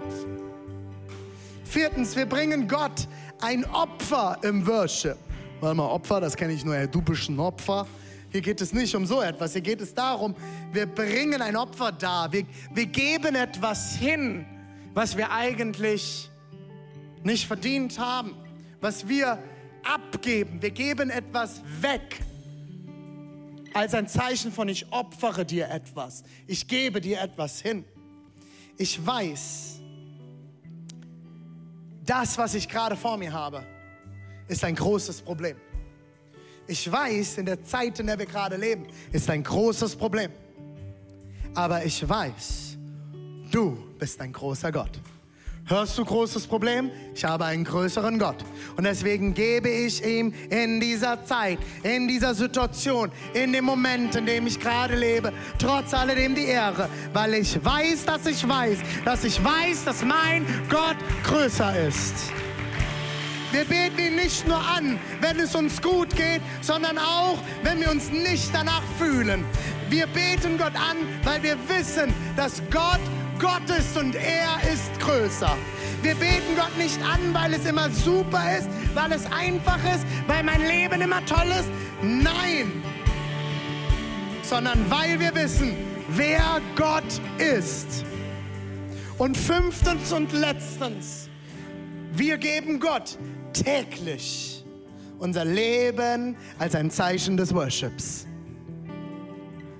Viertens, 1.65 2.17
wir 2.17 2.27
bringen 2.27 2.69
Gott 2.69 3.07
ein 3.41 3.65
Opfer 3.67 4.39
im 4.43 4.67
Worship. 4.67 5.17
Warte 5.61 5.77
mal, 5.77 5.87
Opfer, 5.87 6.21
das 6.21 6.37
kenne 6.37 6.53
ich 6.53 6.65
nur, 6.65 6.87
du 6.87 7.01
bist 7.01 7.29
ein 7.29 7.39
Opfer. 7.39 7.87
Hier 8.31 8.41
geht 8.41 8.61
es 8.61 8.73
nicht 8.73 8.95
um 8.95 9.07
so 9.07 9.23
etwas. 9.23 9.53
Hier 9.53 9.63
geht 9.63 9.81
es 9.81 9.95
darum, 9.95 10.35
wir 10.73 10.87
bringen 10.87 11.41
ein 11.41 11.57
Opfer 11.57 11.93
dar. 11.93 12.33
Wir, 12.33 12.45
wir 12.73 12.87
geben 12.87 13.35
etwas 13.35 13.95
hin, 13.95 14.45
was 14.93 15.17
wir 15.17 15.31
eigentlich 15.31 16.29
nicht 17.23 17.47
verdient 17.47 17.99
haben. 17.99 18.35
Was 18.85 19.09
wir 19.09 19.39
abgeben. 19.83 20.61
Wir 20.61 20.71
geben 20.71 21.09
etwas 21.09 21.63
weg. 21.81 22.21
Als 23.73 23.95
ein 23.95 24.07
Zeichen 24.07 24.53
von 24.53 24.69
ich 24.69 24.93
opfere 24.93 25.47
dir 25.47 25.71
etwas. 25.71 26.23
Ich 26.47 26.69
gebe 26.69 27.01
dir 27.01 27.23
etwas 27.23 27.63
hin. 27.63 27.87
Ich 28.77 29.07
weiß, 29.07 29.81
das, 32.05 32.37
was 32.37 32.53
ich 32.53 32.69
gerade 32.69 32.95
vor 32.95 33.17
mir 33.17 33.33
habe, 33.33 33.65
ist 34.49 34.63
ein 34.65 34.75
großes 34.75 35.23
Problem. 35.23 35.57
Ich 36.67 36.93
weiß, 36.93 37.39
in 37.39 37.47
der 37.47 37.65
Zeit, 37.65 37.99
in 38.01 38.07
der 38.07 38.19
wir 38.19 38.27
gerade 38.27 38.57
leben, 38.57 38.87
ist 39.13 39.31
ein 39.31 39.43
großes 39.43 39.97
Problem. 39.97 40.31
Aber 41.55 41.83
ich 41.83 42.07
weiß, 42.07 42.77
du 43.51 43.95
bist 43.99 44.21
ein 44.21 44.31
großer 44.31 44.71
Gott. 44.71 45.01
Hörst 45.67 45.97
du 45.97 46.05
großes 46.05 46.47
Problem? 46.47 46.91
Ich 47.15 47.25
habe 47.25 47.47
einen 47.47 47.65
größeren 47.65 48.19
Gott. 48.19 48.37
Und 48.77 48.85
deswegen 48.85 49.33
gebe 49.33 49.71
ich 49.71 50.05
ihm 50.05 50.35
in 50.51 50.79
dieser 50.79 51.25
Zeit, 51.25 51.59
in 51.83 52.07
dieser 52.07 52.35
Situation, 52.35 53.11
in 53.33 53.51
dem 53.51 53.65
Moment, 53.65 54.15
in 54.15 54.27
dem 54.27 54.47
ich 54.47 54.61
gerade 54.61 54.95
lebe, 54.95 55.33
trotz 55.59 55.95
alledem 55.95 56.35
die 56.35 56.45
Ehre, 56.45 56.91
weil 57.15 57.33
ich 57.35 57.65
weiß, 57.65 58.05
dass 58.05 58.27
ich 58.27 58.47
weiß, 58.47 58.79
dass 59.07 59.25
ich 59.25 59.43
weiß, 59.43 59.87
dass 59.87 60.05
mein 60.05 60.45
Gott 60.69 60.97
größer 61.25 61.87
ist. 61.87 62.31
Wir 63.51 63.65
beten 63.65 63.99
ihn 63.99 64.17
nicht 64.17 64.47
nur 64.47 64.59
an, 64.59 64.99
wenn 65.23 65.41
es 65.41 65.55
uns 65.55 65.81
gut 65.81 66.15
geht, 66.15 66.43
sondern 66.61 66.99
auch, 66.99 67.39
wenn 67.63 67.81
wir 67.81 67.91
uns 67.91 68.11
nicht 68.11 68.51
danach 68.53 68.83
fühlen. 68.99 69.47
Wir 69.89 70.07
beten 70.09 70.59
Gott 70.59 70.75
an, 70.75 70.99
weil 71.23 71.43
wir 71.43 71.57
wissen, 71.69 72.13
dass 72.37 72.61
Gott 72.71 73.01
Gott 73.39 73.69
ist 73.71 73.97
und 73.97 74.15
er 74.15 74.59
ist 74.73 74.99
größer. 75.01 75.57
Wir 76.03 76.15
beten 76.15 76.57
Gott 76.57 76.77
nicht 76.79 76.99
an, 77.03 77.33
weil 77.33 77.55
es 77.55 77.65
immer 77.65 77.91
super 77.91 78.59
ist, 78.59 78.69
weil 78.95 79.13
es 79.13 79.27
einfach 79.27 79.79
ist, 79.95 80.05
weil 80.27 80.43
mein 80.43 80.67
Leben 80.67 81.01
immer 81.01 81.25
toll 81.27 81.49
ist. 81.49 81.69
Nein, 82.03 82.83
sondern 84.43 84.91
weil 84.91 85.19
wir 85.19 85.35
wissen, 85.35 85.75
wer 86.09 86.61
Gott 86.77 87.21
ist. 87.39 88.05
Und 89.19 89.37
fünftens 89.37 90.13
und 90.13 90.33
letztens, 90.33 91.29
wir 92.13 92.37
geben 92.37 92.81
Gott 92.81 93.19
täglich 93.53 94.65
unser 95.19 95.45
Leben 95.45 96.37
als 96.59 96.75
ein 96.75 96.91
Zeichen 96.91 97.37
des 97.37 97.55
Worships. 97.55 98.27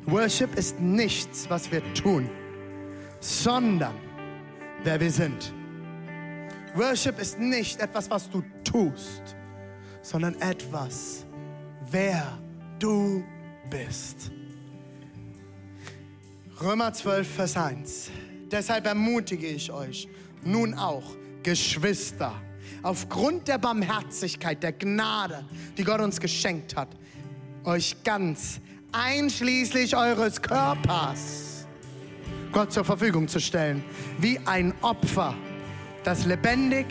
Worship 0.07 0.55
ist 0.57 0.81
nichts, 0.81 1.49
was 1.49 1.71
wir 1.73 1.83
tun, 1.95 2.31
sondern 3.25 3.95
wer 4.83 5.01
wir 5.01 5.11
sind. 5.11 5.53
Worship 6.75 7.19
ist 7.19 7.39
nicht 7.39 7.81
etwas, 7.81 8.11
was 8.11 8.29
du 8.29 8.43
tust, 8.63 9.35
sondern 10.03 10.35
etwas, 10.41 11.25
wer 11.91 12.39
du 12.79 13.25
bist. 13.71 14.31
Römer 16.61 16.93
12, 16.93 17.27
Vers 17.27 17.57
1. 17.57 18.11
Deshalb 18.51 18.87
ermutige 18.87 19.47
ich 19.47 19.73
euch 19.73 20.09
nun 20.45 20.75
auch, 20.75 21.17
Geschwister, 21.43 22.35
aufgrund 22.83 23.49
der 23.49 23.59
Barmherzigkeit, 23.59 24.63
der 24.63 24.73
Gnade, 24.73 25.45
die 25.77 25.85
Gott 25.85 26.01
uns 26.01 26.21
geschenkt 26.21 26.77
hat, 26.77 26.89
euch 27.65 27.97
ganz 28.05 28.61
einschließlich 28.93 29.97
eures 29.97 30.41
Körpers 30.41 31.44
Gott 32.55 32.73
zur 32.73 32.85
Verfügung 32.85 33.29
zu 33.29 33.41
stellen, 33.41 33.85
wie 34.19 34.39
ein 34.47 34.73
Opfer, 34.81 35.35
das 36.05 36.25
lebendig, 36.25 36.87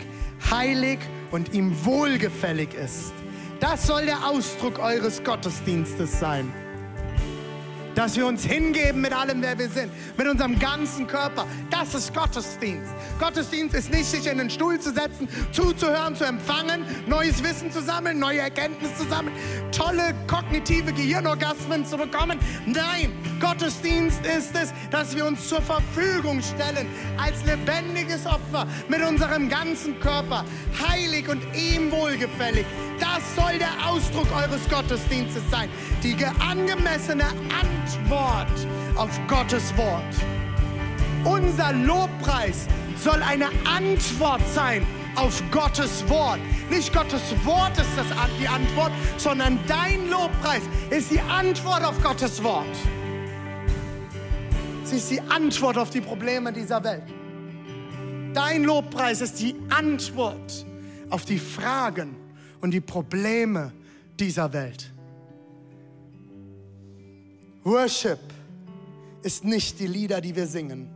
heilig 0.50 1.00
und 1.32 1.52
ihm 1.52 1.84
wohlgefällig 1.84 2.74
ist. 2.74 3.12
Das 3.58 3.86
soll 3.86 4.04
der 4.04 4.28
Ausdruck 4.28 4.78
eures 4.78 5.24
Gottesdienstes 5.24 6.20
sein 6.20 6.52
dass 7.94 8.16
wir 8.16 8.26
uns 8.26 8.44
hingeben 8.44 9.00
mit 9.00 9.12
allem, 9.12 9.42
wer 9.42 9.58
wir 9.58 9.68
sind, 9.68 9.90
mit 10.16 10.26
unserem 10.26 10.58
ganzen 10.58 11.06
Körper. 11.06 11.46
Das 11.70 11.94
ist 11.94 12.14
Gottesdienst. 12.14 12.92
Gottesdienst 13.18 13.74
ist 13.74 13.90
nicht, 13.90 14.06
sich 14.06 14.26
in 14.26 14.38
den 14.38 14.50
Stuhl 14.50 14.78
zu 14.78 14.92
setzen, 14.92 15.28
zuzuhören, 15.52 16.16
zu 16.16 16.24
empfangen, 16.24 16.84
neues 17.06 17.42
Wissen 17.42 17.70
zu 17.70 17.82
sammeln, 17.82 18.18
neue 18.18 18.40
Erkenntnisse 18.40 18.94
zu 18.96 19.08
sammeln, 19.08 19.34
tolle 19.72 20.14
kognitive 20.26 20.92
Gehirnorgasmen 20.92 21.84
zu 21.86 21.96
bekommen. 21.96 22.38
Nein, 22.66 23.12
Gottesdienst 23.40 24.24
ist 24.26 24.54
es, 24.54 24.72
dass 24.90 25.14
wir 25.14 25.26
uns 25.26 25.48
zur 25.48 25.60
Verfügung 25.62 26.40
stellen 26.42 26.86
als 27.18 27.44
lebendiges 27.44 28.26
Opfer 28.26 28.66
mit 28.88 29.02
unserem 29.02 29.48
ganzen 29.48 29.98
Körper, 30.00 30.44
heilig 30.88 31.28
und 31.28 31.42
ihm 31.54 31.90
wohlgefällig. 31.90 32.66
Das 33.04 33.34
soll 33.36 33.58
der 33.58 33.86
Ausdruck 33.86 34.26
eures 34.34 34.66
Gottesdienstes 34.70 35.42
sein. 35.50 35.68
Die 36.02 36.16
angemessene 36.40 37.26
Antwort 37.26 38.66
auf 38.96 39.10
Gottes 39.28 39.76
Wort. 39.76 40.14
Unser 41.22 41.74
Lobpreis 41.74 42.66
soll 42.96 43.22
eine 43.22 43.48
Antwort 43.66 44.40
sein 44.54 44.86
auf 45.16 45.42
Gottes 45.50 46.08
Wort. 46.08 46.38
Nicht 46.70 46.94
Gottes 46.94 47.20
Wort 47.44 47.76
ist 47.76 47.90
das, 47.94 48.06
die 48.40 48.48
Antwort, 48.48 48.92
sondern 49.18 49.58
dein 49.68 50.08
Lobpreis 50.08 50.62
ist 50.88 51.10
die 51.10 51.20
Antwort 51.20 51.84
auf 51.84 52.02
Gottes 52.02 52.42
Wort. 52.42 52.74
Sie 54.84 54.96
ist 54.96 55.10
die 55.10 55.20
Antwort 55.20 55.76
auf 55.76 55.90
die 55.90 56.00
Probleme 56.00 56.50
dieser 56.54 56.82
Welt. 56.82 57.04
Dein 58.32 58.64
Lobpreis 58.64 59.20
ist 59.20 59.38
die 59.40 59.54
Antwort 59.68 60.64
auf 61.10 61.26
die 61.26 61.38
Fragen 61.38 62.23
und 62.64 62.70
die 62.70 62.80
Probleme 62.80 63.72
dieser 64.18 64.50
Welt. 64.54 64.90
Worship 67.62 68.18
ist 69.20 69.44
nicht 69.44 69.78
die 69.80 69.86
Lieder, 69.86 70.22
die 70.22 70.34
wir 70.34 70.46
singen, 70.46 70.88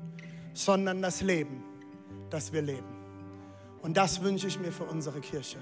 sondern 0.54 1.02
das 1.02 1.20
Leben, 1.20 1.62
das 2.30 2.54
wir 2.54 2.62
leben. 2.62 2.88
Und 3.82 3.98
das 3.98 4.22
wünsche 4.22 4.46
ich 4.46 4.58
mir 4.58 4.72
für 4.72 4.84
unsere 4.84 5.20
Kirche. 5.20 5.58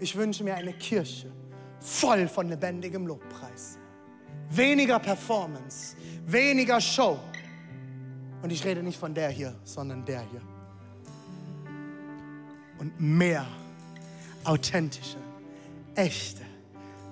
Ich 0.00 0.16
wünsche 0.16 0.42
mir 0.42 0.56
eine 0.56 0.72
Kirche 0.72 1.30
voll 1.78 2.26
von 2.26 2.48
lebendigem 2.48 3.06
Lobpreis. 3.06 3.78
Weniger 4.50 4.98
Performance, 4.98 5.94
weniger 6.26 6.80
Show. 6.80 7.16
Und 8.42 8.50
ich 8.50 8.64
rede 8.64 8.82
nicht 8.82 8.98
von 8.98 9.14
der 9.14 9.30
hier, 9.30 9.54
sondern 9.62 10.04
der 10.04 10.22
hier. 10.22 10.42
Und 12.80 13.00
mehr 13.00 13.46
authentische, 14.48 15.18
echte, 15.98 16.42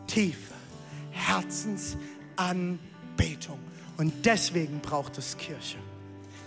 tiefe 0.07 0.55
Herzensanbetung. 1.11 3.59
Und 3.99 4.25
deswegen 4.25 4.81
braucht 4.81 5.19
es 5.19 5.37
Kirche. 5.37 5.77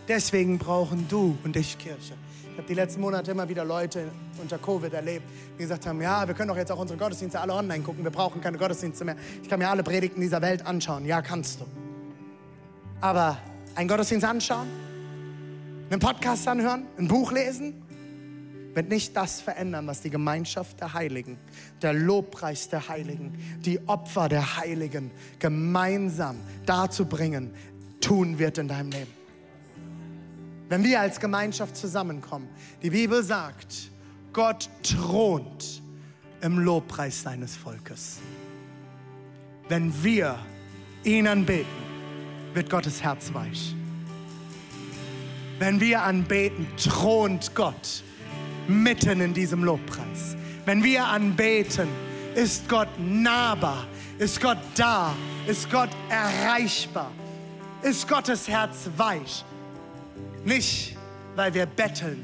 Deswegen 0.07 0.57
brauchen 0.57 1.07
du 1.07 1.37
und 1.43 1.55
ich 1.55 1.77
Kirche. 1.77 2.15
Ich 2.51 2.57
habe 2.57 2.67
die 2.67 2.73
letzten 2.73 3.01
Monate 3.01 3.31
immer 3.31 3.47
wieder 3.47 3.65
Leute 3.65 4.09
unter 4.41 4.57
Covid 4.57 4.93
erlebt, 4.93 5.25
die 5.57 5.63
gesagt 5.63 5.85
haben, 5.85 6.01
ja, 6.01 6.27
wir 6.27 6.33
können 6.33 6.49
doch 6.49 6.57
jetzt 6.57 6.71
auch 6.71 6.79
unsere 6.79 6.97
Gottesdienste 6.97 7.39
alle 7.39 7.53
online 7.53 7.83
gucken, 7.83 8.03
wir 8.03 8.11
brauchen 8.11 8.41
keine 8.41 8.57
Gottesdienste 8.57 9.05
mehr. 9.05 9.15
Ich 9.41 9.49
kann 9.49 9.59
mir 9.59 9.69
alle 9.69 9.83
Predigten 9.83 10.21
dieser 10.21 10.41
Welt 10.41 10.65
anschauen. 10.65 11.05
Ja, 11.05 11.21
kannst 11.21 11.61
du. 11.61 11.65
Aber 13.01 13.37
einen 13.75 13.87
Gottesdienst 13.87 14.25
anschauen, 14.25 14.67
einen 15.89 15.99
Podcast 15.99 16.47
anhören, 16.47 16.85
ein 16.97 17.07
Buch 17.07 17.31
lesen, 17.31 17.81
wird 18.73 18.89
nicht 18.89 19.15
das 19.15 19.41
verändern, 19.41 19.87
was 19.87 20.01
die 20.01 20.09
Gemeinschaft 20.09 20.79
der 20.79 20.93
Heiligen, 20.93 21.37
der 21.81 21.93
Lobpreis 21.93 22.69
der 22.69 22.87
Heiligen, 22.87 23.33
die 23.65 23.79
Opfer 23.87 24.29
der 24.29 24.57
Heiligen 24.57 25.11
gemeinsam 25.39 26.37
dazu 26.65 27.05
bringen, 27.05 27.53
tun 28.01 28.39
wird 28.39 28.57
in 28.57 28.67
deinem 28.67 28.91
Leben. 28.91 29.13
Wenn 30.69 30.83
wir 30.83 30.99
als 31.01 31.19
Gemeinschaft 31.19 31.75
zusammenkommen, 31.75 32.47
die 32.83 32.91
Bibel 32.91 33.23
sagt, 33.23 33.89
Gott 34.33 34.69
thront 34.83 35.81
im 36.41 36.59
Lobpreis 36.59 37.23
seines 37.23 37.55
Volkes. 37.55 38.19
Wenn 39.67 39.91
wir 40.03 40.37
ihn 41.03 41.27
anbeten, 41.27 41.67
wird 42.53 42.69
Gottes 42.69 43.01
Herz 43.01 43.33
weich. 43.33 43.75
Wenn 45.57 45.79
wir 45.79 46.03
anbeten, 46.03 46.67
thront 46.77 47.53
Gott 47.55 48.03
mitten 48.69 49.19
in 49.21 49.33
diesem 49.33 49.63
Lobpreis. 49.63 50.35
Wenn 50.65 50.83
wir 50.83 51.05
anbeten, 51.05 51.89
ist 52.35 52.69
Gott 52.69 52.87
nahbar, 52.99 53.87
ist 54.19 54.39
Gott 54.39 54.59
da, 54.75 55.13
ist 55.47 55.69
Gott 55.71 55.89
erreichbar, 56.09 57.11
ist 57.81 58.07
Gottes 58.07 58.47
Herz 58.47 58.89
weich. 58.95 59.43
Nicht, 60.45 60.95
weil 61.35 61.53
wir 61.53 61.65
betteln, 61.65 62.23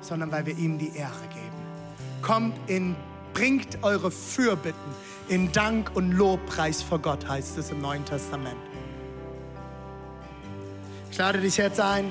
sondern 0.00 0.30
weil 0.32 0.44
wir 0.44 0.58
ihm 0.58 0.78
die 0.78 0.94
Ehre 0.96 1.28
geben. 1.28 2.22
Kommt 2.22 2.58
in, 2.68 2.96
bringt 3.32 3.82
eure 3.82 4.10
Fürbitten 4.10 4.90
in 5.28 5.50
Dank 5.52 5.94
und 5.94 6.12
Lobpreis 6.12 6.82
vor 6.82 6.98
Gott, 6.98 7.26
heißt 7.26 7.58
es 7.58 7.70
im 7.70 7.80
Neuen 7.80 8.04
Testament. 8.04 8.56
Ich 11.10 11.18
lade 11.18 11.40
dich 11.40 11.56
jetzt 11.56 11.80
ein, 11.80 12.04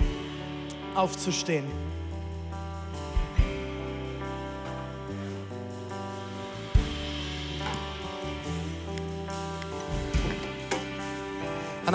aufzustehen. 0.96 1.85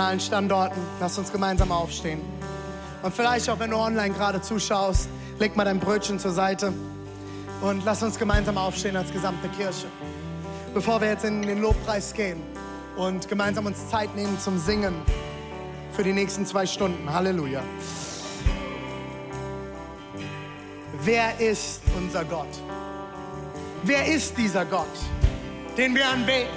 An 0.01 0.07
allen 0.07 0.21
Standorten. 0.21 0.81
Lass 0.99 1.19
uns 1.19 1.31
gemeinsam 1.31 1.71
aufstehen. 1.71 2.21
Und 3.03 3.15
vielleicht 3.15 3.49
auch, 3.51 3.59
wenn 3.59 3.71
du 3.71 3.77
online 3.77 4.15
gerade 4.15 4.41
zuschaust, 4.41 5.09
leg 5.39 5.57
mal 5.57 5.65
dein 5.65 5.79
Brötchen 5.79 6.19
zur 6.19 6.33
Seite 6.33 6.73
und 7.61 7.85
lass 7.85 8.03
uns 8.03 8.19
gemeinsam 8.19 8.57
aufstehen 8.57 8.97
als 8.97 9.13
gesamte 9.13 9.49
Kirche. 9.49 9.87
Bevor 10.73 11.01
wir 11.01 11.09
jetzt 11.09 11.25
in 11.25 11.43
den 11.43 11.61
Lobpreis 11.61 12.15
gehen 12.15 12.43
und 12.97 13.29
gemeinsam 13.29 13.67
uns 13.67 13.89
Zeit 13.89 14.15
nehmen 14.17 14.39
zum 14.39 14.59
Singen 14.59 14.95
für 15.93 16.03
die 16.03 16.13
nächsten 16.13 16.47
zwei 16.47 16.65
Stunden. 16.67 17.13
Halleluja. 17.13 17.63
Wer 21.03 21.39
ist 21.41 21.83
unser 21.97 22.25
Gott? 22.25 22.49
Wer 23.83 24.07
ist 24.07 24.37
dieser 24.37 24.65
Gott, 24.65 24.87
den 25.77 25.95
wir 25.95 26.09
anbeten? 26.09 26.51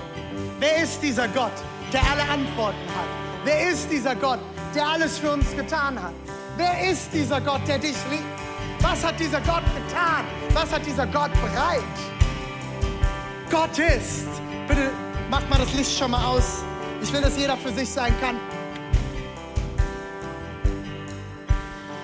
Wer 0.59 0.83
ist 0.83 1.01
dieser 1.01 1.27
Gott, 1.29 1.51
der 1.91 2.01
alle 2.09 2.23
Antworten 2.23 2.87
hat? 2.95 3.22
Wer 3.43 3.71
ist 3.71 3.91
dieser 3.91 4.15
Gott, 4.15 4.39
der 4.73 4.87
alles 4.87 5.17
für 5.17 5.31
uns 5.31 5.53
getan 5.55 6.01
hat? 6.01 6.13
Wer 6.55 6.89
ist 6.91 7.13
dieser 7.13 7.41
Gott, 7.41 7.61
der 7.67 7.77
dich 7.77 7.95
liebt? 8.09 8.23
Was 8.79 9.03
hat 9.03 9.19
dieser 9.19 9.41
Gott 9.41 9.63
getan? 9.75 10.25
Was 10.53 10.71
hat 10.71 10.85
dieser 10.85 11.05
Gott 11.07 11.31
bereit? 11.33 11.83
Gott 13.49 13.77
ist. 13.77 14.27
Bitte 14.67 14.91
macht 15.29 15.49
mal 15.49 15.57
das 15.57 15.73
Licht 15.73 15.97
schon 15.97 16.11
mal 16.11 16.23
aus. 16.25 16.63
Ich 17.01 17.11
will, 17.11 17.21
dass 17.21 17.37
jeder 17.37 17.57
für 17.57 17.71
sich 17.71 17.89
sein 17.89 18.13
kann. 18.21 18.37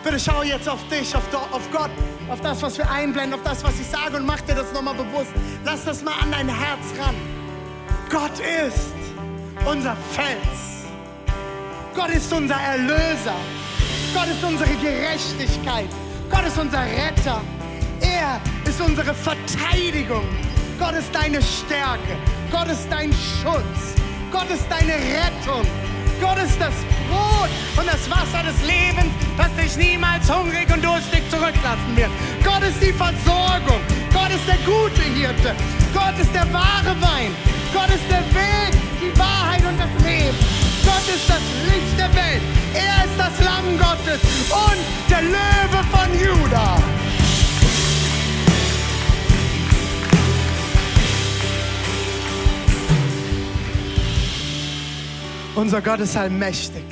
Bitte 0.04 0.20
schau 0.20 0.44
jetzt 0.44 0.68
auf 0.68 0.86
dich, 0.90 1.16
auf, 1.16 1.24
auf 1.52 1.72
Gott, 1.72 1.92
auf 2.30 2.42
das, 2.42 2.62
was 2.62 2.78
wir 2.78 2.90
einblenden, 2.90 3.34
auf 3.34 3.44
das, 3.44 3.64
was 3.64 3.80
ich 3.80 3.88
sage 3.88 4.18
und 4.18 4.26
mach 4.26 4.42
dir 4.42 4.56
das 4.56 4.72
nochmal 4.74 4.96
bewusst. 4.96 5.32
Lass 5.64 5.86
das 5.86 6.04
mal 6.04 6.14
an 6.22 6.32
dein 6.32 6.50
Herz 6.50 6.86
ran. 7.00 7.16
Gott 8.10 8.40
ist 8.40 8.94
unser 9.66 9.96
Fels. 10.12 10.69
Gott 11.96 12.10
ist 12.10 12.32
unser 12.32 12.56
Erlöser. 12.56 13.36
Gott 14.14 14.28
ist 14.28 14.44
unsere 14.44 14.70
Gerechtigkeit. 14.76 15.90
Gott 16.30 16.46
ist 16.46 16.58
unser 16.58 16.82
Retter. 16.82 17.42
Er 18.02 18.40
ist 18.66 18.80
unsere 18.82 19.14
Verteidigung. 19.14 20.24
Gott 20.80 20.94
ist 20.94 21.14
deine 21.14 21.42
Stärke. 21.42 22.16
Gott 22.52 22.68
ist 22.68 22.88
dein 22.90 23.12
Schutz. 23.12 23.96
Gott 24.32 24.50
ist 24.50 24.66
deine 24.70 24.94
Rettung. 24.94 25.66
Gott 26.22 26.38
ist 26.38 26.60
das 26.60 26.74
Brot 27.08 27.50
und 27.78 27.88
das 27.88 28.10
Wasser 28.10 28.44
des 28.44 28.60
Lebens, 28.68 29.12
das 29.38 29.50
dich 29.56 29.78
niemals 29.78 30.30
hungrig 30.32 30.68
und 30.74 30.84
durstig 30.84 31.24
zurücklassen 31.30 31.96
wird. 31.96 32.10
Gott 32.44 32.62
ist 32.62 32.82
die 32.82 32.94
Versorgung. 32.94 33.80
Gott 34.14 34.30
ist 34.30 34.46
der 34.48 34.60
gute 34.66 35.02
Hirte. 35.02 35.56
Gott 35.94 36.20
ist 36.20 36.34
der 36.34 36.52
wahre 36.54 36.94
Wein. 37.02 37.32
Gott 37.74 37.90
ist 37.90 38.04
der 38.10 38.24
Weg, 38.36 38.69
ist 41.16 41.30
das 41.30 41.42
Licht 41.66 41.98
der 41.98 42.14
Welt. 42.14 42.42
Er 42.74 43.06
ist 43.06 43.18
das 43.18 43.46
Lamm 43.46 43.78
Gottes 43.78 44.22
und 44.50 45.10
der 45.10 45.22
Löwe 45.22 45.84
von 45.92 46.10
Judah. 46.20 46.78
Unser 55.56 55.82
Gott 55.82 56.00
ist 56.00 56.16
allmächtig. 56.16 56.86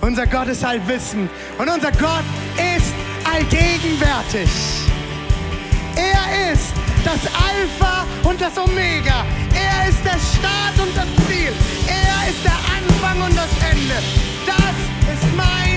Unser 0.00 0.26
Gott 0.26 0.48
ist 0.48 0.64
allwissend. 0.64 1.30
Und 1.58 1.68
unser 1.68 1.90
Gott 1.92 2.24
ist 2.56 2.94
allgegenwärtig. 3.30 4.48
Er 5.96 6.52
ist 6.52 6.72
das 7.04 7.20
Alpha 7.34 8.06
und 8.22 8.40
das 8.40 8.56
Omega. 8.56 9.24
Er 9.52 9.88
ist 9.88 9.98
der 10.04 10.12
Start 10.12 10.78
und 10.78 10.96
das 10.96 11.26
Ziel. 11.26 11.52
Er 12.06 12.30
ist 12.30 12.42
der 12.44 12.58
Anfang 12.76 13.22
und 13.22 13.36
das 13.36 13.52
Ende. 13.70 13.96
Das 14.46 15.14
ist 15.14 15.36
mein 15.36 15.67